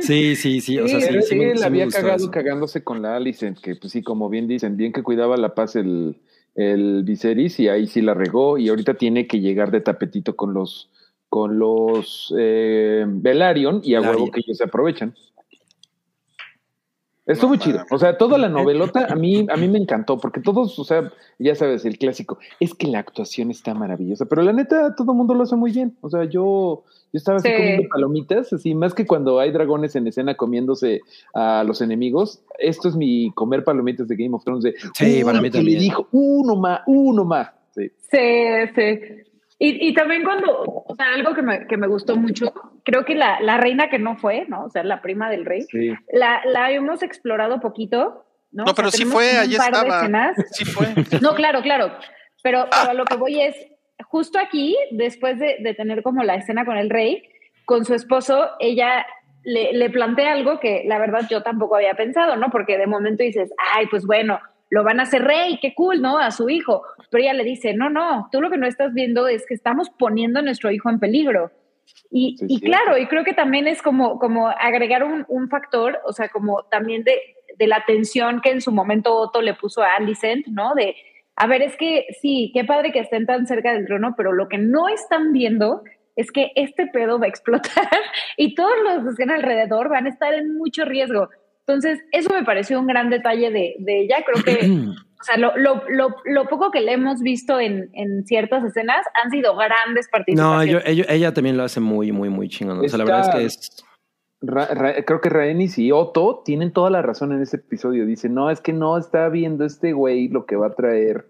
Sí, 0.00 0.36
sí, 0.36 0.60
sí. 0.60 0.78
O 0.78 0.88
sea, 0.88 1.00
sí, 1.00 1.06
sí, 1.22 1.34
me- 1.36 1.50
él 1.50 1.58
sí 1.58 1.60
me 1.60 1.66
había 1.66 1.88
cagado 1.88 2.16
eso. 2.16 2.30
cagándose 2.30 2.82
con 2.82 3.02
la 3.02 3.16
Alicent, 3.16 3.58
que 3.60 3.76
pues 3.76 3.92
sí, 3.92 4.02
como 4.02 4.28
bien 4.28 4.48
dicen, 4.48 4.76
bien 4.76 4.92
que 4.92 5.02
cuidaba 5.02 5.36
la 5.36 5.54
paz 5.54 5.76
el, 5.76 6.16
el 6.54 7.02
Viserys 7.04 7.60
y 7.60 7.68
ahí 7.68 7.86
sí 7.86 8.00
la 8.00 8.14
regó 8.14 8.58
y 8.58 8.68
ahorita 8.68 8.94
tiene 8.94 9.26
que 9.26 9.38
llegar 9.40 9.70
de 9.70 9.80
tapetito 9.80 10.34
con 10.36 10.54
los 10.54 10.90
con 11.28 11.60
los 11.60 12.34
eh, 12.36 13.04
Velaryon 13.06 13.82
y 13.84 13.94
a 13.94 14.00
huevo 14.00 14.32
que 14.32 14.40
ellos 14.44 14.56
se 14.56 14.64
aprovechan. 14.64 15.14
Estuvo 17.32 17.56
chido. 17.56 17.84
O 17.90 17.98
sea, 17.98 18.18
toda 18.18 18.38
la 18.38 18.48
novelota 18.48 19.06
a 19.10 19.14
mí, 19.14 19.46
a 19.50 19.56
mí 19.56 19.68
me 19.68 19.78
encantó, 19.78 20.18
porque 20.18 20.40
todos, 20.40 20.78
o 20.78 20.84
sea, 20.84 21.12
ya 21.38 21.54
sabes, 21.54 21.84
el 21.84 21.96
clásico, 21.98 22.38
es 22.58 22.74
que 22.74 22.86
la 22.86 22.98
actuación 22.98 23.50
está 23.50 23.72
maravillosa, 23.74 24.26
pero 24.26 24.42
la 24.42 24.52
neta, 24.52 24.94
todo 24.94 25.12
el 25.12 25.18
mundo 25.18 25.34
lo 25.34 25.44
hace 25.44 25.56
muy 25.56 25.70
bien. 25.72 25.96
O 26.00 26.10
sea, 26.10 26.24
yo, 26.24 26.84
yo 27.12 27.16
estaba 27.16 27.38
así 27.38 27.48
Sí. 27.48 27.54
comiendo 27.56 27.88
palomitas, 27.88 28.52
así, 28.52 28.74
más 28.74 28.94
que 28.94 29.06
cuando 29.06 29.38
hay 29.38 29.50
dragones 29.52 29.94
en 29.96 30.06
escena 30.06 30.34
comiéndose 30.36 31.00
a 31.34 31.62
los 31.64 31.80
enemigos. 31.80 32.42
Esto 32.58 32.88
es 32.88 32.96
mi 32.96 33.30
comer 33.34 33.64
palomitas 33.64 34.08
de 34.08 34.16
Game 34.16 34.34
of 34.34 34.44
Thrones 34.44 34.64
de 34.64 34.74
Sí, 34.94 35.20
para 35.22 35.34
uno 35.38 35.42
mí 35.42 35.50
también. 35.50 35.78
le 35.78 35.84
dijo, 35.84 36.08
uno 36.12 36.56
más, 36.56 36.80
uno 36.86 37.24
más. 37.24 37.48
Sí. 37.74 37.90
Sí, 38.10 38.18
sí. 38.74 39.00
Y, 39.62 39.88
y 39.88 39.92
también 39.92 40.24
cuando, 40.24 40.62
o 40.64 40.94
sea, 40.96 41.12
algo 41.14 41.34
que 41.34 41.42
me, 41.42 41.66
que 41.66 41.76
me 41.76 41.86
gustó 41.86 42.16
mucho, 42.16 42.52
creo 42.82 43.04
que 43.04 43.14
la, 43.14 43.40
la 43.40 43.58
reina 43.58 43.90
que 43.90 43.98
no 43.98 44.16
fue, 44.16 44.46
¿no? 44.48 44.64
O 44.64 44.70
sea, 44.70 44.82
la 44.84 45.02
prima 45.02 45.28
del 45.30 45.44
rey, 45.44 45.62
Sí. 45.70 45.92
la, 46.12 46.40
la 46.46 46.70
hemos 46.72 47.02
explorado 47.02 47.60
poquito, 47.60 48.24
¿no? 48.52 48.64
No, 48.64 48.64
O 48.64 48.66
sea, 48.68 48.74
pero 48.74 48.90
sí 48.90 49.04
fue, 49.04 49.26
de 49.26 49.54
estaba. 49.54 49.98
escenas. 50.00 50.34
Sí 50.52 50.64
fue. 50.64 50.86
No, 51.20 51.34
claro, 51.34 51.60
claro. 51.60 51.92
Pero, 52.42 52.68
pero 52.70 52.90
a 52.90 52.94
lo 52.94 53.04
que 53.04 53.16
voy 53.16 53.38
es, 53.38 53.54
justo 54.08 54.38
aquí, 54.38 54.74
después 54.92 55.38
de, 55.38 55.58
de 55.60 55.74
tener 55.74 56.02
como 56.02 56.22
la 56.24 56.36
escena 56.36 56.64
con 56.64 56.78
el 56.78 56.88
rey, 56.88 57.22
con 57.66 57.84
su 57.84 57.94
esposo, 57.94 58.48
ella 58.60 59.06
le, 59.44 59.74
le 59.74 59.90
plantea 59.90 60.32
algo 60.32 60.58
que 60.58 60.84
la 60.86 60.98
verdad 60.98 61.26
yo 61.30 61.42
tampoco 61.42 61.76
había 61.76 61.92
pensado, 61.94 62.34
¿no? 62.36 62.48
Porque 62.50 62.78
de 62.78 62.86
momento 62.86 63.22
dices, 63.22 63.50
ay, 63.74 63.86
pues 63.90 64.06
bueno, 64.06 64.40
lo 64.70 64.84
van 64.84 65.00
a 65.00 65.02
hacer 65.02 65.22
rey, 65.22 65.58
qué 65.60 65.74
cool, 65.74 66.00
¿no? 66.00 66.18
A 66.18 66.30
su 66.30 66.48
hijo. 66.48 66.82
Pero 67.10 67.22
ella 67.22 67.34
le 67.34 67.44
dice, 67.44 67.74
no, 67.74 67.90
no, 67.90 68.28
tú 68.32 68.40
lo 68.40 68.50
que 68.50 68.56
no 68.56 68.66
estás 68.66 68.94
viendo 68.94 69.28
es 69.28 69.44
que 69.46 69.54
estamos 69.54 69.90
poniendo 69.90 70.38
a 70.38 70.42
nuestro 70.42 70.70
hijo 70.70 70.88
en 70.88 71.00
peligro. 71.00 71.50
Y, 72.10 72.36
Sí, 72.38 72.46
y 72.48 72.58
cierto. 72.58 72.66
claro, 72.66 72.98
y 72.98 73.06
creo 73.06 73.24
que 73.24 73.34
también 73.34 73.66
es 73.66 73.82
como, 73.82 74.18
como 74.18 74.48
agregar 74.48 75.02
un, 75.02 75.24
un 75.28 75.48
factor, 75.48 75.98
o 76.04 76.12
sea, 76.12 76.28
como 76.28 76.62
también 76.70 77.02
de, 77.02 77.18
de 77.58 77.66
la 77.66 77.76
atención 77.76 78.40
que 78.40 78.50
en 78.50 78.60
su 78.60 78.72
momento 78.72 79.14
Otto 79.14 79.42
le 79.42 79.54
puso 79.54 79.82
a 79.82 79.96
Alicent, 79.96 80.46
¿no? 80.46 80.74
De, 80.74 80.94
a 81.36 81.46
ver, 81.46 81.62
es 81.62 81.76
que 81.76 82.06
sí, 82.20 82.50
qué 82.54 82.64
padre 82.64 82.92
que 82.92 83.00
estén 83.00 83.26
tan 83.26 83.46
cerca 83.46 83.72
del 83.72 83.86
trono, 83.86 84.14
pero 84.16 84.32
lo 84.32 84.48
que 84.48 84.58
no 84.58 84.88
están 84.88 85.32
viendo 85.32 85.82
es 86.16 86.30
que 86.32 86.52
este 86.54 86.86
pedo 86.86 87.18
va 87.18 87.26
a 87.26 87.28
explotar 87.28 87.88
y 88.36 88.54
todos 88.54 88.74
los 88.84 89.04
que 89.04 89.10
estén 89.10 89.30
alrededor 89.30 89.88
van 89.88 90.06
a 90.06 90.10
estar 90.10 90.34
en 90.34 90.56
mucho 90.56 90.84
riesgo. 90.84 91.28
Entonces, 91.72 92.00
eso 92.12 92.30
me 92.34 92.44
pareció 92.44 92.78
un 92.80 92.86
gran 92.86 93.10
detalle 93.10 93.50
de, 93.50 93.74
de 93.78 94.00
ella. 94.02 94.16
Creo 94.24 94.44
que, 94.44 94.66
o 95.20 95.24
sea, 95.24 95.36
lo, 95.36 95.56
lo, 95.56 95.82
lo, 95.88 96.14
lo 96.24 96.44
poco 96.48 96.70
que 96.70 96.80
le 96.80 96.92
hemos 96.92 97.20
visto 97.20 97.58
en, 97.60 97.90
en 97.94 98.24
ciertas 98.26 98.64
escenas 98.64 99.04
han 99.22 99.30
sido 99.30 99.54
grandes 99.56 100.06
No, 100.06 100.10
participaciones. 100.12 100.70
yo- 100.70 100.80
ello- 100.90 101.04
ella 101.08 101.32
también 101.34 101.56
lo 101.56 101.64
hace 101.64 101.80
muy, 101.80 102.12
muy, 102.12 102.28
muy 102.28 102.48
chingón. 102.48 102.84
O 102.84 102.88
sea, 102.88 102.98
la 102.98 103.04
verdad 103.04 103.28
es 103.28 103.34
que 103.34 103.44
es. 103.44 103.84
Ra- 104.42 104.68
Ra- 104.72 105.04
creo 105.04 105.20
que 105.20 105.28
Rhaenys 105.28 105.76
y 105.78 105.92
Otto 105.92 106.42
tienen 106.44 106.72
toda 106.72 106.88
la 106.88 107.02
razón 107.02 107.32
en 107.32 107.42
este 107.42 107.58
episodio. 107.58 108.06
Dicen, 108.06 108.32
no, 108.34 108.50
es 108.50 108.60
que 108.62 108.72
no 108.72 108.96
está 108.96 109.28
viendo 109.28 109.66
este 109.66 109.92
güey 109.92 110.28
lo 110.28 110.46
que 110.46 110.56
va 110.56 110.68
a 110.68 110.74
traer, 110.74 111.26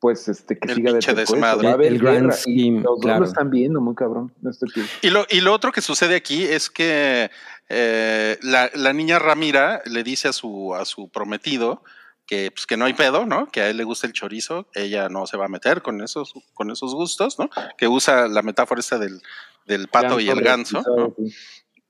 pues, 0.00 0.26
este, 0.28 0.58
que 0.58 0.68
El 0.72 0.74
siga 0.74 0.92
de 0.92 1.14
desmadre. 1.14 1.68
haber 1.68 1.92
El 1.92 1.98
grand 2.00 2.30
y 2.30 2.32
scheme, 2.32 2.76
Los 2.80 2.84
dos 2.96 3.00
claro. 3.00 3.20
lo 3.20 3.26
están 3.26 3.50
viendo, 3.50 3.80
muy 3.80 3.94
cabrón. 3.94 4.32
No 4.42 4.50
chido. 4.50 4.86
Y 5.02 5.10
lo, 5.10 5.24
y 5.30 5.40
lo 5.40 5.52
otro 5.52 5.70
que 5.70 5.80
sucede 5.80 6.16
aquí 6.16 6.42
es 6.42 6.68
que 6.68 7.30
eh, 7.68 8.38
la, 8.42 8.70
la 8.74 8.92
niña 8.92 9.18
Ramira 9.18 9.82
le 9.86 10.02
dice 10.02 10.28
a 10.28 10.32
su, 10.32 10.74
a 10.74 10.84
su 10.84 11.08
prometido 11.10 11.82
que, 12.26 12.50
pues, 12.50 12.66
que 12.66 12.76
no 12.76 12.84
hay 12.84 12.92
pedo, 12.94 13.24
¿no? 13.26 13.46
Que 13.50 13.62
a 13.62 13.68
él 13.70 13.76
le 13.78 13.84
gusta 13.84 14.06
el 14.06 14.12
chorizo, 14.12 14.68
ella 14.74 15.08
no 15.08 15.26
se 15.26 15.36
va 15.36 15.46
a 15.46 15.48
meter 15.48 15.80
con 15.82 16.02
esos, 16.02 16.34
con 16.54 16.70
esos 16.70 16.94
gustos, 16.94 17.38
¿no? 17.38 17.48
Que 17.76 17.88
usa 17.88 18.28
la 18.28 18.42
metáfora 18.42 18.80
esta 18.80 18.98
del, 18.98 19.20
del 19.66 19.88
pato 19.88 20.20
y 20.20 20.28
el 20.28 20.40
ganso. 20.42 20.82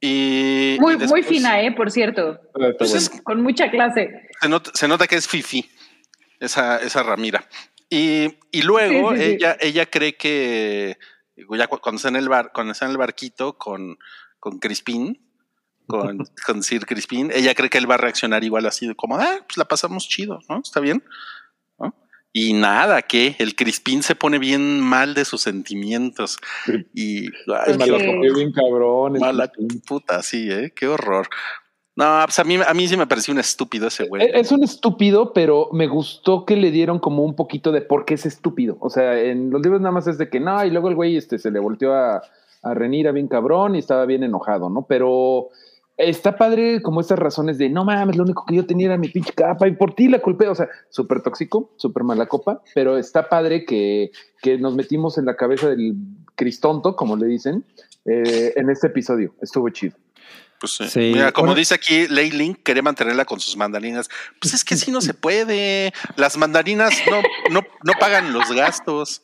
Y, 0.01 0.77
Muy, 0.79 0.95
y 0.95 1.07
muy 1.09 1.23
fina, 1.25 1.61
¿eh? 1.63 1.73
Por 1.73 1.91
cierto. 1.91 2.41
Ah, 2.55 2.69
Pues 2.79 2.95
es- 2.95 3.11
Con 3.25 3.43
mucha 3.43 3.69
clase. 3.71 4.29
se, 4.41 4.49
nota, 4.49 4.71
se 4.75 4.87
nota 4.87 5.09
que 5.09 5.17
es 5.17 5.27
fifi, 5.27 5.69
esa, 6.39 6.77
esa 6.79 7.03
Ramira. 7.03 7.45
Y, 7.91 8.37
y 8.53 8.63
luego 8.63 9.11
Sí, 9.13 9.17
sí, 9.19 9.25
sí. 9.25 9.31
ella, 9.33 9.57
ella 9.61 9.87
cree 9.87 10.15
que 10.17 10.99
ya 11.37 11.67
cuando 11.67 11.97
está 11.97 12.09
en 12.11 12.17
el 12.17 12.29
bar, 12.29 12.53
cuando 12.55 12.73
está 12.73 12.85
en 12.85 12.93
el 12.93 12.97
barquito 12.99 13.59
con, 13.59 13.99
con 14.39 14.59
Crispín, 14.61 15.21
con, 15.89 16.25
con 16.47 16.63
Sir 16.63 16.87
Crispín, 16.87 17.31
ella 17.35 17.55
cree 17.55 17.69
que 17.71 17.79
él 17.79 17.91
va 17.91 17.95
a 17.95 17.99
reaccionar 17.99 18.45
igual 18.45 18.67
así 18.67 18.87
de 18.87 18.95
como, 18.95 19.17
ah, 19.17 19.39
pues 19.47 19.57
la 19.57 19.65
pasamos 19.65 20.09
chido, 20.09 20.39
¿no? 20.49 20.61
Está 20.63 20.79
bien. 20.81 21.03
¿no? 21.79 21.95
Y 22.33 22.53
nada, 22.53 23.03
que 23.03 23.35
el 23.39 23.57
Crispín 23.57 24.03
se 24.03 24.15
pone 24.15 24.39
bien 24.39 24.81
mal 24.81 25.15
de 25.15 25.25
sus 25.25 25.41
sentimientos. 25.43 26.37
Y 26.95 27.27
ay, 27.27 27.77
Me 27.79 27.89
cogió 27.89 28.35
bien 28.35 28.53
cabrón. 28.53 29.15
mala 29.19 29.51
puta, 29.87 30.23
sí, 30.23 30.49
¿eh? 30.51 30.73
Qué 30.77 30.87
horror. 30.87 31.27
No, 31.97 32.21
pues 32.27 32.39
a 32.39 32.45
mí, 32.45 32.57
a 32.65 32.75
mí 32.75 32.87
sí 32.87 32.97
me 32.97 33.09
pareció 33.09 33.33
un 33.33 33.41
estúpido 33.41 33.89
ese 33.89 34.05
güey. 34.05 34.23
Eh, 34.23 34.31
Es 34.35 34.53
un 34.53 34.63
estúpido, 34.63 35.33
pero 35.33 35.69
me 35.73 35.89
gustó 35.89 36.45
que 36.47 36.55
le 36.55 36.71
dieron 36.71 37.01
como 37.01 37.25
un 37.25 37.35
poquito 37.35 37.73
de 37.73 37.81
por 37.81 38.05
qué 38.05 38.15
es 38.15 38.25
estúpido. 38.25 38.77
O 38.81 38.89
sea, 38.89 39.19
en 39.21 39.51
los 39.51 39.61
libros 39.63 39.81
nada 39.81 39.91
más 39.91 40.07
es 40.07 40.17
de 40.17 40.31
que 40.31 40.39
no, 40.39 40.65
y 40.65 40.71
luego 40.71 40.91
el 40.91 40.95
güey 40.95 41.17
este, 41.17 41.41
se 41.41 41.51
le 41.51 41.59
volteó 41.59 41.95
a, 41.95 42.23
a 42.63 42.75
Renira 42.75 43.11
bien 43.11 43.27
cabrón 43.27 43.75
y 43.75 43.81
estaba 43.81 44.07
bien 44.07 44.23
enojado, 44.23 44.71
¿no? 44.71 44.87
Pero 44.89 45.49
está 45.99 46.37
padre 46.37 46.81
como 46.81 47.01
estas 47.01 47.19
razones 47.19 47.59
de 47.59 47.69
no 47.69 47.85
mames, 47.85 48.17
lo 48.17 48.23
único 48.23 48.45
que 48.47 48.55
yo 48.55 48.65
tenía 48.65 48.87
era 48.87 48.97
mi 48.97 49.09
pinche 49.09 49.33
capa 49.33 49.67
y 49.69 49.73
por 49.73 49.95
ti 49.95 50.09
la 50.09 50.21
culpé. 50.21 50.49
O 50.49 50.55
sea, 50.55 50.69
súper 50.89 51.23
tóxico, 51.23 51.73
súper 51.77 52.05
mala 52.05 52.27
copa, 52.27 52.63
pero 52.75 52.97
está 52.97 53.29
padre 53.29 53.65
que, 53.65 54.11
que 54.41 54.59
nos 54.59 54.75
metimos 54.75 55.19
en 55.19 55.27
la 55.27 55.37
cabeza 55.37 55.69
del 55.69 55.97
cristonto, 56.37 56.95
como 56.97 57.17
le 57.17 57.27
dicen, 57.27 57.65
eh, 58.05 58.53
en 58.57 58.71
este 58.71 58.87
episodio. 58.87 59.35
Estuvo 59.43 59.69
chido. 59.71 59.97
Pues 60.61 60.73
sí. 60.73 60.89
Sí. 60.89 61.11
Mira, 61.15 61.31
como 61.33 61.47
Bueno. 61.49 61.59
dice 61.59 61.75
aquí, 61.75 62.09
Lei 62.09 62.31
Link 62.31 62.59
quería 62.65 62.83
mantenerla 62.83 63.25
con 63.25 63.39
sus 63.39 63.57
mandarinas. 63.57 64.09
Pues 64.41 64.55
es 64.55 64.65
que 64.65 64.77
sí 64.77 64.91
no 64.91 65.01
se 65.01 65.15
puede. 65.15 65.93
Las 66.17 66.37
mandarinas 66.37 66.93
no, 67.11 67.23
no, 67.51 67.61
no 67.85 67.93
pagan 68.01 68.33
los 68.33 68.51
gastos. 68.53 69.23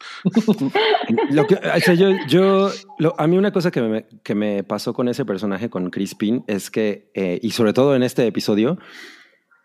Lo 1.30 1.46
que, 1.46 1.54
o 1.56 1.80
sea, 1.80 1.94
yo, 1.94 2.10
yo, 2.28 2.70
lo- 2.98 3.14
a 3.18 3.26
mí 3.26 3.36
una 3.36 3.52
cosa 3.52 3.70
que 3.70 3.80
me, 3.82 4.06
que 4.22 4.34
me 4.34 4.62
pasó 4.64 4.94
con 4.94 5.08
ese 5.08 5.24
personaje, 5.24 5.68
con 5.70 5.90
Crispin, 5.90 6.44
es 6.46 6.70
que, 6.70 7.10
eh, 7.14 7.38
y 7.42 7.50
sobre 7.50 7.72
todo 7.72 7.96
en 7.96 8.02
este 8.02 8.26
episodio, 8.26 8.78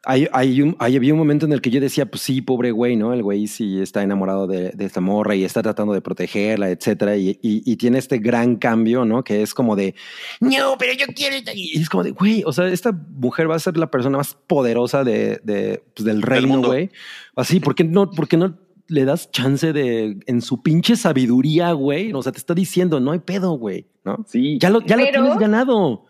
hay, 0.06 0.28
hay 0.32 0.62
un, 0.62 0.76
hay, 0.80 0.96
había 0.96 1.14
un 1.14 1.20
momento 1.20 1.46
en 1.46 1.52
el 1.52 1.62
que 1.62 1.70
yo 1.70 1.82
decía, 1.82 2.06
pues 2.06 2.22
sí, 2.22 2.42
pobre 2.42 2.72
güey, 2.72 2.96
¿no? 2.96 3.14
El 3.14 3.22
güey 3.22 3.48
sí 3.48 3.82
está 3.82 4.02
enamorado 4.02 4.48
de, 4.48 4.72
de 4.72 4.86
esta 4.86 5.02
morra 5.02 5.36
y 5.36 5.44
está 5.44 5.62
tratando 5.62 5.94
de 5.94 6.02
protegerla, 6.02 6.70
etcétera, 6.70 7.18
y, 7.18 7.32
y, 7.42 7.62
y 7.70 7.76
tiene 7.76 7.98
este 8.00 8.18
gran 8.20 8.56
cambio, 8.56 9.04
¿no? 9.06 9.24
Que 9.24 9.42
es 9.42 9.54
como 9.54 9.76
de, 9.76 9.96
no, 10.40 10.76
pero 10.80 10.94
yo 10.94 11.06
quiero, 11.14 11.36
esta-". 11.36 11.54
y 11.54 11.78
es 11.78 11.90
como 11.90 12.04
de, 12.04 12.12
güey, 12.12 12.44
o 12.46 12.54
sea, 12.54 12.68
esta 12.68 12.92
mujer 12.92 13.50
va 13.50 13.56
a 13.56 13.60
ser 13.60 13.76
la 13.78 13.92
persona 13.92 14.18
más 14.18 14.36
poderosa 14.48 15.04
de, 15.04 15.42
de, 15.44 15.84
pues, 15.96 16.06
del 16.06 16.22
reino, 16.22 16.62
güey. 16.62 16.90
Así, 17.36 17.60
¿por 17.60 17.76
qué 17.76 17.84
no, 17.84 18.10
por 18.10 18.28
qué 18.28 18.38
no 18.38 18.58
le 18.88 19.06
das 19.06 19.30
chance 19.32 19.72
de, 19.72 20.18
en 20.26 20.42
su 20.42 20.64
pinche 20.64 20.96
sabiduría, 20.96 21.74
güey? 21.74 22.12
O 22.14 22.22
sea, 22.24 22.32
te 22.32 22.38
está 22.40 22.54
diciendo, 22.54 23.00
no 23.00 23.12
hay 23.12 23.20
pedo, 23.20 23.52
güey, 23.52 23.86
¿no? 24.04 24.26
Sí. 24.28 24.58
Ya 24.60 24.70
lo, 24.70 24.82
ya 24.82 24.96
lo 24.98 25.04
Pero- 25.04 25.22
tienes 25.24 25.40
ganado. 25.40 26.06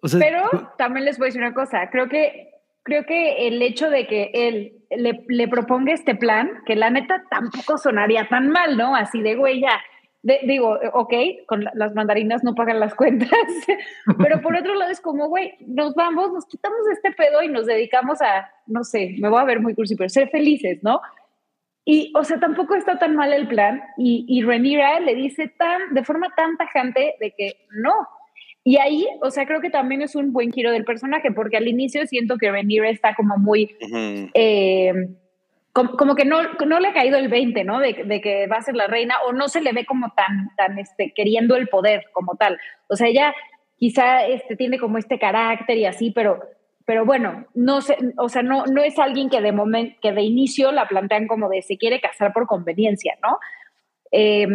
O 0.00 0.08
sea, 0.08 0.20
Pero 0.20 0.72
también 0.78 1.04
les 1.06 1.18
voy 1.18 1.24
a 1.24 1.28
decir 1.28 1.40
una 1.40 1.54
cosa, 1.54 1.88
creo 1.90 2.08
que, 2.08 2.50
creo 2.88 3.04
que 3.04 3.46
el 3.46 3.60
hecho 3.60 3.90
de 3.90 4.06
que 4.06 4.30
él 4.32 4.72
le, 4.90 5.22
le 5.28 5.46
proponga 5.48 5.92
este 5.92 6.14
plan, 6.14 6.50
que 6.64 6.74
la 6.74 6.88
neta 6.88 7.22
tampoco 7.30 7.76
sonaría 7.76 8.26
tan 8.28 8.48
mal, 8.48 8.78
¿no? 8.78 8.96
Así 8.96 9.20
de, 9.20 9.34
güey, 9.36 9.60
ya, 9.60 9.78
digo, 10.44 10.78
ok, 10.94 11.12
con 11.46 11.64
la- 11.64 11.72
las 11.74 11.94
mandarinas 11.94 12.42
no 12.42 12.54
pagan 12.54 12.80
las 12.80 12.94
cuentas, 13.00 13.28
pero 14.22 14.40
por 14.40 14.56
otro 14.56 14.74
lado 14.74 14.90
es 14.90 15.00
como, 15.02 15.28
güey, 15.28 15.52
nos 15.66 15.94
vamos, 15.94 16.32
nos 16.32 16.46
quitamos 16.46 16.78
de 16.86 16.94
este 16.94 17.12
pedo 17.12 17.42
y 17.42 17.48
nos 17.48 17.66
dedicamos 17.66 18.22
a, 18.22 18.50
no 18.66 18.82
sé, 18.82 19.14
me 19.20 19.28
voy 19.28 19.40
a 19.40 19.44
ver 19.44 19.60
muy 19.60 19.74
cursi, 19.74 19.94
pero 19.94 20.08
ser 20.08 20.30
felices, 20.30 20.78
¿no? 20.82 21.00
Y, 21.84 22.12
o 22.16 22.24
sea, 22.24 22.38
tampoco 22.40 22.74
está 22.74 22.98
tan 22.98 23.14
mal 23.16 23.32
el 23.32 23.46
plan 23.48 23.82
y, 23.98 24.24
y 24.28 24.42
Rhaenyra 24.42 25.00
le 25.00 25.14
dice 25.14 25.48
tan, 25.58 25.94
de 25.94 26.04
forma 26.04 26.28
tan 26.34 26.56
tajante 26.56 27.14
de 27.20 27.34
que 27.36 27.66
no, 27.70 27.92
y 28.68 28.76
ahí, 28.76 29.06
o 29.22 29.30
sea, 29.30 29.46
creo 29.46 29.62
que 29.62 29.70
también 29.70 30.02
es 30.02 30.14
un 30.14 30.30
buen 30.30 30.52
giro 30.52 30.70
del 30.70 30.84
personaje, 30.84 31.32
porque 31.32 31.56
al 31.56 31.66
inicio 31.66 32.06
siento 32.06 32.36
que 32.36 32.50
Rhaenyra 32.50 32.90
está 32.90 33.14
como 33.14 33.38
muy, 33.38 33.74
Ujú. 33.80 34.28
eh, 34.34 34.92
como, 35.72 35.92
como 35.92 36.14
que 36.14 36.26
no, 36.26 36.36
no 36.66 36.78
le 36.78 36.88
ha 36.88 36.92
caído 36.92 37.16
el 37.16 37.28
20, 37.28 37.64
¿no? 37.64 37.78
De, 37.80 37.94
de 38.04 38.20
que 38.20 38.46
va 38.46 38.56
a 38.56 38.62
ser 38.62 38.76
la 38.76 38.86
reina, 38.86 39.14
o 39.26 39.32
no 39.32 39.48
se 39.48 39.62
le 39.62 39.72
ve 39.72 39.86
como 39.86 40.10
tan, 40.10 40.54
tan, 40.58 40.78
este, 40.78 41.14
queriendo 41.16 41.56
el 41.56 41.68
poder 41.68 42.10
como 42.12 42.36
tal. 42.36 42.58
O 42.88 42.96
sea, 42.96 43.08
ella 43.08 43.34
quizá 43.78 44.26
este, 44.26 44.54
tiene 44.54 44.78
como 44.78 44.98
este 44.98 45.18
carácter 45.18 45.78
y 45.78 45.86
así, 45.86 46.10
pero, 46.10 46.38
pero 46.84 47.06
bueno, 47.06 47.46
no 47.54 47.80
sé, 47.80 47.96
o 48.18 48.28
sea, 48.28 48.42
no, 48.42 48.66
no 48.66 48.82
es 48.82 48.98
alguien 48.98 49.30
que 49.30 49.40
de 49.40 49.52
momento, 49.52 49.96
que 50.02 50.12
de 50.12 50.20
inicio 50.20 50.72
la 50.72 50.86
plantean 50.86 51.26
como 51.26 51.48
de 51.48 51.62
se 51.62 51.78
quiere 51.78 52.02
casar 52.02 52.34
por 52.34 52.46
conveniencia, 52.46 53.16
¿no? 53.22 53.38
Eh, 54.12 54.46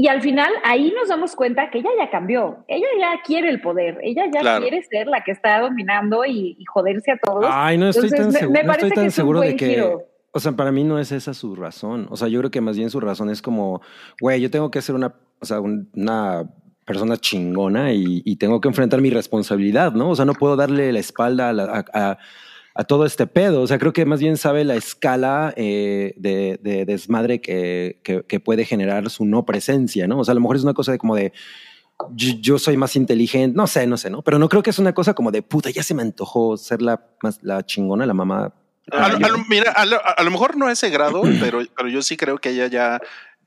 y 0.00 0.06
al 0.08 0.22
final 0.22 0.48
ahí 0.64 0.94
nos 0.98 1.08
damos 1.08 1.34
cuenta 1.36 1.68
que 1.70 1.78
ella 1.80 1.90
ya 1.98 2.08
cambió, 2.08 2.64
ella 2.68 2.86
ya 2.98 3.20
quiere 3.26 3.48
el 3.50 3.60
poder, 3.60 3.98
ella 4.02 4.24
ya 4.32 4.40
Claro. 4.40 4.62
quiere 4.62 4.80
ser 4.84 5.08
la 5.08 5.24
que 5.24 5.32
está 5.32 5.60
dominando 5.60 6.24
y, 6.24 6.56
y 6.58 6.64
joderse 6.64 7.10
a 7.12 7.18
todos. 7.18 7.44
Ay, 7.46 7.76
no 7.76 7.88
estoy 7.88 8.04
Entonces, 8.08 8.32
tan 8.32 8.40
seguro, 8.40 8.60
me 8.60 8.64
no 8.66 8.72
estoy 8.72 8.88
que 8.90 8.94
tan 8.94 9.10
seguro 9.10 9.40
de 9.40 9.56
que. 9.56 9.68
giro. 9.68 10.02
O 10.30 10.40
sea, 10.40 10.52
para 10.52 10.70
mí 10.70 10.84
no 10.84 10.98
es 11.00 11.10
esa 11.10 11.34
su 11.34 11.56
razón. 11.56 12.06
O 12.10 12.16
sea, 12.16 12.28
yo 12.28 12.38
creo 12.38 12.50
que 12.50 12.60
más 12.60 12.76
bien 12.76 12.90
su 12.90 13.00
razón 13.00 13.28
es 13.28 13.42
como, 13.42 13.80
güey, 14.20 14.40
yo 14.40 14.50
tengo 14.50 14.70
que 14.70 14.78
hacer 14.78 14.94
una, 14.94 15.14
o 15.40 15.44
sea, 15.44 15.58
un- 15.60 15.90
una 15.94 16.44
persona 16.84 17.16
chingona 17.16 17.92
y, 17.92 18.22
y 18.24 18.36
tengo 18.36 18.60
que 18.60 18.68
enfrentar 18.68 19.00
mi 19.00 19.10
responsabilidad, 19.10 19.92
¿no? 19.92 20.10
O 20.10 20.14
sea, 20.16 20.24
no 20.26 20.34
puedo 20.34 20.54
darle 20.54 20.92
la 20.92 21.00
espalda 21.00 21.48
a, 21.48 21.52
la- 21.52 21.84
a- 21.92 22.10
a- 22.10 22.18
a 22.74 22.84
todo 22.84 23.04
este 23.06 23.26
pedo. 23.26 23.62
O 23.62 23.66
sea, 23.66 23.78
creo 23.78 23.92
que 23.92 24.04
más 24.04 24.20
bien 24.20 24.36
sabe 24.36 24.64
la 24.64 24.76
escala 24.76 25.52
eh, 25.56 26.14
de, 26.16 26.58
de 26.62 26.84
desmadre 26.84 27.40
que, 27.40 28.00
que, 28.04 28.22
que 28.26 28.40
puede 28.40 28.64
generar 28.64 29.08
su 29.10 29.24
no 29.24 29.44
presencia, 29.44 30.06
¿no? 30.06 30.18
O 30.20 30.24
sea, 30.24 30.32
a 30.32 30.34
lo 30.36 30.40
mejor 30.40 30.56
es 30.56 30.62
una 30.62 30.74
cosa 30.74 30.92
de 30.92 30.98
como 30.98 31.16
de 31.16 31.32
yo, 32.14 32.34
yo 32.40 32.58
soy 32.60 32.76
más 32.76 32.94
inteligente, 32.94 33.56
no 33.56 33.66
sé, 33.66 33.86
no 33.88 33.96
sé, 33.96 34.08
¿no? 34.10 34.22
Pero 34.22 34.38
no 34.38 34.48
creo 34.48 34.62
que 34.62 34.70
es 34.70 34.78
una 34.78 34.92
cosa 34.94 35.14
como 35.14 35.32
de 35.32 35.42
puta, 35.42 35.70
ya 35.70 35.82
se 35.82 35.94
me 35.94 36.02
antojó 36.02 36.56
ser 36.56 36.80
la, 36.80 37.04
más, 37.22 37.40
la 37.42 37.66
chingona, 37.66 38.06
la 38.06 38.14
mamá. 38.14 38.54
A, 38.92 39.08
lo- 39.08 39.16
a 39.26 39.28
lo- 39.30 39.44
mira, 39.48 39.72
a 39.72 39.84
lo, 39.84 39.98
a 40.04 40.22
lo 40.22 40.30
mejor 40.30 40.56
no 40.56 40.66
a 40.68 40.72
ese 40.72 40.90
grado, 40.90 41.22
pero, 41.40 41.60
pero 41.76 41.88
yo 41.88 42.00
sí 42.02 42.16
creo 42.16 42.38
que 42.38 42.50
ella 42.50 42.68
ya, 42.68 43.00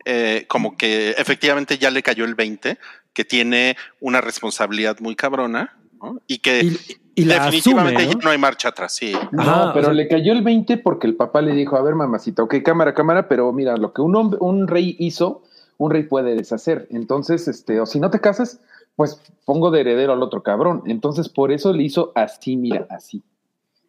eh, 0.03 0.43
como 0.49 0.75
que 0.75 1.11
efectivamente 1.11 1.77
ya 1.77 1.89
le 1.91 2.03
cayó 2.03 2.25
el 2.25 2.35
20, 2.35 2.77
que 3.13 3.23
tiene 3.25 3.77
una 4.01 4.19
responsabilidad 4.19 4.99
muy 4.99 5.15
cabrona, 5.15 5.77
¿no? 6.01 6.21
Y 6.27 6.39
que 6.39 6.61
Y, 6.63 6.77
y 7.15 7.25
la 7.25 7.45
definitivamente 7.45 7.97
asume, 8.03 8.11
ya 8.13 8.17
¿no? 8.17 8.23
no 8.25 8.29
hay 8.31 8.37
marcha 8.37 8.69
atrás, 8.69 8.95
sí. 8.95 9.13
No, 9.31 9.71
pero 9.73 9.79
o 9.79 9.89
sea- 9.89 9.93
le 9.93 10.07
cayó 10.07 10.33
el 10.33 10.41
20 10.41 10.77
porque 10.77 11.07
el 11.07 11.15
papá 11.15 11.41
le 11.41 11.53
dijo, 11.53 11.75
a 11.77 11.81
ver, 11.81 11.95
mamacita, 11.95 12.43
ok, 12.43 12.55
cámara, 12.63 12.93
cámara, 12.93 13.27
pero 13.27 13.51
mira, 13.53 13.77
lo 13.77 13.93
que 13.93 14.01
un, 14.01 14.15
hombre, 14.15 14.37
un 14.41 14.67
rey 14.67 14.95
hizo, 14.99 15.43
un 15.77 15.91
rey 15.91 16.03
puede 16.03 16.35
deshacer. 16.35 16.87
Entonces, 16.91 17.47
este, 17.47 17.79
o 17.79 17.85
si 17.85 17.99
no 17.99 18.09
te 18.09 18.19
casas, 18.21 18.59
pues 18.95 19.21
pongo 19.45 19.71
de 19.71 19.81
heredero 19.81 20.13
al 20.13 20.21
otro 20.23 20.43
cabrón. 20.43 20.83
Entonces, 20.85 21.29
por 21.29 21.51
eso 21.51 21.73
le 21.73 21.83
hizo 21.83 22.11
así, 22.15 22.55
mira, 22.57 22.87
así. 22.89 23.23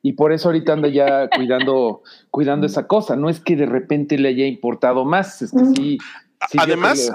Y 0.04 0.14
por 0.14 0.32
eso 0.32 0.48
ahorita 0.48 0.72
anda 0.72 0.88
ya 0.88 1.28
cuidando, 1.36 2.02
cuidando 2.30 2.66
esa 2.66 2.86
cosa. 2.86 3.14
No 3.14 3.28
es 3.30 3.38
que 3.40 3.54
de 3.56 3.66
repente 3.66 4.18
le 4.18 4.30
haya 4.30 4.46
importado 4.46 5.04
más, 5.04 5.42
es 5.42 5.52
que 5.52 5.64
sí. 5.76 5.98
Además, 6.58 7.12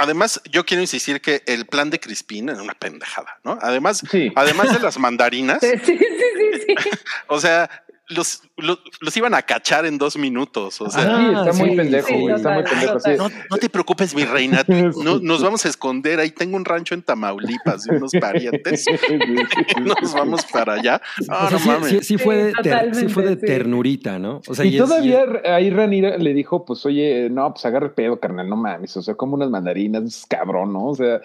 además, 0.00 0.40
yo 0.50 0.64
quiero 0.64 0.80
insistir 0.80 1.20
que 1.20 1.42
el 1.46 1.66
plan 1.66 1.90
de 1.90 2.00
Crispín 2.00 2.48
era 2.48 2.62
una 2.62 2.74
pendejada, 2.74 3.38
¿no? 3.44 3.58
Además, 3.60 4.02
Sí. 4.10 4.32
además 4.34 4.72
de 4.72 4.80
las 4.80 4.98
mandarinas, 4.98 5.60
Sí, 5.60 5.68
sí, 5.84 5.98
sí, 5.98 6.64
sí. 6.66 6.74
o 7.28 7.38
sea, 7.40 7.70
los, 8.10 8.42
los, 8.56 8.78
los 9.00 9.16
iban 9.16 9.34
a 9.34 9.42
cachar 9.42 9.86
en 9.86 9.98
dos 9.98 10.16
minutos. 10.16 10.80
O 10.80 10.90
sea, 10.90 11.02
sí, 11.02 11.24
está 11.48 11.52
muy 11.52 11.70
sí, 11.70 11.76
pendejo, 11.76 12.08
sí, 12.08 12.14
güey. 12.14 12.34
está 12.34 12.50
muy 12.54 12.62
total, 12.64 12.78
pendejo. 12.78 12.98
total. 12.98 13.12
sí. 13.12 13.18
no, 13.18 13.44
no 13.50 13.56
te 13.56 13.68
preocupes, 13.68 14.14
mi 14.14 14.24
reina. 14.24 14.62
No, 15.04 15.18
nos 15.20 15.42
vamos 15.42 15.64
a 15.64 15.68
esconder. 15.68 16.20
Ahí 16.20 16.30
tengo 16.30 16.56
un 16.56 16.64
rancho 16.64 16.94
en 16.94 17.02
Tamaulipas 17.02 17.86
y 17.86 17.94
unos 17.94 18.12
parientes. 18.20 18.84
Nos 19.80 20.12
vamos 20.14 20.44
para 20.46 20.74
allá. 20.74 21.00
Ah, 21.28 21.46
O 21.46 21.48
sea, 21.48 21.50
no 21.50 21.58
sí, 21.58 21.68
mames. 21.68 21.88
sí- 21.90 22.00
sí 22.02 22.18
fue 22.18 22.36
de, 22.36 22.50
Sí, 22.50 22.56
ter- 22.62 22.64
sí 22.64 22.70
totalmente, 22.70 23.08
fue 23.14 23.22
de 23.26 23.36
ternurita, 23.36 24.18
¿no? 24.18 24.40
O 24.46 24.54
sea, 24.54 24.64
y 24.64 24.76
es- 24.76 24.82
todavía 24.82 25.24
ahí 25.44 25.70
Ranira 25.70 26.16
le 26.18 26.34
dijo, 26.34 26.64
pues 26.64 26.84
oye, 26.86 27.28
no, 27.30 27.52
pues 27.52 27.64
agarra 27.66 27.86
el 27.86 27.92
pedo, 27.92 28.18
carnal, 28.20 28.48
no 28.48 28.56
mames, 28.56 28.96
o 28.96 29.02
sea, 29.02 29.14
como 29.14 29.34
unas 29.34 29.50
mandarinas, 29.50 30.26
cabrón, 30.28 30.72
¿no? 30.72 30.86
O 30.86 30.94
sea, 30.94 31.20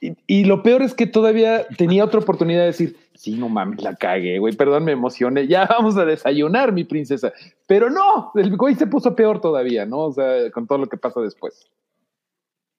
y, 0.00 0.12
y 0.26 0.44
lo 0.44 0.62
peor 0.62 0.82
es 0.82 0.94
que 0.94 1.06
todavía 1.06 1.66
tenía 1.76 2.04
otra 2.04 2.20
oportunidad 2.20 2.60
de 2.60 2.66
decir, 2.66 2.96
sí, 3.20 3.36
no 3.36 3.50
mames, 3.50 3.82
la 3.82 3.94
cagué, 3.94 4.38
güey, 4.38 4.56
perdón, 4.56 4.84
me 4.84 4.92
emocioné, 4.92 5.46
ya 5.46 5.66
vamos 5.66 5.96
a 5.98 6.06
desayunar, 6.06 6.72
mi 6.72 6.84
princesa. 6.84 7.32
Pero 7.66 7.90
no, 7.90 8.32
el 8.34 8.56
güey 8.56 8.74
se 8.74 8.86
puso 8.86 9.14
peor 9.14 9.42
todavía, 9.42 9.84
¿no? 9.84 10.06
O 10.06 10.12
sea, 10.12 10.50
con 10.50 10.66
todo 10.66 10.78
lo 10.78 10.86
que 10.86 10.96
pasa 10.96 11.20
después. 11.20 11.70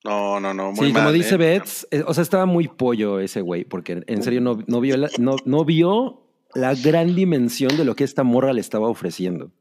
No, 0.04 0.39
no, 0.39 0.51
no. 0.51 0.71
Muy 0.71 0.88
Sí, 0.88 0.93
como 0.93 1.12
dice 1.12 1.36
¿eh? 1.36 1.38
Bets, 1.38 1.88
eh, 1.91 2.04
o 2.08 2.13
sea, 2.15 2.23
estaba 2.23 2.47
muy 2.47 2.67
pollo 2.67 3.19
ese 3.19 3.41
güey, 3.41 3.65
porque 3.65 4.04
en 4.08 4.23
serio 4.23 4.41
no, 4.41 4.58
no, 4.65 4.82
vio 4.82 4.97
la, 4.97 5.10
no, 5.19 5.36
no 5.45 5.63
vio 5.63 6.23
la 6.56 6.73
gran 6.73 7.13
dimensión 7.13 7.77
de 7.77 7.86
lo 7.86 7.95
que 7.95 8.04
esta 8.04 8.23
morra 8.23 8.51
le 8.51 8.62
estaba 8.62 8.88
ofreciendo. 8.88 9.51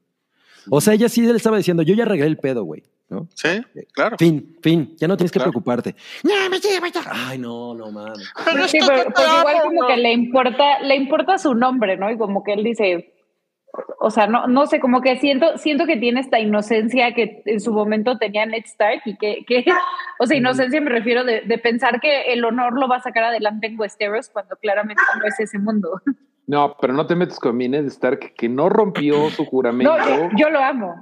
O 0.71 0.81
sea, 0.81 0.95
ella 0.95 1.11
sí 1.11 1.21
le 1.21 1.37
estaba 1.37 1.59
diciendo, 1.59 1.83
yo 1.83 1.95
ya 1.95 2.05
arreglé 2.05 2.27
el 2.27 2.39
pedo, 2.39 2.65
güey, 2.65 2.85
¿no? 3.11 3.29
Sí, 3.35 3.61
claro. 3.93 4.17
Fin, 4.19 4.57
fin, 4.63 4.95
ya 4.97 5.09
no 5.09 5.17
tienes 5.17 5.33
que 5.33 5.39
Claro. 5.39 5.51
preocuparte. 5.51 5.95
No, 6.23 6.33
me 6.49 6.59
lleva 6.61 6.89
ya. 6.89 7.03
Ay, 7.11 7.39
no, 7.39 7.75
no 7.75 7.91
mames. 7.91 8.33
Sí, 8.69 8.79
pero, 8.87 9.05
porque 9.05 9.23
igual 9.41 9.57
como 9.65 9.87
que 9.87 9.97
le 9.97 10.13
importa, 10.13 10.81
le 10.81 10.97
importa 10.97 11.39
su 11.39 11.55
nombre, 11.55 11.97
¿no? 11.97 12.11
Y 12.11 12.17
como 12.17 12.43
que 12.45 12.53
él 12.53 12.63
dice, 12.65 13.15
o 13.99 14.11
sea, 14.11 14.27
no, 14.27 14.47
no 14.47 14.67
sé, 14.67 14.81
como 14.81 15.01
que 15.01 15.19
siento, 15.19 15.59
siento 15.59 15.87
que 15.87 15.97
tiene 15.97 16.21
esta 16.21 16.41
inocencia 16.41 17.13
que 17.15 17.43
en 17.47 17.61
su 17.61 17.73
momento 17.73 18.19
tenía 18.19 18.47
Ned 18.47 18.65
Stark 18.65 19.03
y 19.05 19.17
que, 19.17 19.45
que 19.47 19.65
o 20.19 20.27
sea, 20.27 20.37
inocencia 20.37 20.81
me 20.81 20.91
refiero 20.91 21.25
de, 21.25 21.43
de 21.43 21.59
pensar 21.59 22.01
que 22.01 22.33
el 22.33 22.45
honor 22.45 22.79
lo 22.79 22.89
va 22.89 22.97
a 22.97 23.03
sacar 23.03 23.25
adelante 23.25 23.67
en 23.67 23.79
Westeros 23.79 24.29
cuando 24.29 24.57
claramente 24.57 25.03
no 25.19 25.25
es 25.27 25.39
ese 25.39 25.59
mundo. 25.59 26.01
No, 26.51 26.77
pero 26.81 26.93
no 26.93 27.07
te 27.07 27.15
metes 27.15 27.39
con 27.39 27.57
mi 27.57 27.69
Ned 27.69 27.87
Stark, 27.87 28.35
que 28.35 28.49
no 28.49 28.69
rompió 28.69 29.31
su 29.37 29.45
juramento. 29.45 29.97
No, 29.97 30.37
yo, 30.37 30.51
lo 30.51 30.59
amo. 30.59 30.93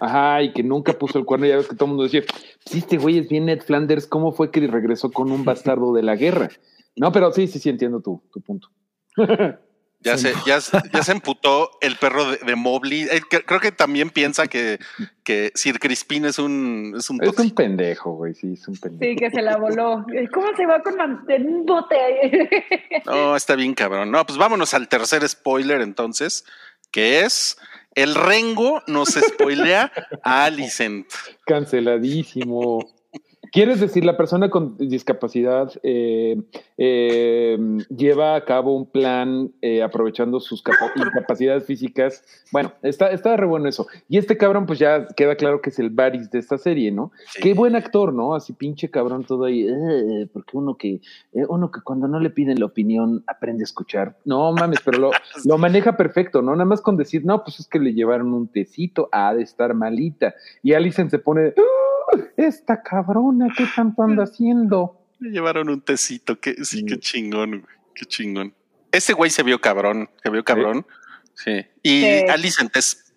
Ajá, 0.00 0.42
y 0.42 0.54
que 0.54 0.62
nunca 0.62 0.94
puso 0.94 1.18
el 1.18 1.26
cuerno. 1.26 1.44
Ya 1.44 1.56
ves 1.56 1.68
que 1.68 1.76
todo 1.76 1.84
el 1.84 1.90
mundo 1.90 2.04
decía, 2.04 2.22
sí, 2.64 2.78
este 2.78 2.96
güey 2.96 3.18
es 3.18 3.28
bien 3.28 3.44
Ned 3.44 3.60
Flanders, 3.60 4.06
¿cómo 4.06 4.32
fue 4.32 4.50
que 4.50 4.66
regresó 4.66 5.12
con 5.12 5.30
un 5.30 5.44
bastardo 5.44 5.92
de 5.92 6.02
la 6.02 6.16
guerra? 6.16 6.48
No, 6.96 7.12
pero 7.12 7.30
sí, 7.32 7.48
sí, 7.48 7.58
sí, 7.58 7.68
entiendo 7.68 8.00
tu, 8.00 8.22
tu 8.32 8.40
punto. 8.40 8.68
Ya 10.04 10.18
se, 10.18 10.34
ya, 10.46 10.60
se- 10.60 10.78
ya 10.92 11.02
se 11.02 11.12
emputó 11.12 11.70
el 11.80 11.96
perro 11.96 12.30
de, 12.30 12.36
de 12.36 12.54
Mobley. 12.56 13.04
Cre- 13.30 13.42
creo 13.46 13.58
que 13.58 13.72
también 13.72 14.10
piensa 14.10 14.46
que, 14.46 14.78
que 15.24 15.50
Sir 15.54 15.78
Crispín 15.80 16.26
es 16.26 16.38
un, 16.38 16.94
es 16.96 17.08
un 17.08 17.22
Es 17.24 17.38
un 17.38 17.50
pendejo, 17.52 18.12
güey, 18.12 18.34
sí, 18.34 18.52
es 18.52 18.68
un 18.68 18.76
pendejo. 18.76 19.10
Sí, 19.10 19.16
que 19.16 19.30
se 19.30 19.40
la 19.40 19.56
voló. 19.56 20.04
¿Cómo 20.32 20.48
se 20.56 20.66
va 20.66 20.82
con 20.82 20.94
un 21.00 21.64
bote? 21.66 21.96
No, 23.06 23.34
está 23.34 23.54
bien 23.56 23.74
cabrón. 23.74 24.10
No, 24.10 24.24
pues 24.26 24.38
vámonos 24.38 24.74
al 24.74 24.88
tercer 24.88 25.26
spoiler 25.28 25.80
entonces, 25.80 26.44
que 26.90 27.20
es 27.20 27.56
el 27.94 28.14
Rengo 28.14 28.82
nos 28.86 29.10
spoilea 29.10 29.90
a 30.22 30.44
Alicent. 30.44 31.06
Canceladísimo. 31.46 32.78
¿Quieres 33.54 33.78
decir, 33.78 34.04
la 34.04 34.16
persona 34.16 34.50
con 34.50 34.76
discapacidad 34.78 35.70
eh, 35.84 36.42
eh, 36.76 37.56
lleva 37.88 38.34
a 38.34 38.44
cabo 38.44 38.74
un 38.76 38.84
plan 38.90 39.52
eh, 39.62 39.80
aprovechando 39.80 40.40
sus 40.40 40.60
capa- 40.60 40.90
incapacidades 40.96 41.64
físicas? 41.64 42.24
Bueno, 42.50 42.72
está, 42.82 43.12
está 43.12 43.36
re 43.36 43.46
bueno 43.46 43.68
eso. 43.68 43.86
Y 44.08 44.18
este 44.18 44.36
cabrón, 44.36 44.66
pues 44.66 44.80
ya 44.80 45.06
queda 45.06 45.36
claro 45.36 45.60
que 45.62 45.70
es 45.70 45.78
el 45.78 45.90
Varys 45.90 46.32
de 46.32 46.40
esta 46.40 46.58
serie, 46.58 46.90
¿no? 46.90 47.12
Sí. 47.28 47.42
Qué 47.42 47.54
buen 47.54 47.76
actor, 47.76 48.12
¿no? 48.12 48.34
Así 48.34 48.52
pinche 48.54 48.90
cabrón 48.90 49.22
todo 49.24 49.44
ahí. 49.44 49.68
Porque 50.32 50.56
uno 50.56 50.76
que, 50.76 51.00
uno 51.48 51.70
que 51.70 51.80
cuando 51.82 52.08
no 52.08 52.18
le 52.18 52.30
piden 52.30 52.58
la 52.58 52.66
opinión 52.66 53.22
aprende 53.28 53.62
a 53.62 53.70
escuchar. 53.70 54.16
No 54.24 54.50
mames, 54.50 54.80
pero 54.84 54.98
lo, 54.98 55.10
lo 55.44 55.58
maneja 55.58 55.96
perfecto, 55.96 56.42
¿no? 56.42 56.50
Nada 56.56 56.64
más 56.64 56.80
con 56.80 56.96
decir, 56.96 57.24
no, 57.24 57.44
pues 57.44 57.60
es 57.60 57.68
que 57.68 57.78
le 57.78 57.94
llevaron 57.94 58.32
un 58.34 58.48
tecito, 58.48 59.08
ha 59.12 59.32
de 59.32 59.44
estar 59.44 59.74
malita. 59.74 60.34
Y 60.60 60.72
Alicent 60.72 61.12
se 61.12 61.20
pone, 61.20 61.54
"Ah, 61.56 61.62
esta 62.36 62.82
cabrona, 62.82 63.48
¿qué 63.56 63.66
tanto 63.74 64.02
anda 64.02 64.24
haciendo? 64.24 65.00
Le 65.20 65.30
llevaron 65.30 65.68
un 65.68 65.80
tecito, 65.80 66.38
que 66.40 66.64
sí, 66.64 66.84
qué 66.84 66.98
chingón, 66.98 67.50
güey, 67.60 67.74
qué 67.94 68.04
chingón. 68.04 68.54
Ese 68.92 69.12
güey 69.12 69.30
se 69.30 69.42
vio 69.42 69.60
cabrón, 69.60 70.10
se 70.22 70.30
vio 70.30 70.44
cabrón. 70.44 70.86
Sí. 71.34 71.66
Y 71.82 72.02
Sí. 72.02 72.24
Alicent 72.30 72.76
es 72.76 73.12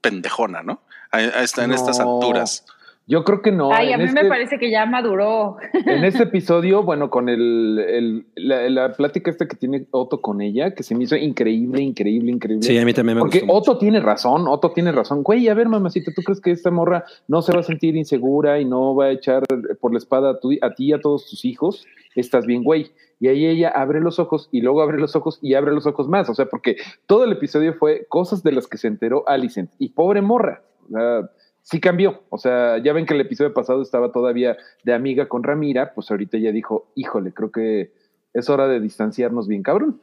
pendejona, 0.00 0.62
¿no? 0.62 0.82
A- 1.10 1.16
a 1.18 1.42
esta- 1.42 1.64
en 1.64 1.72
estas 1.72 1.98
No. 1.98 2.14
alturas. 2.16 2.64
Yo 3.10 3.24
creo 3.24 3.40
que 3.40 3.50
no. 3.50 3.72
Ay, 3.72 3.92
a 3.92 3.96
mí 3.96 4.04
este- 4.04 4.22
me 4.22 4.28
parece 4.28 4.58
que 4.58 4.70
ya 4.70 4.84
maduró. 4.84 5.56
En 5.72 6.04
este 6.04 6.22
episodio, 6.24 6.82
bueno, 6.82 7.08
con 7.08 7.30
el, 7.30 7.78
el- 7.78 8.26
la, 8.36 8.68
la 8.68 8.92
plática 8.92 9.30
esta 9.30 9.48
que 9.48 9.56
tiene 9.56 9.86
Otto 9.92 10.20
con 10.20 10.42
ella, 10.42 10.74
que 10.74 10.82
se 10.82 10.94
me 10.94 11.04
hizo 11.04 11.16
increíble, 11.16 11.80
increíble, 11.80 12.30
increíble. 12.30 12.66
Sí, 12.66 12.76
a 12.78 12.84
mí 12.84 12.92
también 12.92 13.16
me 13.16 13.22
Porque 13.22 13.38
gustó. 13.40 13.46
mucho. 13.54 13.58
Otto 13.72 13.78
tiene 13.78 14.00
razón, 14.00 14.46
Otto 14.46 14.72
tiene 14.72 14.92
razón. 14.92 15.22
Güey, 15.22 15.48
a 15.48 15.54
ver, 15.54 15.68
mamacita, 15.68 16.12
¿tú 16.14 16.22
crees 16.22 16.40
que 16.42 16.50
esta 16.50 16.70
morra 16.70 17.04
no 17.28 17.40
se 17.40 17.52
va 17.54 17.60
a 17.60 17.62
sentir 17.62 17.96
insegura 17.96 18.60
y 18.60 18.66
no 18.66 18.94
va 18.94 19.06
a 19.06 19.10
echar 19.12 19.42
por 19.80 19.92
la 19.92 19.98
espada 19.98 20.30
a, 20.32 20.38
tu- 20.40 20.52
a 20.60 20.74
ti 20.74 20.88
y 20.88 20.92
a 20.92 21.00
todos 21.00 21.30
tus 21.30 21.46
hijos? 21.46 21.86
Estás 22.14 22.44
bien, 22.44 22.62
güey. 22.62 22.90
Y 23.20 23.28
ahí 23.28 23.46
ella 23.46 23.70
abre 23.70 24.00
los 24.00 24.18
ojos 24.18 24.48
y 24.52 24.60
luego 24.60 24.82
abre 24.82 24.98
los 24.98 25.16
ojos 25.16 25.38
y 25.40 25.54
abre 25.54 25.72
los 25.72 25.86
ojos 25.86 26.08
más. 26.08 26.28
O 26.28 26.34
sea, 26.34 26.44
porque 26.46 26.76
todo 27.06 27.24
el 27.24 27.32
episodio 27.32 27.72
fue 27.72 28.04
cosas 28.08 28.42
de 28.42 28.52
las 28.52 28.66
que 28.66 28.76
se 28.76 28.86
enteró 28.86 29.26
Alicent. 29.28 29.70
Y 29.78 29.88
pobre 29.88 30.20
morra. 30.20 30.62
O 30.86 30.90
sea, 30.92 31.30
sí 31.70 31.80
cambió. 31.80 32.22
O 32.30 32.38
sea, 32.38 32.78
ya 32.78 32.92
ven 32.94 33.04
que 33.04 33.12
el 33.14 33.20
episodio 33.20 33.52
pasado 33.52 33.82
estaba 33.82 34.10
todavía 34.10 34.56
de 34.84 34.94
amiga 34.94 35.28
con 35.28 35.42
Ramira, 35.42 35.92
pues 35.94 36.10
ahorita 36.10 36.38
ya 36.38 36.50
dijo, 36.50 36.90
híjole, 36.94 37.32
creo 37.32 37.50
que 37.52 37.92
es 38.32 38.48
hora 38.48 38.66
de 38.68 38.80
distanciarnos 38.80 39.46
bien, 39.48 39.62
cabrón. 39.62 40.00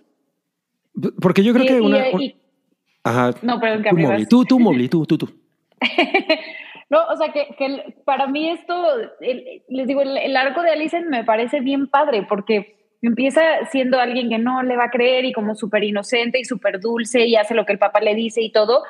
Porque 1.21 1.43
yo 1.43 1.53
creo 1.53 1.65
Y- 1.65 1.67
que 1.67 1.77
y- 1.77 1.79
una. 1.81 2.09
y- 2.09 2.35
Ajá. 3.03 3.31
no, 3.41 3.59
perdón, 3.59 3.83
que 3.83 3.89
Tú, 3.89 3.95
vas- 4.07 4.27
tú, 4.29 4.45
tú, 4.45 4.59
Mobley, 4.59 4.89
tú, 4.89 5.05
tú, 5.05 5.17
tú. 5.17 5.29
no, 6.89 6.99
o 7.11 7.17
sea, 7.17 7.31
que, 7.33 7.47
que 7.57 7.95
para 8.05 8.27
mí 8.27 8.49
esto, 8.49 8.73
el- 9.21 9.63
les 9.67 9.87
digo, 9.87 10.01
el, 10.01 10.17
el 10.17 10.37
arco 10.37 10.61
de 10.61 10.69
Alicent 10.71 11.07
me 11.07 11.23
parece 11.23 11.59
bien 11.61 11.87
padre 11.87 12.25
porque 12.29 12.75
empieza 13.01 13.41
siendo 13.71 13.99
alguien 13.99 14.29
que 14.29 14.37
no 14.37 14.63
le 14.63 14.77
va 14.77 14.85
a 14.85 14.89
creer 14.91 15.25
y 15.25 15.33
como 15.33 15.55
súper 15.55 15.83
inocente 15.83 16.39
y 16.39 16.45
súper 16.45 16.79
dulce 16.79 17.25
y 17.25 17.35
hace 17.35 17.53
lo 17.53 17.65
que 17.65 17.73
el 17.73 17.79
papá 17.79 17.99
le 18.01 18.15
dice 18.15 18.41
y 18.41 18.51
todo. 18.51 18.83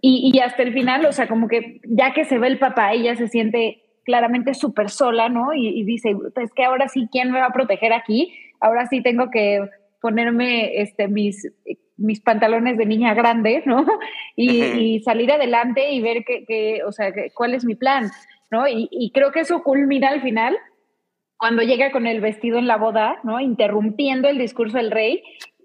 Y, 0.00 0.30
y 0.32 0.38
hasta 0.40 0.62
el 0.62 0.72
final, 0.72 1.04
o 1.06 1.12
sea, 1.12 1.28
como 1.28 1.48
que 1.48 1.80
ya 1.84 2.12
que 2.12 2.24
se 2.24 2.38
ve 2.38 2.46
el 2.46 2.58
papá, 2.58 2.92
ella 2.92 3.16
se 3.16 3.28
siente 3.28 3.82
claramente 4.04 4.54
súper 4.54 4.90
sola, 4.90 5.28
¿no? 5.28 5.52
Y, 5.54 5.68
y 5.68 5.84
dice, 5.84 6.16
es 6.36 6.52
que 6.52 6.64
ahora 6.64 6.88
sí, 6.88 7.08
¿quién 7.12 7.30
me 7.30 7.40
va 7.40 7.46
a 7.46 7.52
proteger 7.52 7.92
aquí? 7.92 8.32
Ahora 8.60 8.86
sí 8.86 9.02
tengo 9.02 9.30
que 9.30 9.60
ponerme 10.00 10.80
este, 10.80 11.08
mis, 11.08 11.46
mis 11.96 12.20
pantalones 12.20 12.78
de 12.78 12.86
niña 12.86 13.14
grande, 13.14 13.62
¿no? 13.66 13.86
Y, 14.36 15.00
salir 15.00 15.30
adelante 15.30 15.90
y 15.90 16.00
ver 16.00 16.24
que, 16.24 16.44
que, 16.46 16.82
o 16.84 16.92
sea, 16.92 17.12
que- 17.12 17.30
cuál 17.34 17.54
es 17.54 17.64
mi 17.64 17.74
plan, 17.74 18.10
¿no? 18.50 18.66
Y, 18.66 18.88
y 18.90 19.12
creo 19.12 19.32
que 19.32 19.40
eso 19.40 19.62
culmina 19.62 20.08
al 20.08 20.22
final 20.22 20.56
cuando 21.36 21.62
llega 21.62 21.90
con 21.90 22.06
el 22.06 22.20
vestido 22.20 22.58
en 22.58 22.66
la 22.66 22.76
boda, 22.76 23.18
¿no? 23.22 23.40
Interrumpiendo 23.40 24.28
el 24.28 24.38
discurso 24.38 24.76
del 24.78 24.90
rey 24.90 25.22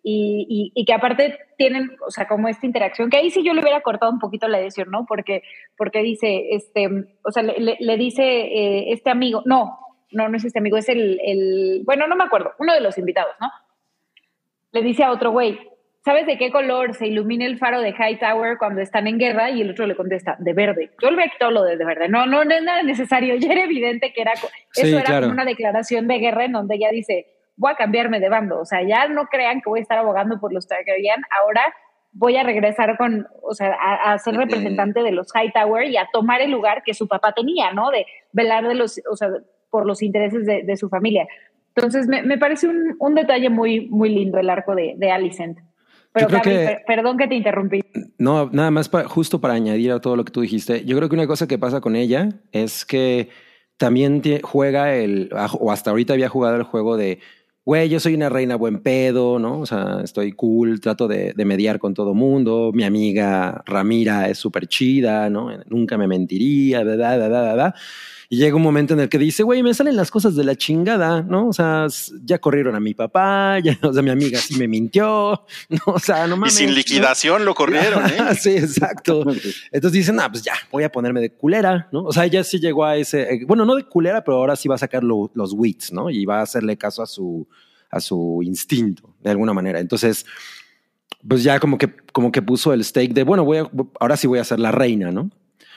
y, 0.08 0.46
y- 0.48 0.80
y 0.82 0.86
que 0.86 0.94
aparte 0.94 1.36
tienen, 1.58 1.90
o 2.06 2.12
sea, 2.12 2.28
como 2.28 2.48
esta 2.48 2.68
interacción, 2.68 3.10
que 3.10 3.18
ahí 3.18 3.32
sí 3.32 3.44
yo 3.44 3.54
le 3.56 3.62
hubiera 3.62 3.82
cortado 3.82 4.12
un 4.12 4.20
poquito 4.20 4.48
la 4.48 4.60
edición, 4.60 4.92
¿no? 4.92 5.06
Porque, 5.08 5.42
porque 5.76 6.04
dice, 6.04 6.50
este, 6.52 6.88
o 7.24 7.32
sea, 7.32 7.42
le, 7.42 7.60
le- 7.60 7.78
le 7.80 7.98
dice 7.98 8.24
eh, 8.24 8.92
este 8.94 9.10
amigo, 9.10 9.42
no, 9.46 9.80
no, 10.12 10.30
no 10.30 10.38
es 10.38 10.46
este 10.46 10.60
amigo, 10.60 10.78
es 10.78 10.90
el, 10.90 11.20
el, 11.26 11.82
bueno, 11.86 12.06
no 12.08 12.16
me 12.16 12.24
acuerdo, 12.24 12.52
uno 12.60 12.74
de 12.76 12.82
los 12.82 12.98
invitados, 13.00 13.34
¿no? 13.42 13.48
Le 14.72 14.82
dice 14.84 15.04
a 15.04 15.12
otro 15.12 15.32
güey, 15.32 15.58
¿sabes 16.04 16.28
de 16.28 16.38
qué 16.38 16.52
color 16.52 16.94
se 16.94 17.08
ilumina 17.08 17.46
el 17.46 17.58
faro 17.58 17.82
de 17.82 17.92
Hightower 17.98 18.58
cuando 18.60 18.82
están 18.82 19.08
en 19.08 19.18
guerra? 19.18 19.50
Y 19.50 19.62
el 19.62 19.72
otro 19.72 19.88
le 19.88 19.96
contesta, 19.96 20.36
de 20.40 20.54
verde. 20.54 20.92
Yo 21.02 21.10
le 21.12 21.30
quitado 21.32 21.50
lo 21.52 21.64
de, 21.64 21.78
de 21.78 21.86
verde. 21.86 22.10
No, 22.10 22.26
no, 22.28 22.44
no 22.46 22.54
es 22.54 22.62
nada 22.62 22.84
necesario. 22.84 23.36
Ya 23.40 23.54
era 23.54 23.64
evidente 23.64 24.14
que 24.14 24.22
era, 24.22 24.34
co- 24.40 24.50
Sí, 24.72 24.82
eso 24.88 24.98
era 24.98 25.06
claro. 25.06 25.22
como 25.24 25.34
una 25.34 25.46
declaración 25.46 26.08
de 26.08 26.20
guerra 26.20 26.46
en 26.46 26.52
donde 26.52 26.76
ella 26.76 26.90
dice, 26.92 27.26
voy 27.58 27.72
a 27.72 27.76
cambiarme 27.76 28.20
de 28.20 28.30
bando. 28.30 28.60
O 28.60 28.66
sea, 28.66 28.82
ya 28.88 29.08
no 29.08 29.28
crean 29.28 29.62
que 29.62 29.70
voy 29.70 29.80
a 29.80 29.84
estar 29.84 29.98
abogando 29.98 30.40
por 30.40 30.54
los 30.54 30.68
Targaryen. 30.68 31.22
Ahora 31.42 31.62
voy 32.12 32.38
a 32.38 32.44
regresar 32.44 32.98
con, 32.98 33.28
o 33.42 33.54
sea, 33.54 33.76
a, 33.80 34.14
a 34.14 34.18
ser 34.20 34.34
Ujú. 34.34 34.44
representante 34.44 35.04
de 35.04 35.12
los 35.12 35.28
Hightower 35.36 35.90
y 35.90 35.98
a 35.98 36.08
tomar 36.14 36.42
el 36.42 36.52
lugar 36.52 36.84
que 36.84 36.94
su 36.94 37.08
papá 37.08 37.34
tenía, 37.34 37.72
¿no? 37.74 37.90
De 37.92 38.06
velar 38.32 38.68
de 38.68 38.76
los, 38.76 39.02
o 39.12 39.16
sea, 39.18 39.30
por 39.70 39.86
los 39.86 40.02
intereses 40.02 40.46
de, 40.46 40.64
de 40.64 40.78
su 40.78 40.88
familia. 40.90 41.28
Entonces, 41.76 42.08
me, 42.08 42.22
me 42.24 42.38
parece 42.38 42.68
un, 42.70 42.96
un 43.00 43.16
detalle 43.16 43.50
muy, 43.50 43.88
muy 43.90 44.10
lindo 44.10 44.38
el 44.40 44.50
arco 44.50 44.76
de, 44.76 44.94
de 44.98 45.12
Alicent. 45.12 45.60
Pero, 46.14 46.30
Gaby, 46.30 46.42
que- 46.44 46.56
per- 46.66 46.84
perdón 46.88 47.18
que 47.18 47.28
te 47.28 47.36
interrumpí. 47.36 47.82
No, 48.18 48.50
nada 48.54 48.72
más 48.72 48.88
pa- 48.88 49.04
justo 49.04 49.42
para 49.42 49.56
añadir 49.56 49.92
a 49.92 50.00
todo 50.00 50.16
lo 50.16 50.24
que 50.24 50.32
tú 50.32 50.40
dijiste. 50.40 50.86
Yo 50.86 50.96
creo 50.96 51.10
que 51.10 51.16
una 51.16 51.28
cosa 51.28 51.46
que 51.50 51.58
pasa 51.58 51.82
con 51.82 51.98
ella 51.98 52.30
es 52.54 52.86
que 52.86 53.28
también 53.76 54.22
juega 54.42 54.96
el, 54.96 55.30
o 55.60 55.70
hasta 55.74 55.90
ahorita 55.90 56.14
había 56.14 56.30
jugado 56.30 56.56
el 56.56 56.64
juego 56.64 56.96
de, 56.96 57.20
güey, 57.66 57.90
yo 57.90 58.00
soy 58.00 58.14
una 58.16 58.30
reina 58.30 58.56
buen 58.56 58.80
pedo, 58.82 59.40
¿no? 59.40 59.60
O 59.62 59.66
sea, 59.66 60.02
estoy 60.04 60.32
cool, 60.34 60.80
trato 60.80 61.08
de, 61.08 61.34
de 61.34 61.46
mediar 61.46 61.80
con 61.80 61.94
todo 61.94 62.14
mundo. 62.14 62.72
Mi 62.74 62.84
amiga 62.84 63.64
Ramira 63.66 64.30
es 64.30 64.38
súper 64.38 64.68
chida, 64.68 65.30
¿no? 65.30 65.50
Nunca 65.68 65.98
me 65.98 66.08
mentiría, 66.08 66.84
¿verdad? 66.84 67.18
¿verdad? 67.20 67.44
¿verdad? 67.44 67.76
Y 68.30 68.38
llega 68.38 68.56
un 68.56 68.62
momento 68.62 68.94
en 68.94 69.00
el 69.02 69.10
que 69.10 69.18
dice, 69.20 69.44
güey, 69.44 69.62
me 69.62 69.74
salen 69.74 69.96
las 69.96 70.10
cosas 70.12 70.36
de 70.36 70.44
la 70.44 70.56
chingada, 70.56 71.22
¿no? 71.22 71.48
O 71.50 71.54
sea, 71.54 71.88
ya 72.24 72.40
corrieron 72.40 72.76
a 72.76 72.80
mi 72.80 72.94
papá, 72.94 73.60
ya, 73.60 73.78
o 73.84 73.94
sea, 73.94 74.02
mi 74.02 74.10
amiga 74.10 74.40
sí 74.40 74.58
me 74.58 74.68
mintió, 74.68 75.46
¿no? 75.70 75.80
O 75.94 76.00
sea, 76.00 76.26
no 76.28 76.36
Y 76.36 76.40
mames. 76.40 76.54
sin 76.56 76.70
¿no? 76.70 76.76
liquidación 76.76 77.46
lo 77.46 77.54
corrieron, 77.54 78.06
¿eh? 78.06 78.36
sí, 78.40 78.52
exacto. 78.58 79.22
Entonces 79.72 79.92
dicen, 79.92 80.20
ah, 80.20 80.32
pues 80.32 80.44
ya, 80.44 80.54
voy 80.72 80.84
a 80.84 80.92
ponerme 80.92 81.22
de 81.22 81.32
culera, 81.32 81.88
¿no? 81.92 82.04
O 82.04 82.12
sea, 82.14 82.26
ella 82.26 82.44
sí 82.44 82.60
llegó 82.60 82.84
a 82.86 82.96
ese, 82.98 83.22
eh, 83.34 83.46
bueno, 83.48 83.66
no 83.66 83.76
de 83.76 83.84
culera, 83.84 84.24
pero 84.24 84.38
ahora 84.38 84.56
sí 84.56 84.68
va 84.68 84.76
a 84.76 84.80
sacar 84.80 85.04
lo- 85.04 85.32
los 85.36 85.54
wits, 85.54 85.92
¿no? 85.94 86.10
Y 86.10 86.26
va 86.26 86.40
a 86.40 86.44
hacerle 86.44 86.78
caso 86.78 87.04
a 87.04 87.06
su, 87.08 87.48
a 87.92 88.00
su 88.00 88.42
instinto, 88.44 89.14
de 89.22 89.30
alguna 89.32 89.54
manera. 89.54 89.80
Entonces, 89.80 90.26
pues 91.28 91.44
ya 91.44 91.60
como 91.60 91.78
que, 91.78 91.90
como 92.12 92.32
que 92.32 92.42
puso 92.42 92.74
el 92.74 92.84
stake 92.84 93.14
de, 93.14 93.24
bueno, 93.24 93.46
voy 93.46 93.58
a, 93.60 93.70
ahora 94.00 94.18
sí 94.18 94.28
voy 94.28 94.40
a 94.40 94.44
ser 94.44 94.60
la 94.60 94.72
reina, 94.72 95.12
¿no? 95.12 95.30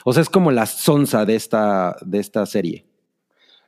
O 0.09 0.13
sea, 0.15 0.23
es 0.23 0.31
como 0.31 0.51
la 0.51 0.65
sonza 0.65 1.27
de 1.27 1.37
esta, 1.37 1.95
de 2.01 2.19
esta 2.19 2.47
serie. 2.47 2.87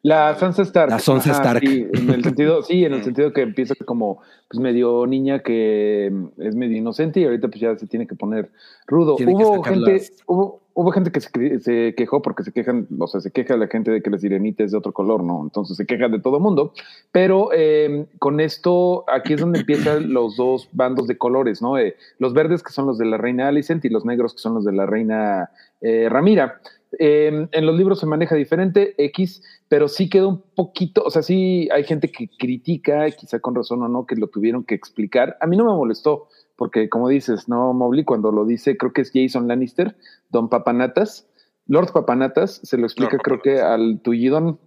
La 0.01 0.35
Sansa 0.37 0.63
Stark. 0.63 0.91
La 0.91 0.99
Sansa 0.99 1.33
Stark. 1.33 1.61
Sí, 1.61 1.87
en 1.93 2.09
el 2.09 2.25
sentido, 2.25 2.63
sí, 2.63 2.83
en 2.83 2.95
el 2.95 3.05
sentido 3.05 3.31
que 3.35 3.43
empieza 3.43 3.75
como 3.85 4.23
pues 4.49 4.59
medio 4.59 5.07
niña 5.07 5.41
que 5.41 6.09
mm, 6.11 6.41
es 6.41 6.55
medio 6.55 6.79
inocente 6.79 7.21
y 7.21 7.25
ahorita 7.25 7.49
pues 7.49 7.61
ya 7.61 7.77
se 7.77 7.87
tiene 7.87 8.07
que 8.07 8.15
poner 8.15 8.51
rudo. 8.87 9.17
Tiene 9.17 9.35
hubo 9.35 9.63
gente, 9.63 9.93
las- 9.93 10.13
hubo, 10.27 10.63
hubo 10.81 10.93
gente 10.93 11.13
que 11.13 11.21
se, 11.21 11.95
quejó 11.95 12.23
porque 12.23 12.43
se 12.43 12.53
quejan, 12.53 12.89
o 12.99 13.07
sea, 13.07 13.21
se 13.21 13.31
queja 13.31 13.57
la 13.59 13.67
gente 13.67 13.91
de 13.91 14.03
que 14.03 14.09
la 14.09 14.19
sirenita 14.19 14.65
es 14.65 14.73
de 14.73 14.79
otro 14.79 14.93
color, 14.93 15.23
¿no? 15.23 15.43
Entonces 15.43 15.77
se 15.77 15.85
queja 15.85 16.09
de 16.09 16.21
todo 16.21 16.41
mundo. 16.41 16.73
Pero 17.13 17.51
eh, 17.53 18.07
con 18.19 18.41
esto, 18.41 19.05
aquí 19.09 19.35
es 19.35 19.41
donde 19.41 19.61
empiezan 19.61 20.13
los 20.15 20.37
dos 20.37 20.69
bandos 20.73 21.07
de 21.07 21.19
colores, 21.19 21.61
¿no? 21.61 21.77
Eh, 21.77 21.97
los 22.19 22.33
verdes 22.33 22.63
que 22.63 22.73
son 22.73 22.87
los 22.87 22.97
de 22.97 23.05
la 23.05 23.19
reina 23.19 23.49
Alicent 23.49 23.85
y 23.85 23.91
los 23.91 24.07
negros 24.07 24.33
que 24.33 24.41
son 24.41 24.55
los 24.55 24.65
de 24.65 24.73
la 24.73 24.87
reina 24.87 25.51
eh, 25.83 26.09
Ramira. 26.09 26.61
Eh, 26.99 27.47
en 27.53 27.67
los 27.67 27.77
libros 27.77 28.01
se 28.01 28.07
maneja 28.07 28.35
diferente, 28.35 28.95
X, 28.99 29.43
pero 29.69 29.87
sí 29.87 30.09
queda 30.09 30.27
un 30.27 30.43
poquito, 30.57 31.03
o 31.05 31.11
sea, 31.11 31.23
sí 31.23 31.69
hay 31.73 31.85
gente 31.85 32.11
que 32.11 32.29
critica, 32.37 33.09
quizá 33.13 33.39
con 33.39 33.55
razón 33.55 33.83
o 33.83 33.89
no, 33.89 34.07
que 34.07 34.17
lo 34.17 34.27
tuvieron 34.29 34.65
que 34.65 34.75
explicar. 34.75 35.37
A 35.41 35.47
mí 35.47 35.57
no 35.57 35.65
me 35.65 35.73
molestó, 35.73 36.29
porque 36.61 36.91
como 36.91 37.09
dices, 37.09 37.49
no, 37.49 37.73
Mobley, 37.73 38.05
cuando 38.05 38.31
lo 38.31 38.45
dice, 38.45 38.77
creo 38.77 38.93
que 38.93 39.01
es 39.01 39.11
Jason 39.15 39.49
Lannister, 39.49 39.97
Don 40.29 40.51
Papanatas, 40.51 41.27
Lord 41.67 41.91
Papanatas, 41.95 42.61
se 42.63 42.77
lo 42.77 42.85
explica 42.85 43.13
Lord 43.13 43.23
creo 43.23 43.41
que 43.41 43.61
al 43.63 44.01
tullidón. 44.03 44.59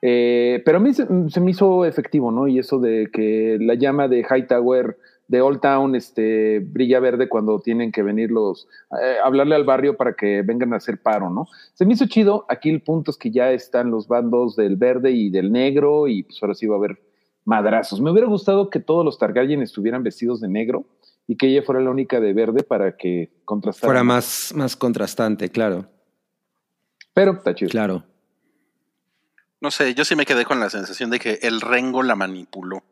Eh, 0.00 0.62
pero 0.64 0.78
a 0.78 0.80
mí 0.80 0.94
se, 0.94 1.08
se 1.28 1.40
me 1.40 1.50
hizo 1.50 1.84
efectivo, 1.84 2.30
¿no? 2.30 2.46
Y 2.46 2.60
eso 2.60 2.78
de 2.78 3.10
que 3.12 3.58
la 3.60 3.74
llama 3.74 4.06
de 4.06 4.20
Hightower 4.20 4.96
de 5.26 5.40
Old 5.40 5.60
Town 5.60 5.96
este, 5.96 6.60
brilla 6.60 7.00
verde 7.00 7.28
cuando 7.28 7.58
tienen 7.58 7.90
que 7.90 8.04
venir 8.04 8.30
los, 8.30 8.68
eh, 9.02 9.16
hablarle 9.24 9.56
al 9.56 9.64
barrio 9.64 9.96
para 9.96 10.12
que 10.12 10.42
vengan 10.42 10.72
a 10.72 10.76
hacer 10.76 11.02
paro, 11.02 11.30
¿no? 11.30 11.48
Se 11.74 11.84
me 11.84 11.94
hizo 11.94 12.06
chido. 12.06 12.46
Aquí 12.48 12.70
el 12.70 12.80
punto 12.80 13.10
es 13.10 13.16
que 13.16 13.32
ya 13.32 13.50
están 13.50 13.90
los 13.90 14.06
bandos 14.06 14.54
del 14.54 14.76
verde 14.76 15.10
y 15.10 15.30
del 15.30 15.50
negro 15.50 16.06
y 16.06 16.22
pues 16.22 16.40
ahora 16.40 16.54
sí 16.54 16.68
va 16.68 16.76
a 16.76 16.78
haber 16.78 17.00
madrazos. 17.44 18.00
Me 18.00 18.12
hubiera 18.12 18.28
gustado 18.28 18.70
que 18.70 18.78
todos 18.78 19.04
los 19.04 19.18
Targaryen 19.18 19.62
estuvieran 19.62 20.04
vestidos 20.04 20.40
de 20.40 20.46
negro 20.46 20.84
y 21.30 21.36
que 21.36 21.46
ella 21.46 21.62
fuera 21.62 21.80
la 21.80 21.90
única 21.90 22.18
de 22.18 22.32
verde 22.32 22.64
para 22.64 22.96
que 22.96 23.30
contrastara. 23.44 23.86
Fuera 23.86 24.02
más, 24.02 24.52
más 24.56 24.74
contrastante, 24.74 25.48
claro, 25.48 25.86
Pero 27.14 27.34
está 27.34 27.54
chido. 27.54 27.70
claro. 27.70 28.02
No 29.60 29.70
sé, 29.70 29.94
yo 29.94 30.04
sí 30.04 30.16
me 30.16 30.26
quedé 30.26 30.44
con 30.44 30.58
la 30.58 30.70
sensación 30.70 31.08
de 31.08 31.20
que 31.20 31.38
el 31.42 31.60
Rengo 31.60 32.02
la 32.02 32.16
manipuló. 32.16 32.82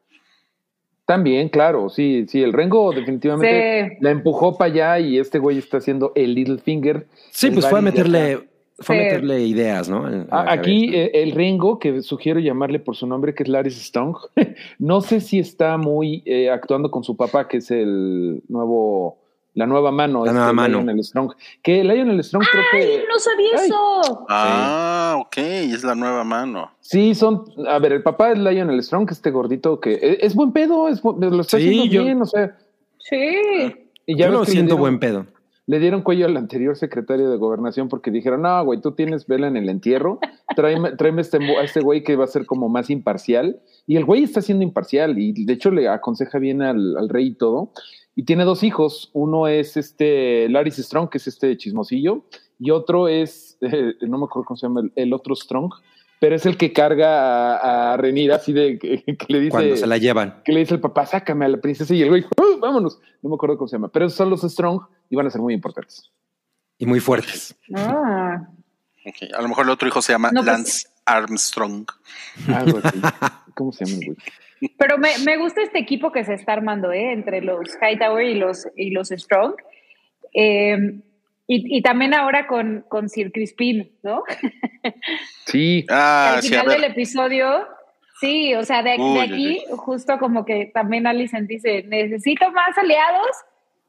También, 1.05 1.49
claro, 1.49 1.89
sí, 1.89 2.27
sí, 2.29 2.41
el 2.41 2.53
Rengo 2.53 2.93
definitivamente 2.93 3.89
Sí. 3.89 3.97
la 4.03 4.11
empujó 4.13 4.57
para 4.57 4.71
allá 4.71 4.99
y 5.01 5.19
este 5.19 5.41
güey 5.41 5.59
está 5.59 5.79
haciendo 5.79 6.13
el 6.15 6.33
little 6.37 6.59
finger. 6.59 7.09
Sí, 7.33 7.51
pues 7.51 7.67
fue 7.69 7.81
a 7.81 7.83
meterle, 7.83 8.49
fue 8.81 8.97
Sí. 8.97 9.03
meterle 9.03 9.45
ideas, 9.47 9.89
¿no? 9.89 10.07
Aquí 10.31 10.87
cabeza. 10.87 10.99
eh, 10.99 11.23
el 11.23 11.33
Rengo, 11.33 11.79
que 11.79 12.03
sugiero 12.03 12.39
llamarle 12.41 12.79
por 12.79 12.95
su 12.97 13.07
nombre, 13.07 13.35
que 13.35 13.43
es 13.43 13.49
Laris 13.49 13.81
Strong, 13.83 14.17
no 14.79 15.01
sé 15.01 15.21
si 15.21 15.39
está 15.39 15.77
muy 15.77 16.23
eh, 16.27 16.51
actuando 16.51 16.91
con 16.91 17.03
su 17.05 17.17
papá, 17.17 17.49
que 17.49 17.57
es 17.59 17.71
el 17.73 18.43
nuevo, 18.49 19.19
la 19.55 19.67
nueva 19.67 19.91
mano. 19.91 20.25
La 20.25 20.33
nueva 20.33 20.53
mano. 20.53 20.79
Lionel 20.79 21.03
Strong. 21.03 21.33
Que 21.63 21.83
Lionel 21.83 22.23
Strong 22.23 22.45
creo 22.51 22.65
¡Ay, 22.73 22.81
que 22.81 23.05
no 23.13 23.19
sabía 23.19 23.51
Ay. 23.59 23.67
eso! 23.67 24.27
Ah, 24.29 25.17
ok, 25.21 25.37
es 25.39 25.83
la 25.83 25.95
nueva 25.97 26.23
mano. 26.23 26.71
sí 26.81 27.15
son, 27.17 27.45
a 27.67 27.79
ver, 27.81 27.93
el 27.95 28.03
papá 28.05 28.31
es 28.33 28.39
Lionel 28.39 28.81
Strong, 28.83 29.09
que 29.09 29.15
este 29.15 29.31
gordito 29.33 29.81
que 29.81 29.95
eh, 29.95 30.19
es 30.21 30.35
buen 30.37 30.53
pedo, 30.53 30.89
es, 30.89 31.03
lo 31.03 31.41
está 31.41 31.59
Sí, 31.59 31.67
haciendo 31.67 31.85
yo- 31.87 32.05
bien, 32.05 32.23
o 32.23 32.27
sea, 32.27 32.57
Sí. 32.99 33.17
y 34.07 34.17
ya 34.17 34.27
Yo 34.27 34.33
lo 34.33 34.45
siento 34.45 34.75
dieron- 34.77 34.81
buen 34.81 34.99
pedo. 35.01 35.27
Le 35.69 35.79
dieron 35.81 36.01
cuello 36.01 36.25
al 36.25 36.37
anterior 36.39 36.77
secretario 36.77 37.29
de 37.29 37.37
gobernación 37.37 37.91
porque 37.91 38.11
dijeron, 38.11 38.41
no, 38.41 38.65
güey, 38.65 38.81
tú 38.81 38.93
tienes 38.93 39.27
vela 39.27 39.49
en 39.49 39.57
el 39.59 39.69
entierro, 39.69 40.19
tráeme, 40.57 40.93
tráeme 40.93 41.21
este, 41.21 41.37
a 41.37 41.63
este 41.63 41.81
güey 41.81 42.03
que 42.03 42.17
va 42.17 42.25
a 42.25 42.29
ser 42.29 42.47
como 42.47 42.71
más 42.71 42.89
imparcial. 42.89 43.61
Y 43.87 43.97
el 43.97 44.07
güey 44.07 44.23
está 44.23 44.41
siendo 44.41 44.65
imparcial 44.65 45.19
y 45.19 45.45
de 45.45 45.53
hecho 45.53 45.71
le 45.71 45.87
aconseja 45.87 46.39
bien 46.39 46.63
al, 46.63 47.11
rey 47.11 47.27
y 47.27 47.35
todo. 47.35 47.73
Y 48.17 48.23
tiene 48.23 48.45
dos 48.45 48.63
hijos, 48.63 49.11
uno 49.13 49.47
es 49.47 49.77
este 49.77 50.49
Laris 50.49 50.77
Strong, 50.77 51.11
que 51.11 51.19
es 51.19 51.29
este 51.29 51.55
chismosillo, 51.59 52.25
y 52.59 52.71
otro 52.71 53.07
es, 53.07 53.59
eh, 53.61 53.93
no 54.01 54.17
me 54.17 54.25
acuerdo 54.25 54.47
cómo 54.47 54.57
se 54.57 54.67
llama, 54.67 54.81
el 54.97 55.13
otro 55.13 55.37
Strong, 55.37 55.71
pero 56.21 56.35
es 56.37 56.47
el 56.47 56.57
que 56.57 56.73
carga 56.73 57.57
a, 57.57 57.93
a 57.95 57.97
Renira 57.97 58.37
así 58.37 58.53
de 58.53 58.79
que, 58.79 59.03
que 59.05 59.27
le 59.29 59.41
dice 59.41 59.51
Cuando 59.51 59.77
se 59.77 59.87
la 59.87 59.99
llevan. 59.99 60.43
que 60.45 60.53
le 60.53 60.61
dice 60.61 60.75
el 60.75 60.81
papá, 60.81 61.07
sácame 61.07 61.45
a 61.45 61.49
la 61.49 61.59
princesa 61.59 61.95
y 61.95 62.03
el 62.03 62.09
güey, 62.09 62.25
"Uh, 62.37 62.59
vámonos. 62.61 63.01
No 63.23 63.31
me 63.31 63.35
acuerdo 63.37 63.57
cómo 63.59 63.69
se 63.69 63.77
llama, 63.77 63.89
pero 63.89 64.07
esos 64.07 64.17
son 64.17 64.31
los 64.31 64.43
Strong 64.43 64.81
y 65.11 65.17
van 65.17 65.27
a 65.27 65.31
ser 65.31 65.41
muy 65.41 65.55
importantes. 65.55 66.11
Y 66.79 66.87
muy 66.87 67.01
fuertes. 67.01 67.57
Ah. 67.75 68.49
A 69.37 69.43
lo 69.43 69.49
mejor 69.49 69.65
el 69.65 69.71
otro 69.71 69.89
hijo 69.89 70.03
se 70.03 70.13
llama 70.13 70.31
No, 70.33 70.41
pues- 70.43 70.47
Lance 70.47 70.89
Armstrong. 71.07 71.87
Algo 72.55 72.79
así. 72.83 73.01
¿Cómo 73.55 73.73
se 73.73 73.85
llama 73.87 73.99
el 74.01 74.07
güey? 74.07 74.19
Pero 74.77 74.99
me, 74.99 75.11
me 75.25 75.37
gusta 75.39 75.63
este 75.63 75.79
equipo 75.79 76.11
que 76.13 76.25
se 76.25 76.35
está 76.35 76.53
armando, 76.53 76.93
¿eh? 76.93 77.13
Entre 77.13 77.41
los 77.41 77.69
Hightower 77.81 78.27
y 78.27 78.35
los, 78.35 78.67
y 78.77 78.91
los 78.91 79.09
Strong. 79.09 79.55
Eh, 80.35 80.77
y, 81.47 81.79
y 81.79 81.81
también 81.83 82.13
ahora 82.13 82.47
con, 82.47 82.85
con 82.89 83.09
Sir 83.09 83.33
Crispin, 83.33 83.91
¿no? 84.03 84.23
Sí. 85.47 85.87
Ah, 85.89 86.35
Al 86.37 86.43
sí, 86.43 86.49
final 86.51 86.67
del 86.69 86.85
episodio, 86.85 87.67
sí, 88.21 88.55
o 88.55 88.65
sea, 88.65 88.83
de, 88.83 88.91
de 88.91 88.99
Uy, 89.01 89.19
aquí, 89.21 89.65
justo 89.77 90.19
como 90.19 90.45
que 90.45 90.71
también 90.75 91.07
Alicent 91.07 91.49
dice, 91.49 91.85
necesito 91.85 92.51
más 92.53 92.77
aliados 92.77 93.29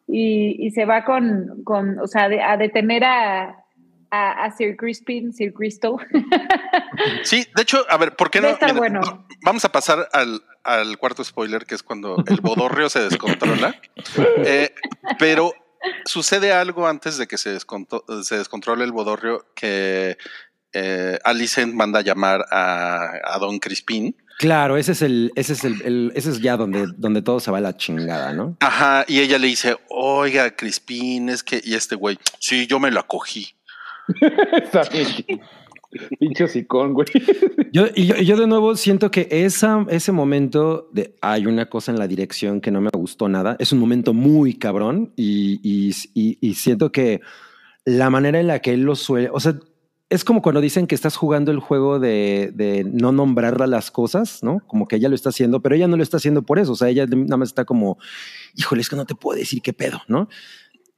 y, 0.08 0.56
y 0.66 0.72
se 0.72 0.86
va 0.86 1.04
con, 1.06 1.64
con 1.64 2.00
o 2.00 2.08
sea, 2.08 2.30
de- 2.30 2.41
a 2.41 2.58
detener 2.58 3.04
a, 3.04 3.64
a, 4.12 4.43
a 4.45 4.52
Sir 4.52 4.76
Crispin, 4.78 5.34
Sir 5.34 5.54
Cristo. 5.54 5.97
Sí, 7.24 7.45
de 7.56 7.62
hecho, 7.62 7.86
a 7.89 7.95
ver, 7.97 8.16
¿por 8.16 8.30
qué 8.30 8.41
no? 8.41 8.50
Mira, 8.60 8.74
bueno. 8.74 9.00
va- 9.02 9.26
Vamos 9.43 9.64
a 9.64 9.72
pasar 9.72 10.10
al, 10.12 10.41
al 10.66 10.97
cuarto 10.97 11.24
spoiler, 11.24 11.66
que 11.66 11.76
es 11.76 11.82
cuando 11.84 12.22
el 12.28 12.41
bodorrio 12.41 12.89
se 12.89 13.00
descontrola. 13.02 13.76
Eh, 14.45 14.74
pero 15.18 15.54
sucede 16.06 16.52
algo 16.52 16.88
antes 16.88 17.18
de 17.18 17.28
que 17.28 17.38
se, 17.38 17.56
descontro- 17.56 18.04
se 18.24 18.38
descontrole 18.38 18.84
el 18.84 18.91
bodorrio 18.91 19.45
que 19.56 20.18
eh, 20.74 21.17
Alicent 21.24 21.74
manda 21.74 21.99
a 21.99 22.03
llamar 22.03 22.45
a, 22.51 23.11
a 23.24 23.39
Don 23.39 23.59
Crispín 23.59 24.15
Claro, 24.38 24.78
ese 24.78 24.93
es 24.93 25.01
el, 25.01 25.34
ese 25.36 25.51
es 25.51 25.65
el, 25.65 25.82
el- 25.82 26.11
ese 26.15 26.30
es 26.30 26.39
ya 26.39 26.55
donde, 26.55 26.86
donde 26.95 27.22
todo 27.22 27.41
se 27.41 27.51
va 27.51 27.57
a 27.57 27.61
la 27.61 27.76
chingada, 27.76 28.32
¿no? 28.32 28.55
Ajá, 28.61 29.03
y 29.05 29.20
ella 29.20 29.38
le 29.38 29.47
dice, 29.47 29.76
oiga, 29.89 30.55
Crispín, 30.55 31.28
es 31.28 31.43
que, 31.43 31.59
y 31.61 31.74
este 31.74 31.95
güey, 31.95 32.17
sí, 32.39 32.65
yo 32.65 32.80
me 32.80 32.89
la 32.89 33.03
cogí. 33.03 33.49
Está 34.63 34.84
bien. 34.89 35.41
Pinche 36.20 36.43
hocicón, 36.43 36.93
güey. 36.93 37.07
Yo, 37.74 37.88
y 37.95 38.05
yo, 38.05 38.15
yo 38.15 38.38
de 38.38 38.45
nuevo 38.47 38.76
siento 38.76 39.09
que 39.11 39.28
esa, 39.30 39.86
ese 39.89 40.11
momento 40.11 40.88
de 40.93 41.15
hay 41.22 41.45
una 41.47 41.67
cosa 41.67 41.91
en 41.91 41.99
la 41.99 42.07
dirección 42.07 42.61
que 42.61 42.70
no 42.72 42.80
me 42.80 42.91
gustó 42.93 43.28
nada. 43.28 43.55
Es 43.59 43.74
un 43.74 43.80
momento 43.80 44.13
muy 44.13 44.53
cabrón 44.53 45.11
y, 45.15 45.59
y, 45.63 45.93
y- 46.13 46.38
y 46.39 46.53
siento 46.53 46.91
que 46.91 47.22
la 47.86 48.09
manera 48.11 48.39
en 48.39 48.47
la 48.47 48.59
que 48.59 48.72
él 48.74 48.82
lo 48.84 48.95
suele, 48.95 49.30
o 49.34 49.39
sea, 49.39 49.55
es 50.10 50.24
como 50.24 50.41
cuando 50.41 50.60
dicen 50.62 50.88
que 50.88 50.95
estás 50.95 51.16
jugando 51.16 51.51
el 51.51 51.60
juego 51.60 51.99
de, 51.99 52.51
de 52.55 52.84
no 52.84 53.12
nombrar 53.12 53.60
las 53.70 53.91
cosas, 53.91 54.41
¿no? 54.41 54.60
Como 54.68 54.88
que 54.88 54.95
ella 54.95 55.07
lo 55.10 55.16
está 55.16 55.30
haciendo, 55.30 55.62
pero 55.62 55.76
ella 55.76 55.88
no 55.88 55.97
lo 55.97 56.03
está 56.03 56.18
haciendo 56.18 56.41
por 56.43 56.57
eso. 56.60 56.72
O 56.72 56.76
sea, 56.76 56.89
ella 56.89 57.05
nada 57.05 57.38
más 57.38 57.49
está 57.49 57.66
como, 57.66 57.97
híjole, 58.55 58.82
es 58.82 58.89
que 58.89 58.95
no 58.95 59.05
te 59.05 59.14
puedo 59.16 59.38
decir 59.38 59.62
qué 59.62 59.72
pedo, 59.74 60.01
¿no? 60.07 60.28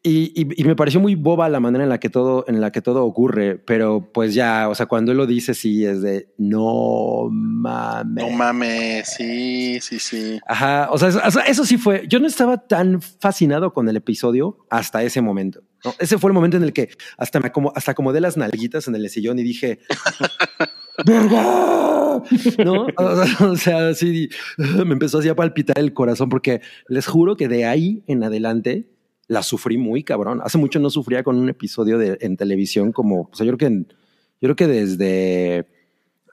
Y, 0.03 0.31
y- 0.35 0.61
y 0.61 0.63
me 0.63 0.75
pareció 0.75 0.99
muy 0.99 1.13
boba 1.13 1.47
la 1.49 1.59
manera 1.59 1.83
en 1.83 1.89
la 1.89 1.99
que 1.99 2.09
todo, 2.09 2.43
en 2.47 2.59
la 2.59 2.71
que 2.71 2.81
todo 2.81 3.03
ocurre, 3.05 3.57
pero 3.57 4.09
pues 4.11 4.33
ya, 4.33 4.67
o 4.67 4.73
sea, 4.73 4.87
cuando 4.87 5.11
él 5.11 5.17
lo 5.19 5.27
dice, 5.27 5.53
sí 5.53 5.85
es 5.85 6.01
de 6.01 6.33
no 6.39 7.27
mames. 7.29 8.23
No 8.25 8.31
mames, 8.31 9.09
sí, 9.15 9.79
sí, 9.81 9.99
sí. 9.99 10.39
Ajá, 10.47 10.87
o 10.91 10.97
sea, 10.97 11.09
eso, 11.09 11.19
o 11.23 11.29
sea, 11.31 11.43
eso 11.43 11.65
sí 11.65 11.77
fue. 11.77 12.05
Yo 12.07 12.19
no 12.19 12.25
estaba 12.27 12.57
tan 12.65 12.99
fascinado 13.01 13.73
con 13.73 13.87
el 13.89 13.97
episodio 13.97 14.57
hasta 14.71 15.03
ese 15.03 15.21
momento. 15.21 15.61
Ese 15.99 16.17
fue 16.17 16.29
el 16.29 16.33
momento 16.33 16.57
en 16.57 16.63
el 16.63 16.73
que 16.73 16.89
hasta 17.17 17.39
me 17.39 17.51
como, 17.51 17.71
hasta 17.75 17.91
acomodé 17.91 18.21
las 18.21 18.37
nalguitas 18.37 18.87
en 18.87 18.95
el 18.95 19.09
sillón 19.09 19.39
y 19.39 19.43
dije, 19.43 19.79
¡Verga! 21.05 22.21
¿No? 22.63 22.87
O 22.97 23.25
sea, 23.25 23.47
o 23.49 23.55
sea, 23.55 23.87
así 23.89 24.29
me 24.57 24.93
empezó 24.93 25.19
así 25.19 25.29
a 25.29 25.35
palpitar 25.35 25.79
el 25.79 25.93
corazón 25.93 26.29
porque 26.29 26.61
les 26.87 27.07
juro 27.07 27.35
que 27.35 27.47
de 27.47 27.65
ahí 27.65 28.03
en 28.07 28.23
adelante 28.23 28.89
la 29.27 29.43
sufrí 29.43 29.77
muy 29.77 30.03
cabrón. 30.03 30.41
Hace 30.43 30.57
mucho 30.57 30.79
no 30.79 30.89
sufría 30.89 31.23
con 31.23 31.37
un 31.37 31.49
episodio 31.49 31.97
de, 31.97 32.17
en 32.21 32.37
televisión 32.37 32.91
como, 32.91 33.29
o 33.31 33.35
sea, 33.35 33.45
yo 33.45 33.55
creo 33.55 33.69
que, 33.69 33.77
yo 33.77 33.95
creo 34.41 34.55
que 34.55 34.67
desde 34.67 35.67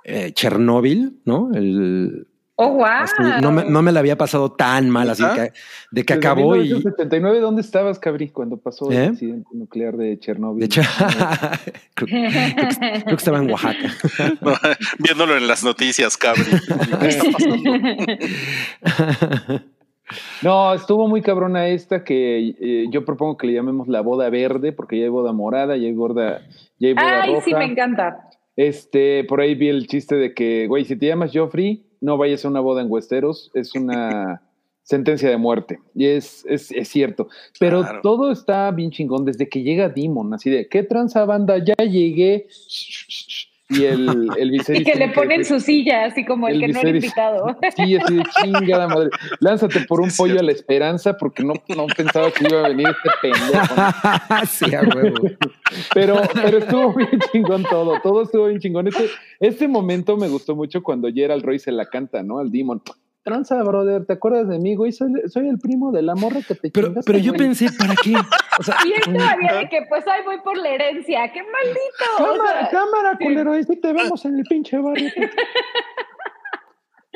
eh, 0.05 0.33
Chernóbil, 0.33 1.21
¿no? 1.25 1.51
El, 1.55 2.27
Oh, 2.61 2.73
wow. 2.73 2.87
Así, 2.87 3.15
no, 3.41 3.53
me, 3.53 3.65
no 3.65 3.83
me 3.83 3.93
la 3.93 4.01
había 4.01 4.19
pasado 4.19 4.51
tan 4.51 4.91
mal, 4.91 5.09
así 5.09 5.23
¿Ah? 5.25 5.33
que 5.33 5.53
de 5.93 6.05
que 6.05 6.15
Desde 6.15 6.29
acabó 6.29 6.57
y. 6.57 6.63
1979, 6.63 7.39
¿dónde 7.39 7.61
estabas, 7.61 8.01
Cabri, 8.01 8.31
cuando 8.31 8.57
pasó 8.57 8.91
¿Eh? 8.91 8.97
el 8.97 9.11
accidente 9.13 9.49
nuclear 9.53 9.97
de 9.97 10.19
Chernóbil? 10.19 10.59
De 10.59 10.67
hecho, 10.67 10.83
creo, 11.95 12.09
creo 12.09 12.31
que, 12.31 12.77
creo 12.81 13.05
que 13.05 13.15
estaba 13.15 13.39
en 13.39 13.51
Oaxaca. 13.51 13.95
No, 14.41 14.55
viéndolo 14.99 15.37
en 15.37 15.47
las 15.47 15.63
noticias, 15.63 16.17
cabrón. 16.17 16.47
No, 20.43 20.73
estuvo 20.73 21.07
muy 21.07 21.21
cabrona 21.21 21.69
esta 21.69 22.03
que 22.03 22.55
eh, 22.61 22.87
yo 22.91 23.05
propongo 23.05 23.37
que 23.37 23.47
le 23.47 23.53
llamemos 23.53 23.89
la 23.89 24.01
boda 24.01 24.31
verde, 24.31 24.73
porque 24.73 24.99
ya 24.99 25.05
hay 25.05 25.11
boda 25.11 25.33
morada, 25.33 25.77
ya 25.77 25.87
hay 25.87 25.93
boda, 25.93 26.41
ya 26.79 26.89
hay 26.89 26.95
boda 26.95 27.23
Ay, 27.23 27.35
roja. 27.35 27.45
sí, 27.45 27.55
me 27.55 27.67
encanta. 27.67 28.31
Este, 28.57 29.25
por 29.25 29.43
ahí 29.43 29.55
vi 29.55 29.69
el 29.69 29.87
chiste 29.87 30.17
de 30.17 30.33
que, 30.33 30.67
güey, 30.67 30.87
si 30.87 30.97
te 30.97 31.07
llamas 31.07 31.31
Joffrey, 31.35 31.85
no 32.01 32.17
vayas 32.17 32.45
a 32.45 32.49
una 32.49 32.61
boda 32.61 32.83
en 32.83 32.91
Westeros, 32.91 33.51
es 33.55 33.75
una 33.75 34.43
sentencia 34.83 35.29
de 35.29 35.37
muerte. 35.37 35.81
Y 35.95 36.07
es, 36.07 36.45
es, 36.49 36.71
es 36.73 36.89
cierto. 36.89 37.29
Pero 37.61 37.83
Claro. 37.83 38.01
todo 38.03 38.31
está 38.33 38.71
bien 38.71 38.91
chingón 38.91 39.25
desde 39.25 39.49
que 39.49 39.63
llega 39.63 39.89
Demon, 39.89 40.33
así 40.35 40.49
de, 40.51 40.69
¿qué 40.69 40.83
tranza 40.83 41.25
banda? 41.25 41.59
Ya 41.59 41.75
llegué. 41.85 42.47
Y 43.71 43.85
el, 43.85 44.29
el 44.37 44.49
Y 44.55 44.59
Viserys 44.59 44.85
que 44.85 44.99
le 44.99 45.09
ponen 45.11 45.45
su 45.45 45.61
silla, 45.61 46.07
así 46.07 46.25
como 46.25 46.49
el, 46.49 46.63
El 46.63 46.69
que 46.69 46.73
no 46.73 46.81
era 46.81 46.91
invitado. 46.91 47.57
Sí, 47.77 47.97
así 47.97 48.15
de 48.17 48.23
chingada 48.43 48.89
madre. 48.89 49.11
Lánzate 49.41 49.81
por 49.81 50.01
un 50.01 50.11
Sí, 50.11 50.19
pollo 50.19 50.41
a 50.41 50.43
la 50.43 50.53
esperanza 50.53 51.17
porque 51.17 51.43
no, 51.45 51.55
no 51.77 51.87
pensaba 51.87 52.31
que 52.31 52.47
iba 52.49 52.65
a 52.65 52.69
venir 52.69 52.89
este 52.89 53.11
pendejo. 53.21 53.75
¿no? 53.77 54.47
sí, 54.47 54.75
a 54.75 54.83
huevo. 54.83 55.17
Pero, 55.95 56.23
pero 56.35 56.59
estuvo 56.59 56.95
bien 56.95 57.21
chingón 57.33 57.65
todo, 57.65 58.01
todo 58.03 58.23
estuvo 58.23 58.47
bien 58.47 58.61
chingón. 58.61 58.89
Este, 58.89 59.11
este 59.41 59.69
momento 59.69 60.17
me 60.17 60.29
gustó 60.29 60.57
mucho 60.57 60.83
cuando 60.83 61.13
Gerald 61.13 61.45
Roy 61.45 61.59
se 61.59 61.73
la 61.73 61.87
canta, 61.87 62.23
¿no? 62.23 62.39
Al 62.39 62.51
Demon. 62.51 62.83
Tranza, 63.29 63.63
brother, 63.63 64.05
¿te 64.07 64.13
acuerdas 64.15 64.49
de 64.49 64.59
mí, 64.59 64.75
güey? 64.75 64.93
Soy, 64.93 65.13
soy 65.27 65.49
el 65.49 65.59
primo 65.59 65.93
de 65.93 66.03
la 66.03 66.15
morra 66.15 66.41
que 66.47 66.55
te 66.55 66.71
Pero, 66.71 66.89
chingaste, 66.89 67.07
pero 67.13 67.19
yo 67.25 67.33
güey. 67.33 67.47
pensé, 67.47 67.67
¿para 67.79 67.95
qué? 67.97 68.15
O 68.59 68.63
sea, 68.63 68.77
Y 68.87 68.93
él 68.93 69.17
todavía 69.17 69.53
de 69.55 69.69
que, 69.69 69.83
pues, 69.89 70.07
ahí 70.09 70.23
voy 70.25 70.39
por 70.43 70.57
la 70.57 70.69
herencia. 70.71 71.31
¡Qué 71.33 71.43
maldito! 71.43 72.05
O 72.19 72.37
Cámara, 72.37 72.61
sea, 72.61 72.71
cámara, 72.71 73.19
culero, 73.21 73.53
ahí 73.53 73.65
sí 73.65 73.77
te 73.77 73.93
vemos 73.93 74.25
en 74.25 74.39
el 74.39 74.45
pinche 74.45 74.79
barrio. 74.79 75.11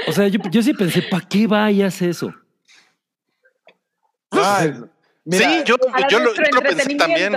o 0.06 0.12
sea 0.12 0.28
yo, 0.28 0.38
yo 0.50 0.62
sí 0.62 0.72
pensé, 0.74 1.02
¿para 1.02 1.26
qué 1.28 1.46
vayas 1.46 2.00
eso? 2.02 2.32
Ay, 4.30 4.72
Mira, 5.24 5.48
sí, 5.48 5.62
yo, 5.64 5.76
yo 6.10 6.18
lo, 6.18 6.34
yo 6.34 6.42
lo 6.52 6.62
pensé 6.62 6.94
también. 6.96 7.32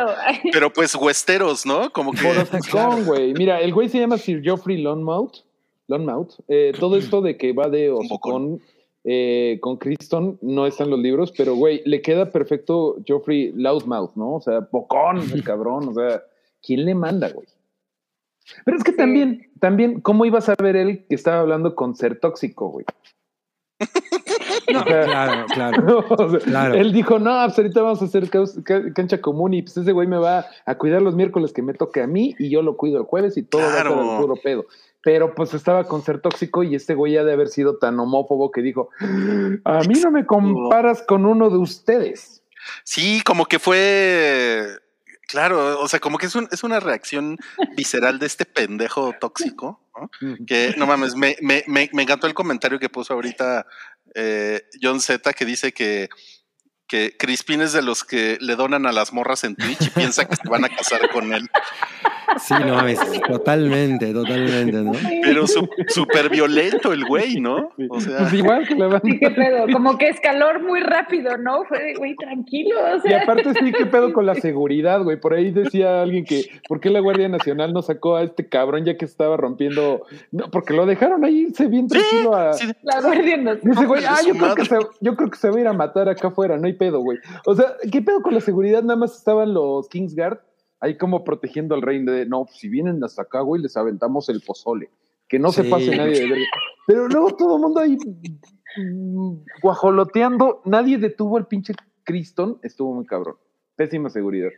Pero 0.51 0.73
pues 0.73 0.95
Westeros, 0.95 1.65
¿no? 1.65 1.91
Como 1.91 2.13
que. 2.13 2.21
Por 2.23 2.37
hocicón, 2.55 3.05
güey. 3.05 3.33
Mira, 3.33 3.59
el 3.59 3.73
güey 3.73 3.89
se 3.89 3.99
llama 3.99 4.17
Sir 4.17 4.41
Geoffrey 4.41 4.81
Lonmouth. 4.81 5.44
Lonmouth. 5.87 6.31
Eh, 6.47 6.71
todo 6.79 6.97
esto 6.97 7.21
de 7.21 7.37
que 7.37 7.53
va 7.53 7.69
de 7.69 7.89
hocicón 7.91 8.61
eh, 9.03 9.59
con 9.61 9.77
Criston 9.77 10.39
no 10.41 10.65
está 10.65 10.83
en 10.83 10.89
los 10.89 10.99
libros, 10.99 11.31
pero 11.37 11.55
güey, 11.55 11.81
le 11.85 12.01
queda 12.01 12.31
perfecto 12.31 12.97
Geoffrey 13.05 13.51
Loudmouth, 13.55 14.15
¿no? 14.15 14.35
O 14.35 14.41
sea, 14.41 14.67
bocón, 14.71 15.19
el 15.31 15.43
cabrón. 15.43 15.89
O 15.89 15.93
sea, 15.93 16.23
¿quién 16.61 16.85
le 16.85 16.95
manda, 16.95 17.29
güey? 17.29 17.47
Pero 18.63 18.77
es 18.77 18.83
que 18.83 18.91
Sí. 18.91 18.97
también, 18.97 19.51
también, 19.59 20.01
¿cómo 20.01 20.25
iba 20.25 20.37
a 20.39 20.41
saber 20.41 20.75
él 20.75 21.05
que 21.07 21.15
estaba 21.15 21.39
hablando 21.41 21.75
con 21.75 21.95
ser 21.95 22.19
tóxico, 22.19 22.69
güey? 22.69 22.85
O 24.67 24.83
sea, 24.83 24.83
Claro, 25.05 25.45
claro. 25.47 26.05
o 26.09 26.29
sea, 26.31 26.39
Claro. 26.39 26.73
Él 26.75 26.91
dijo, 26.91 27.19
no, 27.19 27.31
pues 27.45 27.57
ahorita 27.57 27.81
vamos 27.81 28.01
a 28.01 28.05
hacer 28.05 28.29
cancha 28.93 29.21
común 29.21 29.53
y 29.53 29.61
pues 29.61 29.77
ese 29.77 29.91
güey 29.91 30.07
me 30.07 30.17
va 30.17 30.45
a 30.65 30.75
cuidar 30.75 31.01
los 31.01 31.15
miércoles 31.15 31.53
que 31.53 31.61
me 31.61 31.73
toque 31.73 32.01
a 32.01 32.07
mí 32.07 32.35
y 32.39 32.49
yo 32.49 32.61
lo 32.61 32.77
cuido 32.77 32.97
el 32.97 33.03
jueves 33.05 33.37
y 33.37 33.43
todo 33.43 33.61
va 33.61 33.73
a 33.73 33.81
al 33.81 34.21
puro 34.21 34.35
pedo. 34.35 34.65
Pero 35.03 35.35
pues 35.35 35.53
estaba 35.53 35.83
con 35.83 36.01
ser 36.01 36.19
tóxico 36.19 36.63
y 36.63 36.73
este 36.73 36.95
güey 36.95 37.15
ha 37.17 37.23
de 37.23 37.33
haber 37.33 37.49
sido 37.49 37.77
tan 37.77 37.99
homófobo 37.99 38.49
que 38.51 38.61
dijo, 38.61 38.89
a 39.63 39.79
mí 39.81 39.99
no 40.03 40.09
me 40.11 40.25
comparas 40.25 41.03
con 41.07 41.25
uno 41.27 41.49
de 41.51 41.57
ustedes. 41.57 42.41
Sí, 42.83 43.21
como 43.23 43.45
que 43.45 43.59
fue. 43.59 44.67
Claro, 45.27 45.79
o 45.79 45.87
sea, 45.87 45.99
como 45.99 46.17
que 46.19 46.27
es, 46.27 46.35
un- 46.35 46.47
es 46.51 46.63
una 46.63 46.79
reacción 46.79 47.37
visceral 47.75 48.19
de 48.19 48.27
este 48.27 48.45
pendejo 48.45 49.13
tóxico, 49.19 49.79
¿no? 49.99 50.09
Que 50.45 50.75
no 50.77 50.85
mames, 50.85 51.15
me, 51.15 51.35
me, 51.41 51.63
me, 51.67 51.89
me 51.93 52.03
encantó 52.03 52.27
el 52.27 52.35
comentario 52.35 52.77
que 52.79 52.89
puso 52.89 53.13
ahorita 53.15 53.65
eh, 54.15 54.63
John 54.81 54.99
Z 54.99 55.33
que 55.33 55.45
dice 55.45 55.73
que, 55.73 56.09
que 56.87 57.15
Crispin 57.17 57.61
es 57.61 57.73
de 57.73 57.81
los 57.81 58.03
que 58.03 58.37
le 58.41 58.55
donan 58.55 58.85
a 58.85 58.91
las 58.91 59.13
morras 59.13 59.43
en 59.43 59.55
Twitch 59.55 59.81
y 59.81 59.89
piensa 59.89 60.25
que 60.25 60.35
se 60.35 60.49
van 60.49 60.65
a 60.65 60.69
casar 60.69 61.09
con 61.11 61.33
él. 61.33 61.49
Sí, 62.39 62.53
no 62.65 62.75
mames, 62.75 62.99
totalmente, 63.27 64.13
totalmente, 64.13 64.77
¿no? 64.77 64.91
Pero 65.23 65.47
su- 65.47 65.67
súper 65.87 66.29
violento 66.29 66.91
el 66.93 67.05
güey, 67.05 67.39
¿no? 67.39 67.69
O 67.89 67.99
sea, 67.99 68.19
Pues 68.19 68.33
igual 68.33 68.67
que 68.67 68.75
la 68.75 68.87
banda. 68.87 69.01
Sí, 69.03 69.19
qué 69.19 69.29
pedo. 69.31 69.65
Como 69.71 69.97
que 69.97 70.09
escaló 70.09 70.59
muy 70.61 70.79
rápido, 70.81 71.37
¿no? 71.37 71.63
Fue 71.65 71.81
de, 71.81 71.93
güey, 71.95 72.15
tranquilo. 72.15 72.75
O 72.79 73.07
Y 73.07 73.13
aparte 73.13 73.53
sí, 73.53 73.71
qué 73.71 73.85
pedo 73.85 74.13
con 74.13 74.25
la 74.25 74.35
seguridad, 74.35 75.01
güey. 75.03 75.19
Por 75.19 75.33
ahí 75.33 75.51
decía 75.51 76.01
alguien 76.01 76.25
que, 76.25 76.43
¿por 76.67 76.79
qué 76.79 76.89
la 76.89 76.99
Guardia 76.99 77.29
Nacional 77.29 77.73
no 77.73 77.81
sacó 77.81 78.15
a 78.15 78.23
este 78.23 78.47
cabrón 78.47 78.85
ya 78.85 78.97
que 78.97 79.05
estaba 79.05 79.37
rompiendo? 79.37 80.05
No, 80.31 80.49
porque 80.51 80.73
lo 80.73 80.85
dejaron 80.85 81.23
ahí 81.25 81.47
irse 81.47 81.67
bien 81.67 81.87
tranquilo 81.87 82.35
a... 82.35 82.53
sí, 82.53 82.67
la 82.83 83.01
guardia 83.01 83.37
nos... 83.37 83.61
Dice, 83.61 83.85
güey, 83.85 84.03
ah, 84.05 84.17
yo 84.25 84.33
creo, 84.35 84.55
que 84.55 84.65
se, 84.65 84.77
yo 85.01 85.15
creo 85.15 85.29
que 85.29 85.37
se 85.37 85.49
va 85.49 85.57
a 85.57 85.59
ir 85.61 85.67
a 85.67 85.73
matar 85.73 86.09
acá 86.09 86.27
afuera, 86.29 86.57
no 86.57 86.67
hay 86.67 86.73
pedo, 86.73 86.99
güey. 86.99 87.17
O 87.45 87.55
sea, 87.55 87.73
¿qué 87.91 88.01
pedo 88.01 88.21
con 88.21 88.33
la 88.33 88.41
seguridad? 88.41 88.81
Nada 88.83 88.97
más 88.97 89.17
estaban 89.17 89.53
los 89.53 89.87
Kingsguard 89.89 90.39
ahí 90.85 90.97
como 90.97 91.23
protegiendo 91.23 91.75
al 91.75 91.81
rey 91.81 92.03
de, 92.03 92.25
no, 92.25 92.45
pues, 92.45 92.57
si 92.57 92.69
vienen 92.69 93.03
hasta 93.03 93.23
acá, 93.23 93.41
güey, 93.41 93.61
les 93.61 93.75
aventamos 93.77 94.29
el 94.29 94.41
pozole. 94.41 94.89
Que 95.27 95.39
no 95.39 95.51
se 95.51 95.63
pase 95.63 95.95
nadie 95.97 96.19
de 96.21 96.29
verga. 96.29 96.45
Pero 96.85 97.07
luego 97.07 97.35
todo 97.35 97.55
el 97.55 97.61
mundo 97.61 97.79
ahí 97.81 97.97
mm, 98.77 99.35
guajoloteando, 99.61 100.61
nadie 100.65 100.97
detuvo 100.97 101.37
al 101.37 101.47
pinche 101.47 101.73
Criston, 102.03 102.59
estuvo 102.63 102.93
muy 102.93 103.05
cabrón. 103.05 103.35
Pésima 103.75 104.09
seguridad. 104.09 104.49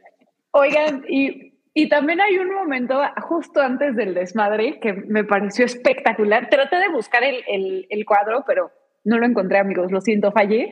Oigan, 0.51 1.05
y, 1.07 1.53
y 1.73 1.89
también 1.89 2.19
hay 2.21 2.37
un 2.37 2.53
momento 2.53 2.99
justo 3.21 3.61
antes 3.61 3.95
del 3.95 4.13
desmadre 4.13 4.79
que 4.79 4.93
me 4.93 5.23
pareció 5.23 5.65
espectacular. 5.65 6.49
Traté 6.49 6.77
de 6.77 6.89
buscar 6.89 7.23
el, 7.23 7.43
el- 7.47 7.87
el 7.89 8.05
cuadro, 8.05 8.43
pero 8.45 8.71
no 9.05 9.17
lo 9.17 9.25
encontré, 9.25 9.59
amigos, 9.59 9.91
lo 9.91 10.01
siento, 10.01 10.31
fallé. 10.31 10.69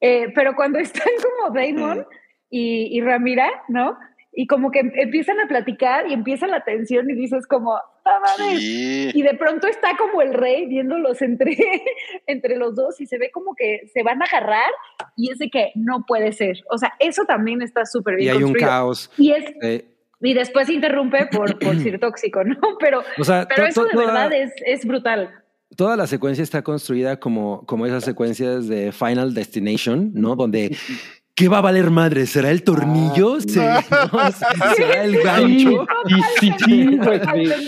Eh, 0.00 0.32
pero 0.34 0.54
cuando 0.56 0.78
están 0.78 1.08
como 1.22 1.54
Damon 1.54 2.06
y, 2.48 2.96
y 2.96 3.00
Ramira, 3.02 3.48
¿no? 3.68 3.98
Y 4.40 4.46
como 4.46 4.70
que 4.70 4.78
em- 4.78 4.92
empiezan 4.94 5.40
a 5.40 5.48
platicar 5.48 6.08
y 6.08 6.12
empieza 6.12 6.46
la 6.46 6.62
tensión 6.62 7.10
y 7.10 7.14
dices 7.14 7.44
como, 7.48 7.74
ah, 7.74 8.20
mames". 8.38 8.60
sí. 8.60 9.10
Y 9.12 9.22
de 9.22 9.34
pronto 9.34 9.66
está 9.66 9.96
como 9.98 10.22
el 10.22 10.32
rey 10.32 10.66
viéndolos 10.66 11.20
entre, 11.22 11.56
entre 12.28 12.56
los 12.56 12.76
dos 12.76 13.00
y 13.00 13.06
se 13.06 13.18
ve 13.18 13.30
como 13.32 13.56
que 13.56 13.80
se 13.92 14.04
van 14.04 14.22
a 14.22 14.26
agarrar 14.26 14.70
y 15.16 15.32
es 15.32 15.38
de 15.38 15.50
que 15.50 15.72
no 15.74 16.04
puede 16.06 16.30
ser. 16.32 16.58
O 16.70 16.78
sea, 16.78 16.94
eso 17.00 17.24
también 17.24 17.62
está 17.62 17.84
súper 17.84 18.14
bien 18.14 18.26
Y 18.26 18.30
hay 18.30 18.36
un 18.36 18.42
construido. 18.52 18.68
caos. 18.68 19.10
Y 19.18 19.32
es 19.32 19.44
eh, 19.60 19.84
y 20.20 20.34
después 20.34 20.68
se 20.68 20.74
interrumpe 20.74 21.26
por, 21.26 21.58
por 21.58 21.76
ser 21.82 21.98
tóxico, 21.98 22.44
¿no? 22.44 22.56
Pero, 22.80 23.02
o 23.18 23.24
sea, 23.24 23.44
pero 23.48 23.66
eso 23.66 23.84
de 23.86 23.90
toda- 23.90 24.06
verdad 24.06 24.32
es, 24.32 24.52
es 24.64 24.84
brutal. 24.86 25.30
toda 25.76 25.96
la 25.96 26.06
secuencia 26.06 26.42
está 26.44 26.62
construida 26.62 27.18
como, 27.18 27.66
como 27.66 27.86
esas 27.86 28.04
secuencias 28.04 28.68
de 28.68 28.92
Final 28.92 29.34
Destination, 29.34 30.12
¿no? 30.14 30.36
Donde 30.36 30.76
¿Qué 31.38 31.48
va 31.48 31.58
a 31.58 31.60
valer 31.60 31.90
madre? 31.90 32.26
¿Será 32.26 32.50
el 32.50 32.64
tornillo? 32.64 33.36
Ah, 33.36 33.40
¿Se- 33.40 33.60
no? 33.60 34.74
¿Será 34.74 35.04
el 35.04 35.18
gancho? 35.22 35.86
Sí, 36.06 36.14
sí, 36.40 36.52
sí, 36.64 36.96
güey, 36.96 37.20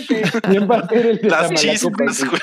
sí. 0.07 0.15
¿Quién 0.41 0.69
va 0.69 0.77
a 0.79 0.87
ser 0.89 1.05
el 1.05 1.17
de 1.21 1.29
la 1.29 1.41
Las 1.43 1.51
güey? 1.51 1.77
güey. 2.29 2.41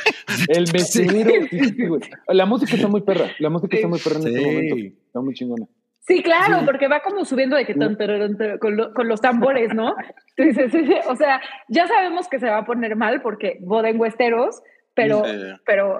El 0.48 0.64
mesero. 0.72 1.10
sí, 1.50 1.58
sí, 1.76 1.86
güey. 1.86 2.00
La 2.28 2.46
música 2.46 2.74
está 2.76 2.88
muy 2.88 3.02
perra. 3.02 3.26
La 3.40 3.50
música 3.50 3.76
está 3.76 3.88
muy 3.88 3.98
perra 3.98 4.16
en 4.20 4.26
este 4.28 4.40
momento. 4.40 4.76
Está 5.06 5.20
muy 5.20 5.34
chingona. 5.34 5.66
Sí, 6.06 6.22
claro, 6.22 6.60
porque 6.64 6.88
va 6.88 7.00
como 7.00 7.26
subiendo 7.26 7.54
de 7.56 7.66
que 7.66 7.74
tararán, 7.74 8.38
con, 8.58 8.76
lo- 8.78 8.94
con 8.94 9.08
los 9.08 9.20
tambores, 9.20 9.74
¿no? 9.74 9.94
Entonces, 10.36 10.72
sí, 10.72 10.86
sí, 10.86 10.94
o 11.06 11.16
sea, 11.16 11.42
ya 11.68 11.86
sabemos 11.86 12.28
que 12.28 12.38
se 12.40 12.48
va 12.48 12.58
a 12.58 12.64
poner 12.64 12.96
mal 12.96 13.20
porque 13.20 13.58
boda 13.60 13.90
en 13.90 14.00
Westeros, 14.00 14.62
pero, 14.94 15.22
Sí. 15.26 15.30
pero 15.66 15.98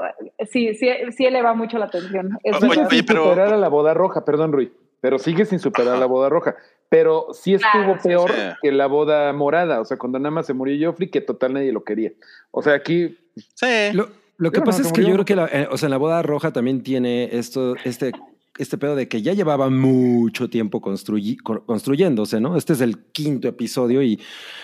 sí, 0.51 0.75
sí, 0.77 0.89
sí 1.15 1.27
eleva 1.27 1.53
mucho 1.53 1.77
la 1.77 1.85
atención. 1.85 2.39
Es 2.43 2.57
Oye, 2.63 2.87
sin 2.89 3.05
pero- 3.05 3.33
a 3.33 3.57
la 3.59 3.69
boda 3.69 3.93
roja, 3.93 4.25
perdón, 4.25 4.53
Rui. 4.53 4.73
Pero 5.01 5.19
sigue 5.19 5.45
sin 5.45 5.59
superar 5.59 5.99
la 5.99 6.07
boda 6.07 6.29
roja. 6.29 6.57
Pero 6.89 7.29
sí 7.33 7.55
estuvo 7.55 7.71
Claro, 7.83 7.99
peor 8.03 8.31
sí. 8.31 8.37
que 8.63 8.73
la 8.73 8.87
boda 8.87 9.33
morada. 9.33 9.81
O 9.81 9.85
sea, 9.85 9.97
cuando 9.99 10.19
nada 10.19 10.31
más 10.31 10.47
se 10.47 10.55
murió 10.55 10.91
Joffrey, 10.91 11.11
que 11.11 11.21
total 11.21 11.53
nadie 11.55 11.73
lo 11.73 11.85
quería. 11.85 12.13
O 12.51 12.63
sea, 12.63 12.75
aquí 12.75 13.17
Sí. 13.55 13.67
Lo, 13.93 14.09
lo 14.37 14.51
que 14.51 14.61
pasa 14.63 14.83
es 14.83 14.93
que 14.93 15.03
yo 15.05 15.13
creo 15.13 15.25
que 15.25 15.37
la, 15.37 15.47
eh, 15.47 15.69
o 15.71 15.77
sea, 15.79 15.89
la 15.89 15.97
boda 15.99 16.23
roja 16.23 16.53
también 16.53 16.83
tiene 16.83 17.29
esto, 17.39 17.77
este, 17.85 18.11
este 18.59 18.79
pedo 18.79 18.97
de 18.97 19.07
que 19.07 19.23
ya 19.23 19.33
llevaba 19.35 19.71
mucho 19.71 20.49
tiempo 20.51 20.81
construyi- 20.81 21.41
co- 21.41 21.65
construyéndose, 21.65 22.41
¿no? 22.41 22.57
Este 22.57 22.73
es 22.73 22.81
el 22.81 22.99
quinto 23.13 23.47
episodio 23.47 24.03
y 24.03 24.21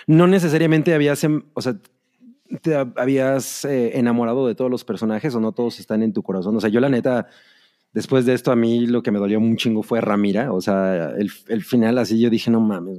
no 0.09 0.26
necesariamente 0.26 0.93
habías, 0.95 1.22
em- 1.22 1.45
o 1.55 1.61
sea, 1.62 1.76
te 2.62 2.72
hab- 2.76 2.95
habías 2.97 3.64
eh, 3.64 3.97
enamorado 3.99 4.47
de 4.49 4.55
todos 4.57 4.70
los 4.70 4.85
personajes 4.85 5.35
o 5.37 5.41
no 5.41 5.53
todos 5.53 5.78
están 5.78 6.03
en 6.03 6.12
tu 6.12 6.22
corazón. 6.24 6.57
O 6.57 6.61
sea, 6.61 6.70
yo 6.70 6.80
la 6.80 6.89
neta, 6.89 7.28
después 7.95 8.26
de 8.26 8.34
esto 8.34 8.53
a 8.53 8.57
mí 8.57 8.86
lo 8.86 9.03
que 9.03 9.11
me 9.11 9.18
dolió 9.18 9.38
un 9.38 9.57
chingo 9.57 9.82
fue 9.82 10.01
Ramira. 10.03 10.53
O 10.53 10.61
sea, 10.61 11.11
el, 11.16 11.32
el 11.49 11.64
final 11.64 11.97
así 11.99 12.20
yo 12.20 12.28
dije, 12.28 12.51
no 12.51 12.61
mames, 12.61 12.99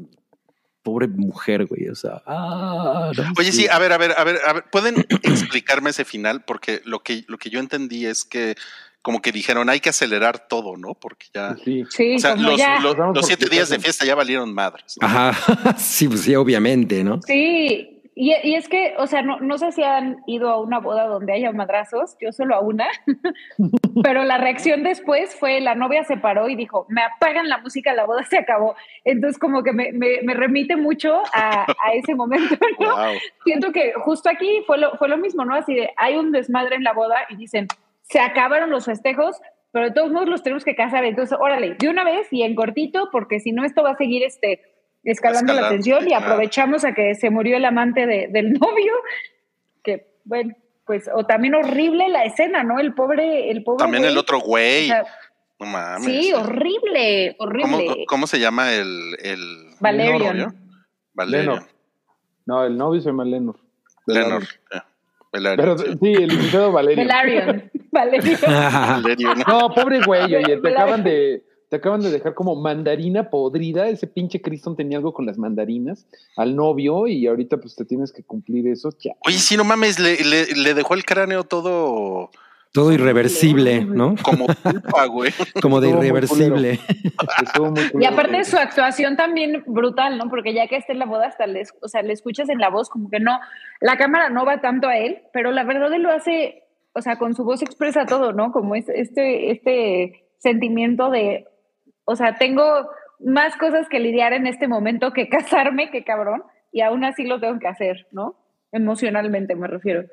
pobre 0.81 1.07
mujer, 1.07 1.65
güey. 1.67 1.89
O 1.89 1.95
sea, 1.95 2.21
ah, 2.25 3.11
no, 3.15 3.23
Oye, 3.37 3.51
sí, 3.51 3.67
a 3.67 3.77
ver, 3.79 3.91
a 3.91 3.97
ver, 3.97 4.13
a 4.17 4.23
ver, 4.23 4.39
a 4.45 4.53
ver, 4.53 4.63
¿pueden 4.71 4.95
explicarme 5.23 5.91
ese 5.91 6.05
final? 6.05 6.43
Porque 6.45 6.81
lo 6.85 6.99
que, 7.03 7.23
lo 7.27 7.37
que 7.37 7.49
yo 7.49 7.59
entendí 7.59 8.05
es 8.05 8.23
que 8.25 8.55
como 9.01 9.21
que 9.21 9.31
dijeron 9.31 9.69
hay 9.69 9.79
que 9.81 9.89
acelerar 9.89 10.47
todo, 10.47 10.77
¿no? 10.77 10.95
Porque 10.95 11.27
ya. 11.33 11.55
sí. 11.63 11.83
Sí, 11.91 12.15
O 12.15 12.19
sea, 12.19 12.35
como 12.35 12.49
los, 12.49 12.57
ya. 12.59 12.79
los- 12.79 13.27
siete 13.27 13.47
días 13.49 13.69
de 13.69 13.77
fiesta 13.79 14.03
ya 14.05 14.15
valieron 14.15 14.51
madres. 14.51 14.95
¿no? 14.99 15.05
Ajá, 15.07 15.75
sí, 15.77 16.07
pues 16.07 16.21
sí, 16.21 16.33
obviamente, 16.35 17.03
¿no? 17.03 17.19
Sí, 17.21 17.94
y, 18.15 18.33
y 18.43 18.55
es 18.55 18.69
que, 18.69 18.93
o 18.97 19.07
sea, 19.07 19.21
no, 19.21 19.39
no 19.41 19.57
sé 19.57 19.71
si 19.73 19.83
han 19.83 20.23
ido 20.25 20.49
a 20.49 20.59
una 20.61 20.79
boda 20.79 21.05
donde 21.05 21.33
haya 21.33 21.51
madrazos, 21.51 22.15
yo 22.21 22.31
solo 22.31 22.55
a 22.55 22.61
una, 22.61 22.87
pero 24.03 24.23
la 24.23 24.37
reacción 24.37 24.83
después 24.83 25.35
fue 25.35 25.59
la 25.61 25.75
novia 25.75 26.03
se 26.03 26.17
paró 26.17 26.47
y 26.49 26.55
dijo, 26.55 26.85
me 26.89 27.01
apagan 27.01 27.49
la 27.49 27.57
música, 27.59 27.93
la 27.93 28.05
boda 28.05 28.23
se 28.23 28.37
acabó. 28.37 28.75
Entonces 29.03 29.37
como 29.39 29.63
que 29.63 29.73
me, 29.73 29.91
me- 29.91 30.21
me 30.23 30.33
remite 30.33 30.75
mucho 30.75 31.21
a, 31.33 31.63
a 31.63 31.93
ese 31.93 32.15
momento, 32.15 32.55
¿no? 32.79 32.95
Wow. 32.95 33.13
Siento 33.43 33.71
que 33.71 33.93
justo 33.93 34.29
aquí 34.29 34.63
fue 34.65 34.77
lo, 34.77 34.95
fue 34.97 35.07
lo 35.09 35.17
mismo, 35.17 35.45
¿no? 35.45 35.55
Así 35.55 35.75
de, 35.75 35.91
hay 35.97 36.15
un 36.15 36.31
desmadre 36.31 36.75
en 36.75 36.83
la 36.83 36.93
boda 36.93 37.17
y 37.29 37.35
dicen, 37.35 37.67
se 38.03 38.19
acabaron 38.19 38.69
los 38.69 38.85
festejos, 38.85 39.39
pero 39.71 39.85
de 39.85 39.91
todos 39.91 40.11
modos 40.11 40.29
los 40.29 40.43
tenemos 40.43 40.63
que 40.63 40.75
casar. 40.75 41.03
Entonces, 41.03 41.37
órale, 41.39 41.75
de 41.77 41.89
una 41.89 42.03
vez 42.03 42.27
y 42.31 42.43
en 42.43 42.55
cortito, 42.55 43.09
porque 43.11 43.39
si 43.39 43.51
no 43.51 43.65
esto 43.65 43.83
va 43.83 43.91
a 43.91 43.97
seguir 43.97 44.23
este, 44.23 44.61
escalando 45.05 45.53
la 45.53 45.69
tensión 45.69 46.03
y 46.03 46.07
claro. 46.09 46.25
aprovechamos 46.25 46.83
a 46.85 46.93
que 46.93 47.15
se 47.15 47.29
murió 47.29 47.57
el 47.57 47.65
amante 47.65 48.05
de- 48.05 48.27
del 48.29 48.53
novio, 48.59 48.93
que 49.83 50.07
bueno, 50.25 50.53
pues, 50.85 51.09
o 51.13 51.25
también 51.25 51.55
horrible 51.55 52.09
la 52.09 52.23
escena, 52.25 52.63
¿no? 52.63 52.79
El 52.79 52.93
pobre, 52.93 53.49
el 53.51 53.63
pobre. 53.63 53.79
También 53.83 54.03
el 54.03 54.11
güey. 54.11 54.19
otro 54.19 54.37
O 54.39 54.41
güey. 54.41 54.87
sea, 54.87 55.03
No 55.59 55.65
mames. 55.67 56.05
sí, 56.05 56.33
horrible, 56.33 57.35
¿Cómo, 57.39 57.49
horrible. 57.77 58.05
cómo 58.07 58.27
se 58.27 58.39
llama 58.39 58.71
el, 58.73 59.15
el 59.23 59.39
Valerion. 59.79 60.37
novio? 60.37 60.53
Valerion. 61.13 61.55
Lenor. 61.55 61.67
No, 62.45 62.63
el 62.65 62.77
novio 62.77 63.01
se 63.01 63.09
llama 63.09 63.25
Lenor. 63.25 63.55
Lenor. 64.05 64.43
eh, 64.71 64.79
Pero 65.31 65.77
sí. 65.77 65.97
el 66.01 66.27
licenciado 66.27 66.71
Valerio. 66.71 67.03
Velaryon. 67.03 67.71
Valerion. 67.91 68.39
Valerion. 68.43 69.39
No, 69.47 69.69
pobre 69.73 70.01
güey, 70.05 70.35
oye, 70.35 70.57
te 70.57 70.69
acaban 70.69 71.03
de 71.03 71.43
te 71.69 71.77
acaban 71.77 72.01
de 72.01 72.11
dejar 72.11 72.33
como 72.33 72.55
mandarina 72.55 73.29
podrida. 73.29 73.87
Ese 73.87 74.07
pinche 74.07 74.41
Criston 74.41 74.75
tenía 74.75 74.97
algo 74.97 75.13
con 75.13 75.25
las 75.25 75.37
mandarinas 75.37 76.05
al 76.37 76.55
novio 76.55 77.07
y 77.07 77.25
ahorita 77.27 77.57
pues 77.57 77.75
te 77.75 77.85
tienes 77.85 78.11
que 78.11 78.23
cumplir 78.23 78.67
eso. 78.67 78.89
Ya. 78.99 79.13
Oye, 79.25 79.37
sí, 79.37 79.57
no 79.57 79.63
mames, 79.63 79.99
le, 79.99 80.23
le, 80.23 80.45
le 80.55 80.73
dejó 80.73 80.93
el 80.93 81.03
cráneo 81.05 81.43
todo 81.43 82.29
Todo 82.71 82.91
irreversible, 82.91 83.85
¿no? 83.85 84.15
como 84.21 84.47
pulpa, 84.47 85.05
güey. 85.05 85.31
Como 85.61 85.79
de 85.81 85.87
Estuvo 85.87 86.03
irreversible. 86.03 86.79
Estuvo 87.41 87.71
muy 87.71 88.03
Y 88.03 88.05
aparte 88.05 88.43
su 88.43 88.57
actuación 88.57 89.15
también 89.15 89.63
brutal, 89.65 90.17
¿no? 90.17 90.29
Porque 90.29 90.53
ya 90.53 90.67
que 90.67 90.75
está 90.75 90.91
en 90.93 90.99
la 90.99 91.05
boda, 91.05 91.27
hasta 91.27 91.47
le, 91.47 91.63
o 91.81 91.87
sea, 91.87 92.01
le 92.01 92.11
escuchas 92.13 92.49
en 92.49 92.59
la 92.59 92.69
voz 92.69 92.89
como 92.89 93.09
que 93.09 93.19
no, 93.21 93.39
la 93.79 93.97
cámara 93.97 94.29
no 94.29 94.45
va 94.45 94.59
tanto 94.61 94.87
a 94.89 94.97
él, 94.97 95.19
pero 95.33 95.51
la 95.51 95.63
verdad 95.63 95.91
él 95.93 96.03
lo 96.03 96.11
hace, 96.11 96.63
o 96.93 97.01
sea, 97.01 97.17
con 97.17 97.33
su 97.33 97.43
voz 97.45 97.61
expresa 97.61 98.05
todo, 98.05 98.33
¿no? 98.33 98.51
Como 98.51 98.75
es- 98.75 98.89
este, 98.89 99.51
este 99.51 100.23
sentimiento 100.39 101.09
de, 101.09 101.47
o 102.05 102.15
sea, 102.15 102.37
tengo 102.37 102.63
más 103.19 103.55
cosas 103.57 103.87
que 103.89 103.99
lidiar 103.99 104.33
en 104.33 104.47
este 104.47 104.67
momento 104.67 105.11
que 105.11 105.27
casarme, 105.29 105.91
que 105.91 106.03
cabrón, 106.03 106.43
y 106.71 106.81
aún 106.81 107.03
así 107.03 107.25
lo 107.25 107.39
tengo 107.39 107.59
que 107.59 107.67
hacer, 107.67 108.07
¿no? 108.11 108.35
Emocionalmente 108.71 109.55
me 109.55 109.67
refiero. 109.67 110.05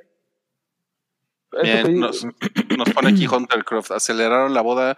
Bien, 1.63 2.01
nos, 2.01 2.25
nos 2.79 2.91
pone 2.91 3.11
aquí 3.11 3.27
Hunter 3.27 3.65
Croft. 3.65 3.91
Aceleraron 3.91 4.55
la 4.55 4.63
boda 4.63 4.97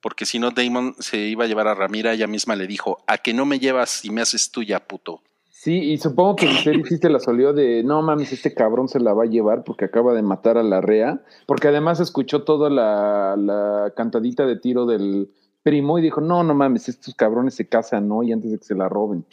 porque 0.00 0.24
si 0.24 0.38
no 0.38 0.50
Damon 0.50 0.94
se 0.98 1.18
iba 1.18 1.44
a 1.44 1.46
llevar 1.46 1.68
a 1.68 1.74
Ramira. 1.74 2.12
Ella 2.12 2.26
misma 2.26 2.56
le 2.56 2.66
dijo, 2.66 3.02
a 3.06 3.18
que 3.18 3.34
no 3.34 3.44
me 3.44 3.58
llevas 3.58 4.04
y 4.04 4.10
me 4.10 4.20
haces 4.20 4.50
tuya, 4.50 4.80
puto. 4.86 5.22
Sí, 5.50 5.92
y 5.92 5.98
supongo 5.98 6.36
que 6.36 6.46
Viserys 6.46 6.88
sí 6.88 6.96
se 6.96 7.10
la 7.10 7.18
solió 7.18 7.52
de 7.52 7.82
no 7.82 8.00
mames, 8.00 8.32
este 8.32 8.54
cabrón 8.54 8.88
se 8.88 8.98
la 8.98 9.12
va 9.12 9.24
a 9.24 9.26
llevar 9.26 9.62
porque 9.62 9.84
acaba 9.84 10.14
de 10.14 10.22
matar 10.22 10.56
a 10.56 10.62
la 10.62 10.80
rea, 10.80 11.20
porque 11.44 11.68
además 11.68 12.00
escuchó 12.00 12.44
toda 12.44 12.70
la, 12.70 13.36
la 13.36 13.92
cantadita 13.94 14.46
de 14.46 14.56
tiro 14.56 14.86
del 14.86 15.28
primo 15.62 15.98
y 15.98 16.02
dijo, 16.02 16.20
no, 16.20 16.42
no 16.42 16.54
mames, 16.54 16.88
estos 16.88 17.14
cabrones 17.14 17.54
se 17.54 17.68
casan, 17.68 18.08
¿no? 18.08 18.22
Y 18.22 18.32
antes 18.32 18.50
de 18.50 18.58
que 18.58 18.64
se 18.64 18.74
la 18.74 18.88
roben. 18.88 19.24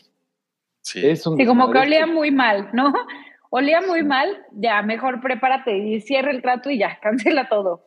Sí. 0.81 1.05
Es 1.05 1.25
un 1.27 1.37
Sí, 1.37 1.45
como 1.45 1.71
que 1.71 1.79
olía 1.79 2.05
muy 2.07 2.31
mal, 2.31 2.69
¿no? 2.73 2.93
Olía 3.49 3.79
muy 3.81 4.03
mal, 4.03 4.45
ya, 4.51 4.81
mejor 4.81 5.21
prepárate 5.21 5.77
y 5.77 6.01
cierra 6.01 6.31
el 6.31 6.41
trato 6.41 6.69
y 6.69 6.79
ya, 6.79 6.99
cancela 7.01 7.47
todo. 7.47 7.83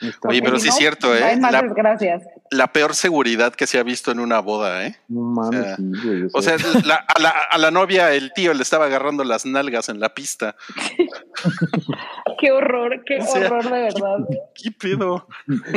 Está 0.00 0.28
Oye, 0.28 0.40
bien. 0.40 0.44
pero 0.44 0.56
sí 0.58 0.62
si 0.62 0.68
es 0.68 0.74
no, 0.74 0.78
cierto, 0.78 1.16
¿eh? 1.16 1.24
Hay 1.24 1.36
más 1.40 1.50
La- 1.50 1.62
desgracias. 1.62 2.22
La 2.52 2.72
peor 2.72 2.94
seguridad 2.94 3.52
que 3.54 3.66
se 3.66 3.76
ha 3.76 3.82
visto 3.82 4.12
en 4.12 4.20
una 4.20 4.38
boda, 4.38 4.86
¿eh? 4.86 4.96
No 5.08 5.20
mames, 5.22 5.60
o 5.60 5.62
sea, 5.64 5.76
sí, 5.76 5.92
güey, 6.04 6.28
O 6.32 6.42
sea, 6.42 6.56
la- 6.84 7.04
a, 7.08 7.20
la, 7.20 7.30
a 7.50 7.58
la 7.58 7.70
novia 7.72 8.12
el 8.14 8.32
tío 8.32 8.54
le 8.54 8.62
estaba 8.62 8.84
agarrando 8.86 9.24
las 9.24 9.44
nalgas 9.46 9.88
en 9.88 9.98
la 9.98 10.14
pista. 10.14 10.54
Qué 12.40 12.50
horror, 12.52 13.02
qué 13.04 13.18
O 13.18 13.22
sea- 13.22 13.46
horror 13.46 13.64
de 13.64 13.70
verdad. 13.82 14.18
¿Qué 14.54 14.70
pedo? 14.72 15.26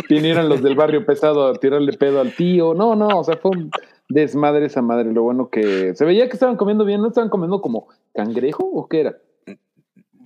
vinieron 0.09 0.47
los 0.49 0.63
del 0.63 0.75
barrio 0.75 1.05
pesado 1.05 1.47
a 1.47 1.53
tirarle 1.55 1.93
pedo 1.93 2.21
al 2.21 2.33
tío. 2.33 2.73
No, 2.73 2.95
no, 2.95 3.07
o 3.19 3.23
sea, 3.23 3.35
fue 3.37 3.51
un 3.51 3.69
desmadre 4.09 4.65
esa 4.67 4.81
madre. 4.81 5.11
Lo 5.11 5.23
bueno 5.23 5.49
que 5.49 5.93
se 5.95 6.05
veía 6.05 6.27
que 6.27 6.33
estaban 6.33 6.55
comiendo 6.55 6.85
bien, 6.85 7.01
¿no 7.01 7.09
estaban 7.09 7.29
comiendo 7.29 7.61
como 7.61 7.87
cangrejo 8.13 8.63
o 8.65 8.87
qué 8.87 9.01
era? 9.01 9.17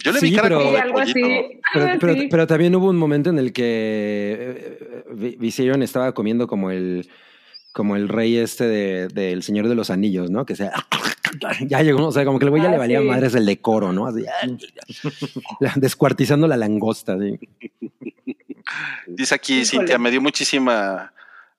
Yo 0.03 0.11
le 0.11 0.19
vi 0.19 0.29
Sí, 0.29 0.35
cara 0.35 0.47
pero- 0.49 0.59
como 0.59 0.71
de 0.73 0.77
algo 0.79 0.99
así. 0.99 1.13
Pero, 1.73 1.87
pero- 1.99 2.13
sí. 2.13 2.27
pero 2.29 2.45
también 2.47 2.75
hubo 2.75 2.87
un 2.89 2.97
momento 2.97 3.31
en 3.31 3.39
el 3.39 3.51
que 3.51 3.65
eh, 4.39 5.03
Vi- 5.15 5.37
Viserion 5.39 5.81
estaba 5.81 6.11
comiendo 6.13 6.47
como 6.47 6.69
el 6.71 7.09
como 7.73 7.95
el 7.95 8.09
rey 8.09 8.37
este 8.37 8.63
de- 8.67 9.07
del 9.07 9.43
Señor 9.43 9.67
de 9.67 9.75
los 9.75 9.89
Anillos, 9.91 10.29
¿no? 10.31 10.45
Que 10.45 10.55
sea 10.55 10.71
ya 11.67 11.81
llegó, 11.81 12.07
o 12.07 12.11
sea, 12.11 12.25
como 12.25 12.39
que 12.39 12.45
el 12.45 12.51
güey 12.51 12.61
ya 12.63 12.69
Ah, 12.69 12.71
le 12.71 12.77
valía 12.77 12.99
sí. 12.99 13.05
madres 13.05 13.35
el 13.35 13.45
decoro, 13.45 13.91
¿no? 13.93 14.07
Así, 14.07 14.23
descuartizando 15.75 16.47
la 16.47 16.57
langosta, 16.57 17.13
así. 17.13 17.39
Dice 19.07 19.35
aquí 19.35 19.53
Híjole. 19.53 19.65
Cintia, 19.65 19.97
me 19.97 20.11
dio 20.11 20.21
muchísima 20.21 21.13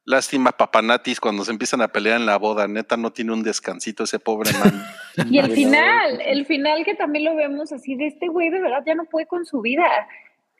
lástima 0.04 0.52
Papanatis 0.52 1.20
cuando 1.20 1.44
se 1.44 1.50
empiezan 1.50 1.82
a 1.82 1.88
pelear 1.88 2.18
en 2.20 2.26
la 2.26 2.36
boda. 2.38 2.66
Neta, 2.68 2.96
no 2.96 3.12
tiene 3.12 3.32
un 3.32 3.42
descansito 3.42 4.04
ese 4.04 4.18
pobre 4.18 4.50
man. 4.54 4.84
Y 5.30 5.38
el 5.38 5.50
final, 5.50 6.20
el 6.24 6.46
final 6.46 6.84
que 6.84 6.94
también 6.94 7.24
lo 7.24 7.34
vemos 7.34 7.72
así 7.72 7.96
de 7.96 8.06
este 8.06 8.28
güey, 8.28 8.50
de 8.50 8.60
verdad 8.60 8.82
ya 8.86 8.94
no 8.94 9.04
puede 9.04 9.26
con 9.26 9.44
su 9.44 9.60
vida. 9.60 9.84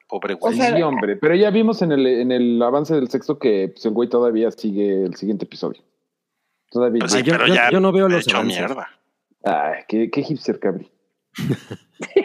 Pobre 0.09 0.35
O 0.35 0.39
güey. 0.39 0.57
sea, 0.57 0.75
Sí, 0.75 0.83
hombre, 0.83 1.17
pero 1.17 1.35
ya 1.35 1.51
vimos 1.51 1.81
en 1.83 1.93
el, 1.93 2.07
en 2.07 2.33
el 2.33 2.61
avance 2.63 2.95
del 2.95 3.09
sexto 3.09 3.39
que 3.39 3.69
pues, 3.73 3.85
el 3.87 3.93
güey 3.93 4.09
todavía 4.09 4.51
sigue 4.51 5.05
el 5.05 5.15
siguiente 5.17 5.45
episodio. 5.45 5.81
Todavía. 6.71 7.01
Pues 7.01 7.13
sí, 7.13 7.19
Ah, 7.19 7.23
yo- 7.23 7.33
pero 7.35 7.47
yo- 7.47 7.55
ya 7.55 7.71
yo 7.71 7.79
no 7.81 7.93
veo 7.93 8.09
los 8.09 8.27
avances. 8.29 8.59
mierda. 8.59 8.89
Ay, 9.45 9.83
qué, 9.89 10.11
qué 10.11 10.23
hipster, 10.23 10.59
cabri. 10.59 10.91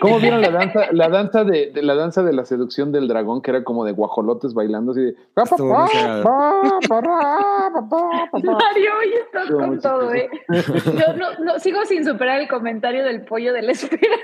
¿Cómo 0.02 0.20
vieron 0.20 0.42
la 0.42 0.52
danza, 0.52 0.92
la 0.92 1.10
danza 1.10 1.44
de, 1.44 1.72
de 1.72 1.82
la 1.82 1.96
danza 1.96 2.22
de 2.24 2.34
la 2.34 2.46
seducción 2.46 2.92
del 2.92 3.08
dragón, 3.08 3.42
que 3.42 3.52
era 3.52 3.64
como 3.64 3.86
de 3.86 3.92
guajolotes 3.92 4.54
bailando 4.54 4.92
así 4.92 5.02
de. 5.02 5.16
Mario, 8.34 8.92
hoy 9.00 9.14
estás 9.26 9.44
Estuvo 9.46 9.60
con 9.60 9.80
todo, 9.80 10.14
¿eh? 10.14 10.30
Yo 10.50 11.14
no, 11.18 11.44
no, 11.44 11.60
sigo 11.60 11.84
sin 11.86 12.06
superar 12.06 12.42
el 12.42 12.48
comentario 12.48 13.04
del 13.04 13.24
pollo 13.26 13.54
de 13.54 13.62
la 13.64 13.72
espera. 13.72 14.18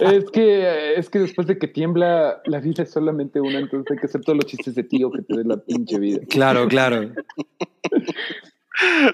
Es 0.00 0.30
que, 0.30 0.94
es 0.96 1.08
que 1.08 1.20
después 1.20 1.46
de 1.46 1.58
que 1.58 1.68
tiembla, 1.68 2.42
la 2.44 2.60
vida 2.60 2.82
es 2.82 2.90
solamente 2.90 3.40
una, 3.40 3.58
entonces 3.58 3.90
hay 3.90 3.98
que 3.98 4.06
hacer 4.06 4.20
todos 4.22 4.36
los 4.36 4.46
chistes 4.46 4.74
de 4.74 4.82
tío 4.84 5.10
que 5.10 5.22
te 5.22 5.36
dé 5.36 5.44
la 5.44 5.56
pinche 5.56 5.98
vida. 5.98 6.20
Claro, 6.28 6.68
claro. 6.68 7.10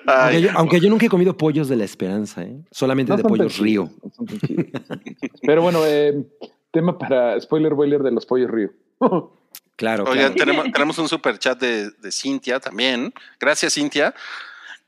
Aunque 0.07 0.37
Ay, 0.37 0.43
yo, 0.43 0.51
aunque 0.55 0.81
yo 0.81 0.89
nunca 0.89 1.07
he 1.07 1.09
comido 1.09 1.37
pollos 1.37 1.69
de 1.69 1.77
la 1.77 1.85
esperanza, 1.85 2.43
¿eh? 2.43 2.63
Solamente 2.71 3.11
No 3.11 3.17
de 3.17 3.23
pollos 3.25 3.59
río. 3.59 3.91
no. 4.03 4.11
Pero 5.43 5.63
bueno, 5.63 5.81
eh, 5.85 6.25
tema 6.71 6.97
para 6.99 7.41
spoiler 7.41 7.75
boiler 7.75 8.03
de 8.03 8.11
los 8.13 8.25
pollos 8.27 8.51
río. 8.51 8.71
Claro, 9.77 10.03
Oigan, 10.09 10.33
claro. 10.33 10.51
tenemos, 10.51 10.73
tenemos 10.73 10.99
un 10.99 11.09
super 11.09 11.39
chat 11.39 11.61
de, 11.61 11.91
de 11.93 12.11
Cintia 12.11 12.59
también. 12.59 13.15
Gracias, 13.39 13.75
Cintia. 13.75 14.13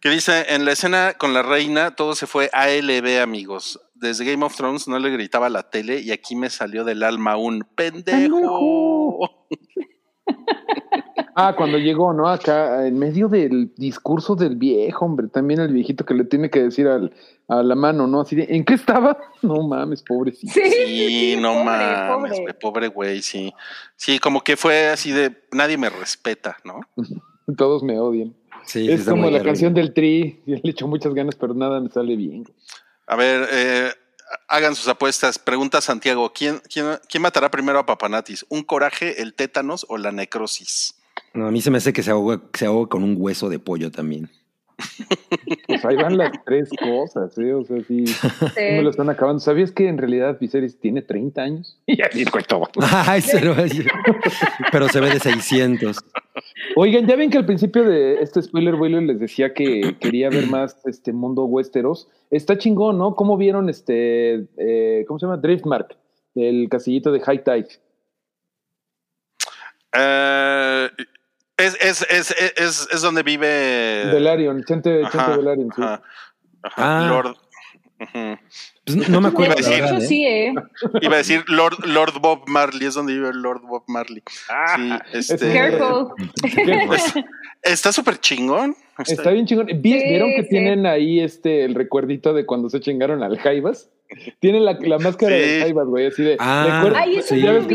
Que 0.00 0.10
dice: 0.10 0.46
En 0.48 0.64
la 0.64 0.72
escena 0.72 1.14
con 1.16 1.32
la 1.32 1.42
reina, 1.42 1.94
todo 1.94 2.16
se 2.16 2.26
fue 2.26 2.50
ALB, 2.52 3.20
amigos. 3.22 3.80
Desde 3.94 4.24
Game 4.24 4.44
of 4.44 4.56
Thrones 4.56 4.88
no 4.88 4.98
le 4.98 5.10
gritaba 5.10 5.46
a 5.46 5.50
la 5.50 5.70
tele 5.70 6.00
y 6.00 6.10
aquí 6.10 6.34
me 6.34 6.50
salió 6.50 6.82
del 6.82 7.04
alma 7.04 7.36
un 7.36 7.64
pendejo. 7.76 9.46
Ah, 11.34 11.54
cuando 11.56 11.78
llegó, 11.78 12.12
¿no? 12.12 12.28
Acá, 12.28 12.86
en 12.86 12.98
medio 12.98 13.28
del 13.28 13.72
discurso 13.76 14.34
del 14.34 14.56
viejo, 14.56 15.04
hombre, 15.04 15.28
también 15.28 15.60
el 15.60 15.72
viejito 15.72 16.04
que 16.04 16.14
le 16.14 16.24
tiene 16.24 16.50
que 16.50 16.62
decir 16.62 16.88
al, 16.88 17.12
a 17.48 17.62
la 17.62 17.74
mano, 17.74 18.06
¿no? 18.06 18.20
Así 18.22 18.36
de, 18.36 18.46
¿en 18.50 18.64
qué 18.64 18.74
estaba? 18.74 19.16
No 19.42 19.62
mames, 19.66 20.02
pobrecito. 20.02 20.52
Sí, 20.52 20.70
Sí, 20.70 21.36
no 21.40 21.52
pobre, 21.52 21.64
mames, 21.64 22.08
pobre. 22.08 22.40
güey, 22.42 22.58
pobre 22.60 22.88
güey, 22.88 23.22
sí. 23.22 23.52
Sí, 23.96 24.18
como 24.18 24.42
que 24.42 24.56
fue 24.56 24.88
así 24.88 25.12
de 25.12 25.44
nadie 25.52 25.78
me 25.78 25.88
respeta, 25.88 26.56
¿no? 26.64 26.80
Todos 27.56 27.82
me 27.82 27.98
odian. 27.98 28.34
Sí, 28.64 28.90
es 28.90 29.04
como 29.04 29.30
la 29.30 29.42
canción 29.42 29.72
del 29.74 29.94
Tri. 29.94 30.42
Le 30.46 30.60
echo 30.64 30.86
muchas 30.86 31.14
ganas, 31.14 31.34
pero 31.34 31.54
nada 31.54 31.80
me 31.80 31.88
sale 31.88 32.14
bien. 32.14 32.44
A 33.06 33.16
ver, 33.16 33.48
eh, 33.50 33.90
hagan 34.46 34.76
sus 34.76 34.86
apuestas. 34.86 35.38
Pregunta 35.38 35.80
Santiago: 35.80 36.32
¿quién, 36.32 36.60
quién, 36.72 36.86
quién 37.08 37.22
matará 37.22 37.50
primero 37.50 37.78
a 37.80 37.86
Papanatis? 37.86 38.44
¿Un 38.48 38.62
coraje, 38.62 39.22
el 39.22 39.34
tétanos 39.34 39.86
o 39.88 39.96
la 39.98 40.12
necrosis? 40.12 40.94
No, 41.34 41.46
a 41.46 41.50
mí 41.50 41.60
se 41.60 41.70
me 41.70 41.78
hace 41.78 41.92
que 41.92 42.02
se 42.02 42.10
ahoga, 42.10 42.40
se 42.54 42.66
ahoga 42.66 42.88
con 42.88 43.02
un 43.04 43.14
hueso 43.18 43.48
de 43.48 43.58
pollo 43.58 43.90
también. 43.90 44.28
Pues 45.66 45.84
ahí 45.84 45.94
van 45.96 46.16
las 46.16 46.32
tres 46.46 46.70
cosas, 46.80 47.36
¿eh? 47.36 47.52
O 47.52 47.62
sea, 47.64 47.76
sí, 47.86 48.06
sí 48.06 48.16
me 48.56 48.82
lo 48.82 48.88
están 48.90 49.10
acabando. 49.10 49.38
¿Sabías 49.38 49.70
que 49.72 49.86
en 49.88 49.98
realidad 49.98 50.38
Viserys 50.40 50.78
tiene 50.80 51.02
30 51.02 51.42
años? 51.42 51.78
Y 51.86 52.00
así 52.00 52.24
cuento. 52.24 52.62
Ay, 52.80 53.20
se 53.20 53.44
lo- 53.44 53.54
Pero 54.72 54.88
se 54.88 55.00
ve 55.00 55.10
de 55.10 55.20
600. 55.20 55.98
Oigan, 56.76 57.06
ya 57.06 57.14
ven 57.16 57.28
que 57.30 57.36
al 57.38 57.44
principio 57.46 57.84
de 57.84 58.22
este 58.22 58.40
spoiler 58.42 58.74
boiler 58.76 59.02
les 59.02 59.20
decía 59.20 59.52
que 59.52 59.96
quería 60.00 60.30
ver 60.30 60.46
más 60.46 60.78
este 60.86 61.12
mundo 61.12 61.44
Westeros. 61.44 62.08
Está 62.30 62.56
chingón, 62.56 62.96
¿no? 62.96 63.14
¿Cómo 63.16 63.36
vieron 63.36 63.68
este, 63.68 64.46
eh, 64.56 65.04
¿cómo 65.06 65.18
se 65.18 65.26
llama? 65.26 65.36
Driftmark, 65.36 65.94
el 66.34 66.68
casillito 66.70 67.12
de 67.12 67.20
High 67.20 67.44
Tide. 67.44 67.68
Eh, 69.92 70.88
es, 71.60 71.76
es, 71.80 72.06
es, 72.10 72.30
es, 72.56 72.88
es 72.92 73.02
donde 73.02 73.22
vive. 73.22 74.04
Velaryon, 74.12 74.64
Chente, 74.64 75.02
Ajá, 75.04 75.36
Chente 75.36 75.74
sí. 75.76 75.82
ajá, 75.82 76.02
ajá, 76.62 76.98
Ah. 76.98 77.08
Lord. 77.08 77.36
Pues 78.86 79.08
no 79.08 79.20
me 79.20 79.28
acuerdo, 79.28 79.54
De 79.54 79.60
la 79.62 79.68
sí, 79.68 79.74
hecho, 79.74 79.84
verdad. 79.84 80.02
¿eh? 80.02 80.06
sí, 80.06 80.24
¿eh? 80.26 80.54
Iba 81.02 81.14
a 81.14 81.18
decir 81.18 81.44
Lord, 81.48 81.84
Lord 81.86 82.18
Bob 82.20 82.44
Marley, 82.48 82.86
es 82.88 82.94
donde 82.94 83.12
vive 83.12 83.30
Lord 83.34 83.60
Bob 83.62 83.84
Marley. 83.88 84.22
Sí, 84.74 84.90
ese- 85.12 85.34
este, 85.34 85.52
Careful. 85.52 86.08
pues, 86.86 87.14
está 87.62 87.92
súper 87.92 88.18
chingón. 88.18 88.74
Está 89.06 89.30
bien 89.30 89.46
chingón. 89.46 89.66
¿Vi- 89.66 90.00
Sí, 90.00 90.08
¿Vieron 90.08 90.30
que 90.30 90.42
sí. 90.44 90.48
tienen 90.48 90.86
ahí 90.86 91.20
este 91.20 91.64
el 91.64 91.74
recuerdito 91.74 92.32
de 92.32 92.46
cuando 92.46 92.68
se 92.70 92.80
chingaron 92.80 93.22
al 93.22 93.38
Jaivas? 93.38 93.90
Tienen 94.40 94.64
la, 94.64 94.72
la 94.80 94.98
máscara 94.98 95.36
Sí. 95.36 95.42
de 95.42 95.60
Jaivas, 95.60 95.86
güey, 95.86 96.06
así 96.06 96.22
de. 96.22 96.36
Ah, 96.40 96.90
Ay, 96.96 97.16
eso 97.18 97.36
Ya 97.36 97.52
lo 97.52 97.52
ves 97.54 97.66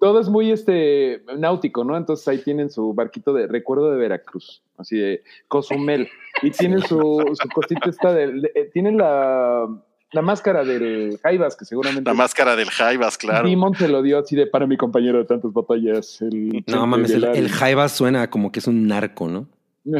todo 0.00 0.20
es 0.20 0.28
muy 0.28 0.50
este 0.50 1.22
náutico, 1.38 1.84
¿no? 1.84 1.96
Entonces 1.96 2.26
ahí 2.28 2.38
tienen 2.38 2.70
su 2.70 2.94
barquito 2.94 3.32
de 3.32 3.46
recuerdo 3.46 3.90
de 3.90 3.96
Veracruz, 3.96 4.62
así 4.78 4.96
de 4.98 5.22
Cozumel. 5.48 6.08
Y 6.42 6.50
tienen 6.52 6.80
su, 6.82 7.22
su 7.40 7.48
cosita 7.48 7.90
esta 7.90 8.12
del. 8.12 8.42
de- 8.42 8.52
eh, 8.54 8.70
tienen 8.72 8.96
la, 8.98 9.68
la 10.12 10.22
máscara 10.22 10.64
del 10.64 11.18
Jaivas, 11.22 11.56
que 11.56 11.64
seguramente. 11.64 12.08
La 12.08 12.14
máscara 12.14 12.56
del 12.56 12.70
Jaivas, 12.70 13.16
claro. 13.18 13.48
Demon 13.48 13.74
se 13.74 13.88
lo 13.88 14.02
dio 14.02 14.18
así 14.18 14.36
de 14.36 14.46
para 14.46 14.66
mi 14.66 14.76
compañero 14.76 15.18
de 15.18 15.24
tantas 15.24 15.52
batallas. 15.52 16.20
El 16.22 16.64
No 16.66 16.86
mames, 16.86 17.10
el, 17.12 17.24
el 17.24 17.48
Jaivas 17.48 17.92
suena 17.92 18.30
como 18.30 18.52
que 18.52 18.60
es 18.60 18.66
un 18.66 18.86
narco, 18.86 19.28
¿no? 19.28 19.48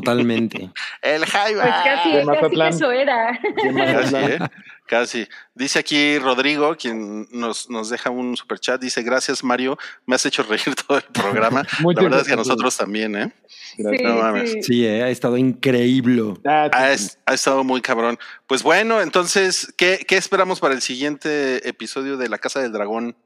Totalmente. 0.00 0.70
El 1.02 1.20
Pues 1.20 1.30
Jaivas. 1.30 1.84
casi, 1.84 2.12
De 2.12 2.24
casi 2.24 2.76
eso 2.76 2.90
era. 2.90 3.38
Casi, 4.02 4.16
¿eh? 4.16 4.38
Casi. 4.86 5.28
Dice 5.54 5.78
aquí 5.78 6.18
Rodrigo, 6.18 6.76
quien 6.76 7.26
nos, 7.30 7.70
nos 7.70 7.88
deja 7.88 8.10
un 8.10 8.36
super 8.36 8.58
chat, 8.58 8.80
dice, 8.80 9.02
gracias 9.02 9.42
Mario, 9.42 9.78
me 10.04 10.14
has 10.16 10.26
hecho 10.26 10.42
reír 10.42 10.74
todo 10.86 10.98
el 10.98 11.04
programa. 11.04 11.64
Muchas 11.80 12.02
La 12.02 12.08
verdad 12.10 12.20
es 12.20 12.26
que 12.26 12.32
a 12.32 12.36
gracias. 12.36 12.36
nosotros 12.36 12.76
también, 12.76 13.16
¿eh? 13.16 13.32
Sí, 13.76 13.82
No 14.02 14.16
mames. 14.16 14.52
sí. 14.52 14.62
Sí, 14.62 14.86
eh, 14.86 15.02
ha 15.02 15.08
estado 15.08 15.36
increíble. 15.36 16.34
Ah, 16.44 16.68
Ha, 16.72 16.90
es- 16.92 17.18
ha 17.26 17.34
estado 17.34 17.64
muy 17.64 17.80
cabrón. 17.80 18.18
Pues 18.46 18.62
bueno, 18.62 19.00
entonces, 19.00 19.72
¿qué, 19.76 20.04
¿qué 20.06 20.16
esperamos 20.16 20.60
para 20.60 20.74
el 20.74 20.82
siguiente 20.82 21.66
episodio 21.68 22.16
de 22.16 22.28
La 22.28 22.38
Casa 22.38 22.60
del 22.60 22.72
Dragón? 22.72 23.16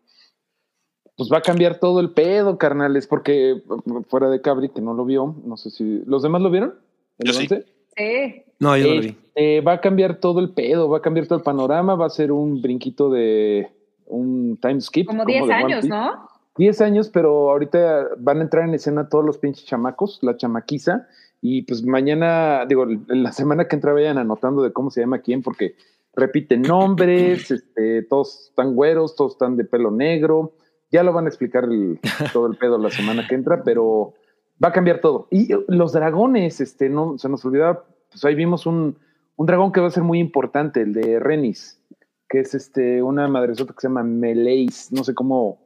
Pues 1.18 1.30
va 1.30 1.38
a 1.38 1.42
cambiar 1.42 1.80
todo 1.80 1.98
el 1.98 2.10
pedo, 2.10 2.58
carnales, 2.58 3.08
porque 3.08 3.60
fuera 4.08 4.30
de 4.30 4.40
Cabri, 4.40 4.68
que 4.68 4.80
no 4.80 4.94
lo 4.94 5.04
vio, 5.04 5.34
no 5.44 5.56
sé 5.56 5.70
si. 5.70 6.02
¿Los 6.06 6.22
demás 6.22 6.40
lo 6.42 6.48
vieron? 6.48 6.76
¿El 7.18 7.26
Yo 7.26 7.32
sí. 7.32 7.46
avance? 7.46 7.66
Sí. 7.96 8.42
No, 8.60 8.76
yo 8.76 8.86
no 8.86 8.94
lo 8.94 9.00
vi. 9.00 9.08
Este, 9.08 9.60
va 9.60 9.72
a 9.72 9.80
cambiar 9.80 10.20
todo 10.20 10.38
el 10.38 10.50
pedo, 10.50 10.88
va 10.88 10.98
a 10.98 11.02
cambiar 11.02 11.26
todo 11.26 11.38
el 11.38 11.44
panorama, 11.44 11.96
va 11.96 12.06
a 12.06 12.10
ser 12.10 12.30
un 12.30 12.62
brinquito 12.62 13.10
de 13.10 13.68
un 14.06 14.58
time 14.62 14.80
skip. 14.80 15.08
Como 15.08 15.24
10 15.24 15.38
de 15.38 15.42
One 15.42 15.64
años. 15.64 15.84
¿no? 15.86 16.28
10 16.56 16.80
años, 16.82 17.08
pero 17.08 17.50
ahorita 17.50 18.10
van 18.18 18.38
a 18.38 18.42
entrar 18.42 18.68
en 18.68 18.74
escena 18.74 19.08
todos 19.08 19.24
los 19.24 19.38
pinches 19.38 19.64
chamacos, 19.64 20.20
la 20.22 20.36
chamaquiza, 20.36 21.08
y 21.40 21.62
pues 21.62 21.84
mañana, 21.84 22.64
digo, 22.66 22.84
en 22.84 23.22
la 23.24 23.32
semana 23.32 23.66
que 23.66 23.74
entra 23.74 23.92
vayan 23.92 24.18
anotando 24.18 24.62
de 24.62 24.72
cómo 24.72 24.90
se 24.90 25.00
llama 25.00 25.20
quién, 25.20 25.42
porque 25.42 25.74
repiten 26.14 26.62
nombres, 26.62 27.50
este, 27.50 28.02
todos 28.02 28.48
están 28.50 28.74
güeros, 28.74 29.14
todos 29.14 29.32
están 29.32 29.56
de 29.56 29.64
pelo 29.64 29.90
negro, 29.90 30.54
ya 30.90 31.02
lo 31.02 31.12
van 31.12 31.26
a 31.26 31.28
explicar 31.28 31.64
el- 31.64 31.98
todo 32.32 32.46
el 32.46 32.56
pedo 32.56 32.78
la 32.78 32.90
semana 32.90 33.26
que 33.28 33.34
entra, 33.34 33.62
pero 33.64 34.14
va 34.62 34.68
a 34.68 34.72
cambiar 34.72 35.00
todo. 35.00 35.28
Y 35.30 35.48
los 35.68 35.92
dragones, 35.92 36.60
este, 36.60 36.88
no, 36.88 37.18
se 37.18 37.28
nos 37.28 37.44
olvidaba, 37.44 37.84
pues 38.10 38.24
ahí 38.24 38.34
vimos 38.34 38.66
un, 38.66 38.96
un 39.36 39.46
dragón 39.46 39.72
que 39.72 39.80
va 39.80 39.86
a 39.88 39.90
ser 39.90 40.02
muy 40.02 40.18
importante, 40.18 40.80
el 40.82 40.92
de 40.92 41.20
Renis, 41.20 41.80
que 42.28 42.40
es 42.40 42.54
este, 42.54 43.02
una 43.02 43.28
madresota 43.28 43.72
que 43.72 43.80
se 43.80 43.88
llama 43.88 44.02
Meleis, 44.02 44.90
no 44.92 45.04
sé 45.04 45.14
cómo, 45.14 45.58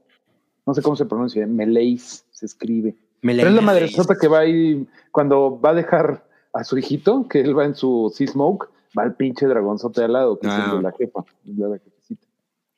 no 0.66 0.74
sé 0.74 0.82
cómo 0.82 0.96
se 0.96 1.06
pronuncia, 1.06 1.46
Meleis 1.46 2.26
se 2.30 2.46
escribe. 2.46 2.94
Me 3.22 3.34
Pero 3.36 3.48
es 3.48 3.54
la 3.54 3.62
madresota 3.62 4.14
que 4.20 4.26
va 4.28 4.40
ahí 4.40 4.86
cuando 5.12 5.60
va 5.60 5.70
a 5.70 5.74
dejar 5.74 6.24
a 6.52 6.64
su 6.64 6.76
hijito, 6.76 7.26
que 7.28 7.40
él 7.40 7.56
va 7.56 7.64
en 7.64 7.74
su 7.76 8.12
Sea 8.14 8.26
Smoke, 8.26 8.68
va 8.98 9.04
el 9.04 9.14
pinche 9.14 9.46
dragonzote 9.46 10.02
al 10.04 10.12
lado, 10.12 10.38
que 10.38 10.48
es 10.48 10.52
Ah. 10.52 10.70
el 10.72 10.76
de 10.78 10.82
la 10.82 10.92
jefa, 10.92 11.24
el 11.46 11.56
de 11.56 11.68
la 11.68 11.78
jefecita. 11.78 12.26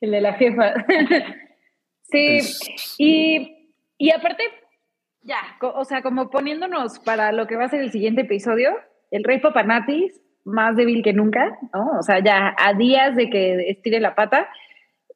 El 0.01 0.11
de 0.11 0.21
la 0.21 0.33
jefa. 0.33 0.73
sí, 2.09 2.39
y, 2.97 3.71
y 3.97 4.11
aparte, 4.11 4.43
ya, 5.21 5.39
o 5.61 5.85
sea, 5.85 6.01
como 6.01 6.29
poniéndonos 6.29 6.99
para 6.99 7.31
lo 7.31 7.47
que 7.47 7.55
va 7.55 7.65
a 7.65 7.69
ser 7.69 7.81
el 7.81 7.91
siguiente 7.91 8.21
episodio, 8.21 8.71
el 9.11 9.23
rey 9.23 9.39
Papanatis, 9.39 10.21
más 10.45 10.75
débil 10.75 11.03
que 11.03 11.13
nunca, 11.13 11.57
¿no? 11.73 11.97
O 11.99 12.03
sea, 12.03 12.19
ya 12.23 12.55
a 12.57 12.73
días 12.73 13.15
de 13.15 13.29
que 13.29 13.69
estire 13.69 13.99
la 13.99 14.15
pata. 14.15 14.47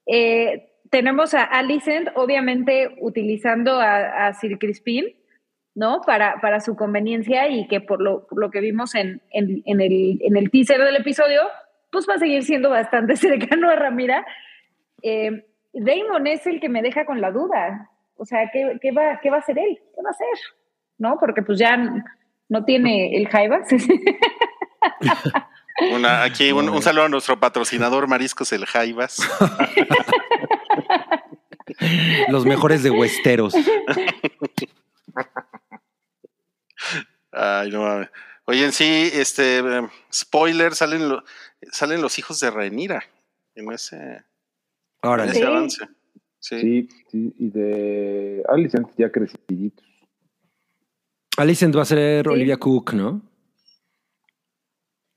Eh, 0.08 0.72
tenemos 0.90 1.36
a 1.36 1.44
Alicent, 1.44 2.10
obviamente, 2.16 2.96
utilizando 3.00 3.80
a, 3.80 4.28
a 4.28 4.34
Sir 4.34 4.58
Crispin, 4.58 5.06
¿no? 5.76 6.02
Para, 6.02 6.42
para 6.42 6.60
su 6.60 6.76
conveniencia 6.76 7.48
y 7.48 7.68
que 7.68 7.80
por 7.80 8.02
lo, 8.02 8.26
por 8.28 8.40
lo 8.40 8.50
que 8.50 8.60
vimos 8.60 8.96
en, 8.96 9.22
en, 9.30 9.62
en 9.66 9.82
el, 9.82 10.20
en 10.22 10.36
el 10.36 10.50
teaser 10.50 10.84
del 10.84 10.96
episodio, 10.96 11.42
pues 11.92 12.08
va 12.10 12.16
a 12.16 12.20
seguir 12.20 12.44
siendo 12.44 12.70
bastante 12.70 13.16
cercano 13.18 13.70
a 13.70 13.76
Ramira. 13.76 14.26
Eh, 15.04 15.46
Damon 15.74 16.28
es 16.28 16.46
el 16.48 16.60
que 16.60 16.70
me 16.70 16.82
deja 16.82 17.06
con 17.06 17.22
la 17.22 17.32
duda. 17.32 17.90
O 18.16 18.26
sea, 18.26 18.50
¿qué, 18.52 18.78
qué 18.82 18.92
va, 18.92 19.20
¿qué 19.22 19.30
va 19.30 19.38
a 19.38 19.40
hacer 19.40 19.58
él? 19.60 19.80
¿Qué 19.96 20.02
va 20.04 20.10
a 20.10 20.12
hacer? 20.12 20.28
¿No? 20.98 21.18
Porque 21.20 21.42
pues 21.42 21.58
ya 21.60 21.78
no 22.50 22.66
tiene 22.66 23.16
el 23.16 23.28
Jaivas. 23.30 23.68
Una, 25.94 26.24
aquí 26.24 26.52
un, 26.52 26.68
un 26.68 26.82
saludo 26.82 27.06
a 27.06 27.10
nuestro 27.10 27.40
patrocinador 27.40 28.08
Mariscos 28.08 28.52
El 28.52 28.66
Jaivas. 28.66 29.18
Los 32.28 32.46
mejores 32.46 32.84
de 32.84 32.90
Westeros. 32.90 33.54
Ay, 37.32 37.70
no 37.72 37.82
mames. 37.84 38.10
Oye, 38.46 38.66
en 38.66 38.72
sí, 38.74 39.10
este, 39.14 39.60
eh, 39.60 39.88
spoiler, 40.12 40.74
salen, 40.76 41.08
lo- 41.08 41.24
salen 41.72 42.02
los 42.02 42.18
hijos 42.18 42.40
de 42.40 42.50
Renira 42.50 43.04
en 43.56 43.72
ese, 43.72 44.24
Ahora, 45.02 45.24
en 45.26 45.30
Sí. 45.32 45.38
ese 45.40 45.48
avance. 45.48 45.86
Sí. 46.40 46.60
Sí, 46.62 46.90
sí, 47.12 47.34
y 47.38 47.50
de 47.50 48.44
Alicent 48.48 48.88
ya 48.98 49.12
creciditos. 49.12 49.86
Alicent 51.38 51.76
va 51.76 51.82
a 51.82 51.86
ser 51.86 52.26
Sí. 52.26 52.30
Olivia 52.32 52.58
Cook, 52.58 52.94
¿no? 52.94 53.22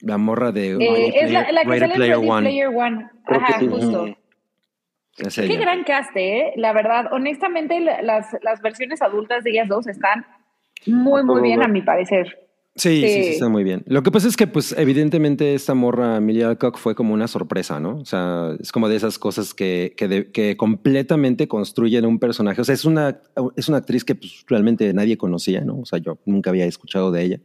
La 0.00 0.18
morra 0.18 0.50
de 0.50 0.70
Eh, 0.72 0.76
Ready 0.78 1.12
es 1.16 1.30
la, 1.32 1.40
Player- 1.46 1.52
la 1.54 1.62
que 1.62 1.68
Ready 1.68 1.80
sale 1.80 1.92
en 1.92 1.96
Player 1.96 2.16
Ready 2.18 2.28
One. 2.30 2.42
Player 2.42 2.68
One. 2.68 3.10
Ajá, 3.26 3.58
sí. 3.60 3.68
justo. 3.68 4.04
Qué 5.16 5.44
ella. 5.44 5.60
gran 5.60 5.84
cast, 5.84 6.10
¿eh? 6.16 6.52
La 6.56 6.72
verdad, 6.72 7.12
honestamente, 7.12 7.78
la- 7.80 8.02
las, 8.02 8.26
las 8.42 8.60
versiones 8.62 9.00
adultas 9.02 9.44
de 9.44 9.50
ellas 9.50 9.68
dos 9.68 9.86
están 9.86 10.26
muy, 10.86 11.22
muy 11.22 11.42
bien, 11.42 11.62
a 11.62 11.68
mi 11.68 11.82
parecer. 11.82 12.41
Sí, 12.74 13.02
sí, 13.02 13.06
sí, 13.06 13.22
Sí. 13.24 13.28
está 13.32 13.50
muy 13.50 13.64
bien. 13.64 13.82
Lo 13.86 14.02
que 14.02 14.10
pasa 14.10 14.26
es 14.28 14.36
que, 14.36 14.46
pues, 14.46 14.72
evidentemente 14.78 15.54
esta 15.54 15.74
morra, 15.74 16.16
Emilia 16.16 16.48
Alcock, 16.48 16.78
fue 16.78 16.94
como 16.94 17.12
una 17.12 17.28
sorpresa, 17.28 17.80
¿no? 17.80 17.98
O 17.98 18.04
sea, 18.06 18.56
es 18.60 18.72
como 18.72 18.88
de 18.88 18.96
esas 18.96 19.18
cosas 19.18 19.52
que, 19.52 19.92
que, 19.94 20.08
de- 20.08 20.32
que 20.32 20.56
completamente 20.56 21.48
construyen 21.48 22.06
un 22.06 22.18
personaje. 22.18 22.62
O 22.62 22.64
sea, 22.64 22.74
es 22.74 22.86
una, 22.86 23.20
es 23.56 23.68
una 23.68 23.76
actriz 23.78 24.04
que 24.06 24.14
pues, 24.14 24.44
realmente 24.48 24.90
nadie 24.94 25.18
conocía, 25.18 25.60
¿no? 25.60 25.80
O 25.80 25.84
sea, 25.84 25.98
yo 25.98 26.18
nunca 26.24 26.48
había 26.48 26.64
escuchado 26.64 27.12
de 27.12 27.22
ella. 27.22 27.40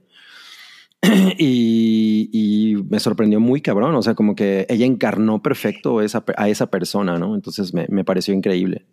Y, 1.37 2.29
y 2.31 2.75
me 2.89 2.99
sorprendió 3.01 3.39
muy 3.41 3.61
cabrón. 3.61 3.95
O 3.95 4.01
sea, 4.01 4.15
como 4.15 4.33
que 4.33 4.65
ella 4.69 4.85
encarnó 4.85 5.41
perfecto 5.43 6.01
esa, 6.01 6.23
a 6.37 6.47
esa 6.47 6.67
persona, 6.71 7.19
¿no? 7.19 7.35
Entonces 7.35 7.73
me, 7.73 7.85
me 7.89 8.03
pareció 8.05 8.33
increíble. 8.33 8.85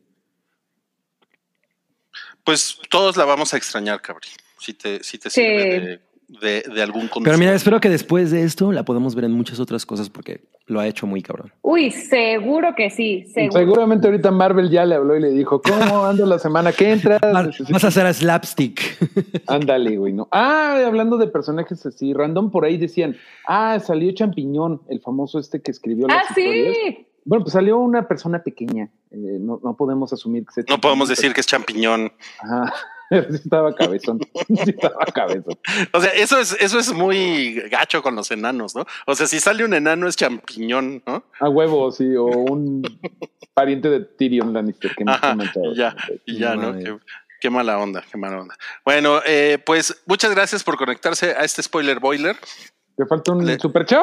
Pues 2.44 2.78
todos 2.90 3.16
la 3.16 3.24
vamos 3.24 3.54
a 3.54 3.56
extrañar, 3.56 4.02
Cabri. 4.02 4.28
Si 4.58 4.74
te, 4.74 5.02
si 5.02 5.18
te 5.18 5.30
Sí. 5.30 5.40
sirve 5.40 5.80
de, 5.80 6.00
de, 6.28 6.62
de 6.74 6.82
algún 6.82 7.02
Pero 7.02 7.10
consuelo. 7.14 7.38
mira, 7.38 7.54
espero 7.54 7.80
que 7.80 7.88
después 7.88 8.30
de 8.30 8.42
esto 8.44 8.72
la 8.72 8.84
podamos 8.84 9.14
ver 9.14 9.24
en 9.24 9.32
muchas 9.32 9.60
otras 9.60 9.84
cosas 9.86 10.08
porque 10.10 10.42
lo 10.66 10.80
ha 10.80 10.86
hecho 10.86 11.06
muy 11.06 11.22
cabrón. 11.22 11.52
Uy, 11.62 11.90
seguro 11.90 12.74
que 12.74 12.90
sí, 12.90 13.26
seguro. 13.34 13.58
Seguramente 13.58 14.06
ahorita 14.06 14.30
Marvel 14.30 14.70
ya 14.70 14.84
le 14.86 14.94
habló 14.94 15.16
y 15.16 15.20
le 15.20 15.30
dijo, 15.30 15.60
¿cómo 15.60 16.04
ando 16.06 16.24
la 16.26 16.38
semana 16.38 16.72
que 16.72 16.90
entra? 16.92 17.18
Vas 17.70 17.84
a 17.84 17.88
hacer 17.88 18.06
a 18.06 18.12
slapstick. 18.14 18.80
Ándale, 19.46 19.96
güey, 19.98 20.12
¿no? 20.12 20.28
Ah, 20.32 20.82
hablando 20.86 21.18
de 21.18 21.26
personajes 21.26 21.84
así, 21.86 22.12
random 22.14 22.50
por 22.50 22.64
ahí 22.64 22.78
decían, 22.78 23.16
ah, 23.46 23.78
salió 23.80 24.12
Champiñón, 24.12 24.80
el 24.88 25.00
famoso 25.00 25.38
este 25.38 25.60
que 25.60 25.70
escribió 25.70 26.06
Ah, 26.08 26.16
las 26.16 26.30
historias. 26.30 26.74
sí. 26.86 27.06
Bueno, 27.26 27.44
pues 27.44 27.54
salió 27.54 27.78
una 27.78 28.06
persona 28.06 28.42
pequeña. 28.42 28.90
eh, 29.10 29.38
no, 29.40 29.58
no 29.64 29.76
podemos 29.76 30.12
asumir 30.12 30.44
que 30.44 30.52
sea 30.52 30.64
No 30.68 30.78
podemos 30.80 31.08
champiñón, 31.08 31.22
decir 31.22 31.32
que 31.34 31.40
es 31.40 31.46
champiñón. 31.46 32.12
pero- 32.42 32.54
Ajá. 32.64 32.74
Estaba 33.30 33.74
cabezón. 33.74 34.20
Estaba 34.48 35.04
cabezón. 35.06 35.58
O 35.92 36.00
sea, 36.00 36.10
eso 36.10 36.38
es, 36.38 36.52
eso 36.60 36.78
es 36.78 36.92
muy 36.92 37.54
gacho 37.70 38.02
con 38.02 38.14
los 38.16 38.30
enanos, 38.30 38.74
¿no? 38.74 38.84
O 39.06 39.14
sea, 39.14 39.26
si 39.26 39.40
sale 39.40 39.64
un 39.64 39.74
enano 39.74 40.06
es 40.08 40.16
champiñón, 40.16 41.02
¿no? 41.06 41.24
A 41.40 41.48
huevo, 41.48 41.90
sí, 41.92 42.14
o 42.16 42.24
un 42.26 42.82
pariente 43.54 43.88
de 43.88 44.00
Tyrion 44.00 44.52
Lannister 44.52 44.94
que 44.94 45.04
me 45.04 45.12
Ajá, 45.12 45.30
comentó. 45.30 45.60
y 45.72 45.76
ya, 45.76 45.96
ya, 46.26 46.56
¿no? 46.56 46.74
Qué 47.40 47.50
mala 47.50 47.78
onda, 47.78 48.02
qué 48.10 48.16
mala 48.16 48.40
onda. 48.40 48.56
Bueno, 48.84 49.20
eh, 49.26 49.58
pues 49.64 50.02
muchas 50.06 50.34
gracias 50.34 50.64
por 50.64 50.76
conectarse 50.78 51.32
a 51.32 51.44
este 51.44 51.62
spoiler 51.62 52.00
boiler. 52.00 52.36
Te 52.96 53.04
falta 53.06 53.32
un 53.32 53.44
Le- 53.44 53.58
super 53.58 53.84
chat. 53.84 54.00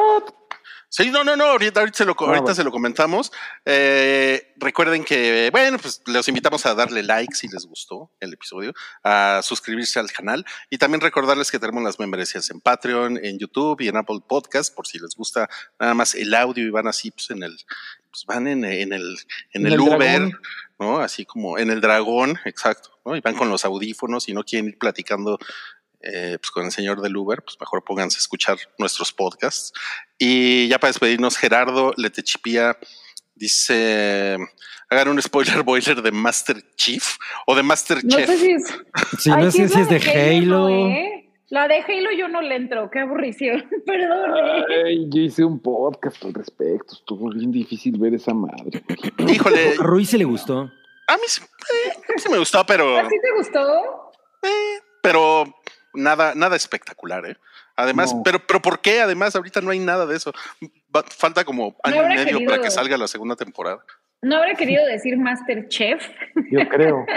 Sí, 0.94 1.10
no, 1.10 1.24
no, 1.24 1.36
no, 1.36 1.44
ahorita, 1.44 1.80
ahorita, 1.80 1.96
se, 1.96 2.04
lo, 2.04 2.14
ahorita 2.18 2.40
bueno. 2.42 2.54
se 2.54 2.64
lo 2.64 2.70
comentamos. 2.70 3.32
Eh, 3.64 4.52
recuerden 4.56 5.04
que, 5.04 5.48
bueno, 5.50 5.78
pues 5.78 6.02
los 6.04 6.28
invitamos 6.28 6.66
a 6.66 6.74
darle 6.74 7.02
like 7.02 7.34
si 7.34 7.48
les 7.48 7.64
gustó 7.64 8.10
el 8.20 8.34
episodio, 8.34 8.74
a 9.02 9.40
suscribirse 9.42 9.98
al 9.98 10.12
canal 10.12 10.44
y 10.68 10.76
también 10.76 11.00
recordarles 11.00 11.50
que 11.50 11.58
tenemos 11.58 11.82
las 11.82 11.98
membresías 11.98 12.50
en 12.50 12.60
Patreon, 12.60 13.16
en 13.24 13.38
YouTube 13.38 13.80
y 13.80 13.88
en 13.88 13.96
Apple 13.96 14.20
Podcast, 14.28 14.74
por 14.74 14.86
si 14.86 14.98
les 14.98 15.16
gusta 15.16 15.48
nada 15.80 15.94
más 15.94 16.14
el 16.14 16.34
audio 16.34 16.62
y 16.62 16.68
van 16.68 16.86
así, 16.86 17.10
pues 17.10 17.30
en 17.30 17.42
el, 17.42 17.56
pues 18.10 18.26
van 18.26 18.46
en, 18.46 18.62
en 18.62 18.92
el, 18.92 19.16
en 19.54 19.62
En 19.62 19.66
el, 19.68 19.72
el 19.72 19.80
Uber, 19.80 19.98
dragón. 19.98 20.40
¿no? 20.78 20.98
Así 20.98 21.24
como 21.24 21.56
en 21.56 21.70
el 21.70 21.80
dragón, 21.80 22.38
exacto, 22.44 22.90
¿no? 23.06 23.16
Y 23.16 23.22
van 23.22 23.34
con 23.34 23.48
los 23.48 23.64
audífonos 23.64 24.28
y 24.28 24.34
no 24.34 24.44
quieren 24.44 24.68
ir 24.68 24.78
platicando 24.78 25.38
eh, 26.02 26.38
pues 26.40 26.50
con 26.50 26.64
el 26.66 26.72
señor 26.72 27.00
del 27.00 27.16
Uber, 27.16 27.42
pues 27.42 27.56
mejor 27.60 27.84
pónganse 27.84 28.18
a 28.18 28.20
escuchar 28.20 28.58
nuestros 28.78 29.12
podcasts. 29.12 29.72
Y 30.18 30.68
ya 30.68 30.78
para 30.78 30.90
despedirnos, 30.90 31.36
Gerardo 31.36 31.92
Letechipía 31.96 32.76
dice, 33.34 34.36
hagan 34.90 35.08
un 35.08 35.20
spoiler 35.22 35.62
boiler 35.64 36.02
de 36.02 36.12
Master 36.12 36.62
Chief 36.76 37.16
o 37.46 37.54
de 37.54 37.62
Master 37.62 38.04
No 38.04 38.10
Chef. 38.16 38.26
sé 38.26 38.38
si 38.38 38.50
es. 38.52 38.64
Sí, 39.18 39.30
Ay, 39.34 39.44
no 39.44 39.50
sé 39.50 39.68
si 39.68 39.80
es 39.80 39.88
de 39.88 39.96
Halo. 40.40 40.68
¿eh? 40.68 41.18
La 41.48 41.68
de 41.68 41.82
Halo 41.82 42.10
yo 42.16 42.28
no 42.28 42.40
le 42.40 42.56
entro, 42.56 42.88
qué 42.90 43.00
aburrición. 43.00 43.68
Perdón. 43.86 44.64
¿eh? 44.70 44.82
Ay, 44.86 45.06
yo 45.10 45.20
hice 45.22 45.44
un 45.44 45.60
podcast 45.60 46.24
al 46.24 46.32
respecto. 46.34 46.94
Estuvo 46.94 47.30
bien 47.30 47.50
difícil 47.52 47.98
ver 47.98 48.14
esa 48.14 48.32
madre. 48.32 48.82
Híjole, 49.28 49.74
A 49.78 49.82
Ruiz 49.82 50.08
se 50.10 50.18
le 50.18 50.24
gustó. 50.24 50.70
a 51.08 51.16
mí, 51.16 51.22
sí- 51.26 51.42
eh, 51.42 51.90
a 52.08 52.12
mí 52.12 52.18
sí 52.18 52.28
me 52.30 52.38
gustó, 52.38 52.64
pero, 52.64 52.96
¿Así 52.98 53.16
te 53.20 53.32
gustó? 53.36 54.12
eh, 54.42 54.80
pero 55.02 55.44
nada, 55.94 56.34
nada 56.34 56.56
espectacular, 56.56 57.24
¿eh? 57.26 57.36
Además, 57.76 58.14
No. 58.14 58.22
pero, 58.22 58.38
pero 58.46 58.60
¿por 58.60 58.80
qué? 58.80 59.00
Además, 59.00 59.34
ahorita 59.34 59.60
no 59.60 59.70
hay 59.70 59.78
nada 59.78 60.04
de 60.06 60.16
eso. 60.16 60.32
Va- 60.94 61.04
falta 61.08 61.44
como 61.44 61.74
año 61.82 62.02
y 62.04 62.16
medio 62.16 62.44
para 62.46 62.60
que 62.62 62.70
salga 62.70 62.96
la 62.98 63.08
segunda 63.08 63.34
temporada. 63.36 63.84
¿No 64.20 64.36
habrá 64.36 64.54
querido 64.54 64.84
decir 64.86 65.16
Masterchef? 65.16 66.02
Yo 66.50 66.68
creo. 66.68 67.04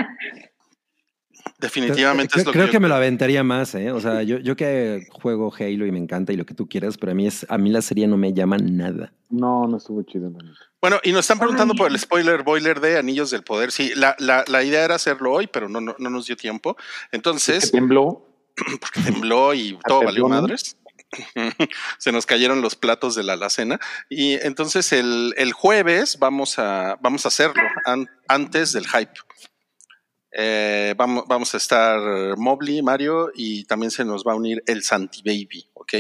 Definitivamente 1.60 2.32
creo, 2.34 2.42
es 2.42 2.46
lo 2.48 2.52
creo 2.52 2.66
que, 2.66 2.72
que, 2.72 2.74
yo 2.76 2.82
me 2.82 2.88
lo 2.88 2.96
aventaría 2.96 3.44
más, 3.44 3.76
¿eh? 3.76 3.92
O 3.92 4.00
sea, 4.02 4.24
yo, 4.24 4.40
yo 4.40 4.56
que 4.56 5.06
juego 5.12 5.54
Halo 5.58 5.86
y 5.86 5.92
me 5.92 6.00
encanta 6.00 6.34
y 6.34 6.38
lo 6.38 6.46
que 6.46 6.54
tú 6.54 6.68
quieras, 6.68 6.98
pero 6.98 7.12
a 7.12 7.16
mí 7.16 7.28
es 7.28 7.46
a 7.50 7.58
mí 7.58 7.70
la 7.70 7.82
serie 7.82 8.08
no 8.08 8.18
me 8.18 8.34
llama 8.34 8.58
nada. 8.58 9.14
No, 9.30 9.68
no 9.68 9.78
estuvo 9.78 10.02
chido. 10.04 10.30
neta. 10.30 10.44
Bueno, 10.82 11.00
y 11.04 11.12
nos 11.12 11.22
están 11.22 11.38
preguntando 11.40 11.74
Ay. 11.74 11.78
por 11.78 11.92
el 11.92 12.00
spoiler 12.00 12.44
boiler 12.44 12.80
de 12.82 12.98
Anillos 12.98 13.30
del 13.32 13.44
Poder. 13.44 13.72
Sí, 13.72 13.92
la, 13.96 14.16
la, 14.20 14.44
la 14.48 14.64
idea 14.64 14.84
era 14.84 14.96
hacerlo 14.96 15.32
hoy, 15.32 15.48
pero 15.48 15.70
no, 15.70 15.80
no, 15.82 15.96
no 15.98 16.10
nos 16.10 16.26
dio 16.28 16.36
tiempo. 16.36 16.76
Que 16.76 17.16
Entonces, 17.18 17.72
tembló. 17.72 18.26
porque 18.80 19.02
tembló 19.02 19.54
y 19.54 19.78
todo 19.88 20.04
valió 20.04 20.28
madres. 20.28 20.78
Se 22.00 22.12
nos 22.12 22.26
cayeron 22.26 22.62
los 22.62 22.76
platos 22.76 23.16
de 23.16 23.24
la 23.24 23.34
alacena. 23.34 23.80
Y 24.10 24.34
entonces 24.46 24.92
el, 24.92 25.34
el 25.38 25.54
jueves 25.54 26.18
vamos 26.20 26.60
a, 26.60 26.98
vamos 27.02 27.26
a 27.26 27.30
hacerlo 27.30 27.62
an- 27.86 28.10
antes 28.28 28.74
del 28.74 28.88
hype. 28.88 29.14
Eh, 30.38 30.94
vamos, 30.98 31.24
vamos 31.28 31.54
a 31.54 31.58
estar 31.58 32.36
Mobley, 32.38 32.82
Mario, 32.82 33.32
y 33.34 33.64
también 33.66 33.90
se 33.90 34.04
nos 34.04 34.26
va 34.26 34.34
a 34.34 34.36
unir 34.36 34.62
el 34.68 34.84
Santi 34.84 35.22
Baby, 35.24 35.70
¿ok? 35.74 35.94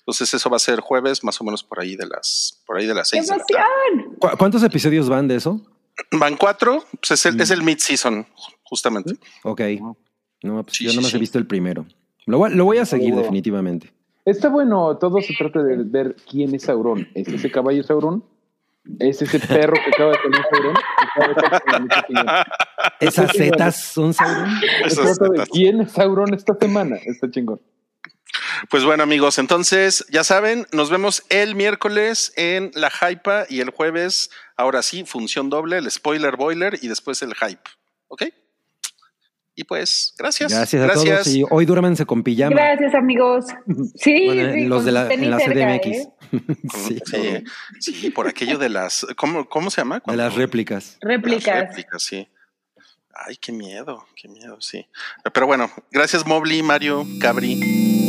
Entonces 0.00 0.32
eso 0.32 0.48
va 0.48 0.56
a 0.56 0.60
ser 0.60 0.78
jueves, 0.78 1.24
más 1.24 1.40
o 1.40 1.44
menos 1.44 1.64
por 1.64 1.80
ahí 1.80 1.96
de 1.96 2.06
las, 2.06 2.62
por 2.66 2.78
ahí 2.78 2.86
de 2.86 2.94
las 2.94 3.10
¡Qué 3.10 3.16
seis. 3.20 3.28
de 3.30 3.36
la 3.38 3.44
tarde. 3.44 3.64
emoción! 3.94 4.16
¿Cu- 4.20 4.36
¿Cuántos 4.38 4.62
episodios 4.62 5.08
van 5.08 5.26
de 5.26 5.34
eso? 5.36 5.60
Van 6.12 6.36
cuatro, 6.36 6.84
pues 7.00 7.10
es 7.10 7.26
el, 7.26 7.34
Mm. 7.36 7.40
es 7.40 7.50
el 7.50 7.62
mid-season, 7.64 8.28
justamente. 8.62 9.14
Ok. 9.42 9.60
No, 10.42 10.62
pues 10.62 10.76
Sí, 10.76 10.84
yo 10.84 10.90
sí, 10.90 10.96
nomás 10.96 11.10
sí. 11.10 11.16
he 11.16 11.20
visto 11.20 11.38
el 11.38 11.48
primero. 11.48 11.84
Lo, 12.30 12.38
voy- 12.38 12.54
lo 12.54 12.64
voy 12.64 12.78
a 12.78 12.86
seguir 12.86 13.12
Oh. 13.14 13.18
definitivamente. 13.18 13.92
Está 14.24 14.48
bueno, 14.48 14.96
todo 14.98 15.20
se 15.20 15.34
trata 15.36 15.62
de 15.62 15.76
ver 15.84 16.14
quién 16.30 16.54
es 16.54 16.62
Sauron. 16.64 17.08
¿Es 17.14 17.26
ese 17.28 17.50
caballo 17.50 17.82
Sauron? 17.82 18.22
¿Es 18.98 19.20
ese 19.22 19.38
perro 19.40 19.74
que 19.74 19.90
acaba 19.90 20.12
de 20.12 20.18
salir 20.18 20.44
Sauron? 20.50 20.74
¿Esas 23.00 23.32
zetas 23.32 23.80
son 23.82 24.12
Sauron? 24.14 24.50
Esas 24.84 25.18
trata 25.18 25.32
de 25.42 25.46
quién 25.50 25.80
es 25.80 25.92
Sauron 25.92 26.34
esta 26.34 26.54
semana. 26.60 26.96
Está 27.04 27.30
chingón. 27.30 27.60
Pues 28.68 28.84
bueno, 28.84 29.02
amigos, 29.02 29.38
entonces 29.38 30.06
ya 30.10 30.22
saben, 30.22 30.66
nos 30.72 30.90
vemos 30.90 31.24
el 31.30 31.54
miércoles 31.56 32.32
en 32.36 32.70
la 32.74 32.90
Hypa 32.90 33.44
y 33.48 33.60
el 33.60 33.70
jueves, 33.70 34.30
ahora 34.56 34.82
sí, 34.82 35.04
función 35.04 35.50
doble, 35.50 35.78
el 35.78 35.90
spoiler 35.90 36.36
boiler 36.36 36.78
y 36.80 36.88
después 36.88 37.22
el 37.22 37.34
hype. 37.34 37.62
¿Ok? 38.08 38.24
Y 39.54 39.64
pues, 39.64 40.14
gracias. 40.18 40.52
Gracias 40.52 40.82
a 40.82 40.92
todos. 40.94 41.26
Y 41.26 41.44
hoy 41.50 41.66
duérmanse 41.66 42.06
con 42.06 42.22
pijama. 42.22 42.54
Gracias, 42.56 42.94
amigos. 42.94 43.46
Sí, 43.96 44.26
Bueno, 44.26 44.52
sí, 44.54 44.64
los 44.66 44.84
de 44.84 44.92
la, 44.92 45.12
en 45.12 45.30
la 45.30 45.38
cerca, 45.38 45.78
CDMX. 45.78 45.86
¿eh? 45.86 46.06
sí, 46.86 46.98
Sí, 47.80 47.92
sí, 47.94 48.10
por 48.10 48.26
aquello 48.28 48.58
de 48.58 48.68
las, 48.68 49.06
¿cómo, 49.16 49.48
cómo 49.48 49.70
se 49.70 49.80
llama? 49.80 50.02
de 50.06 50.16
las 50.16 50.34
réplicas. 50.34 50.96
Las 51.00 51.10
Réplicas. 51.16 51.68
réplicas, 51.68 52.02
sí. 52.02 52.28
Ay, 53.12 53.36
qué 53.36 53.52
miedo, 53.52 54.06
qué 54.16 54.28
miedo, 54.28 54.58
sí. 54.60 54.86
Pero 55.34 55.46
bueno, 55.46 55.70
gracias 55.90 56.26
Mobley, 56.26 56.62
Mario, 56.62 57.04
Cabri. 57.20 58.08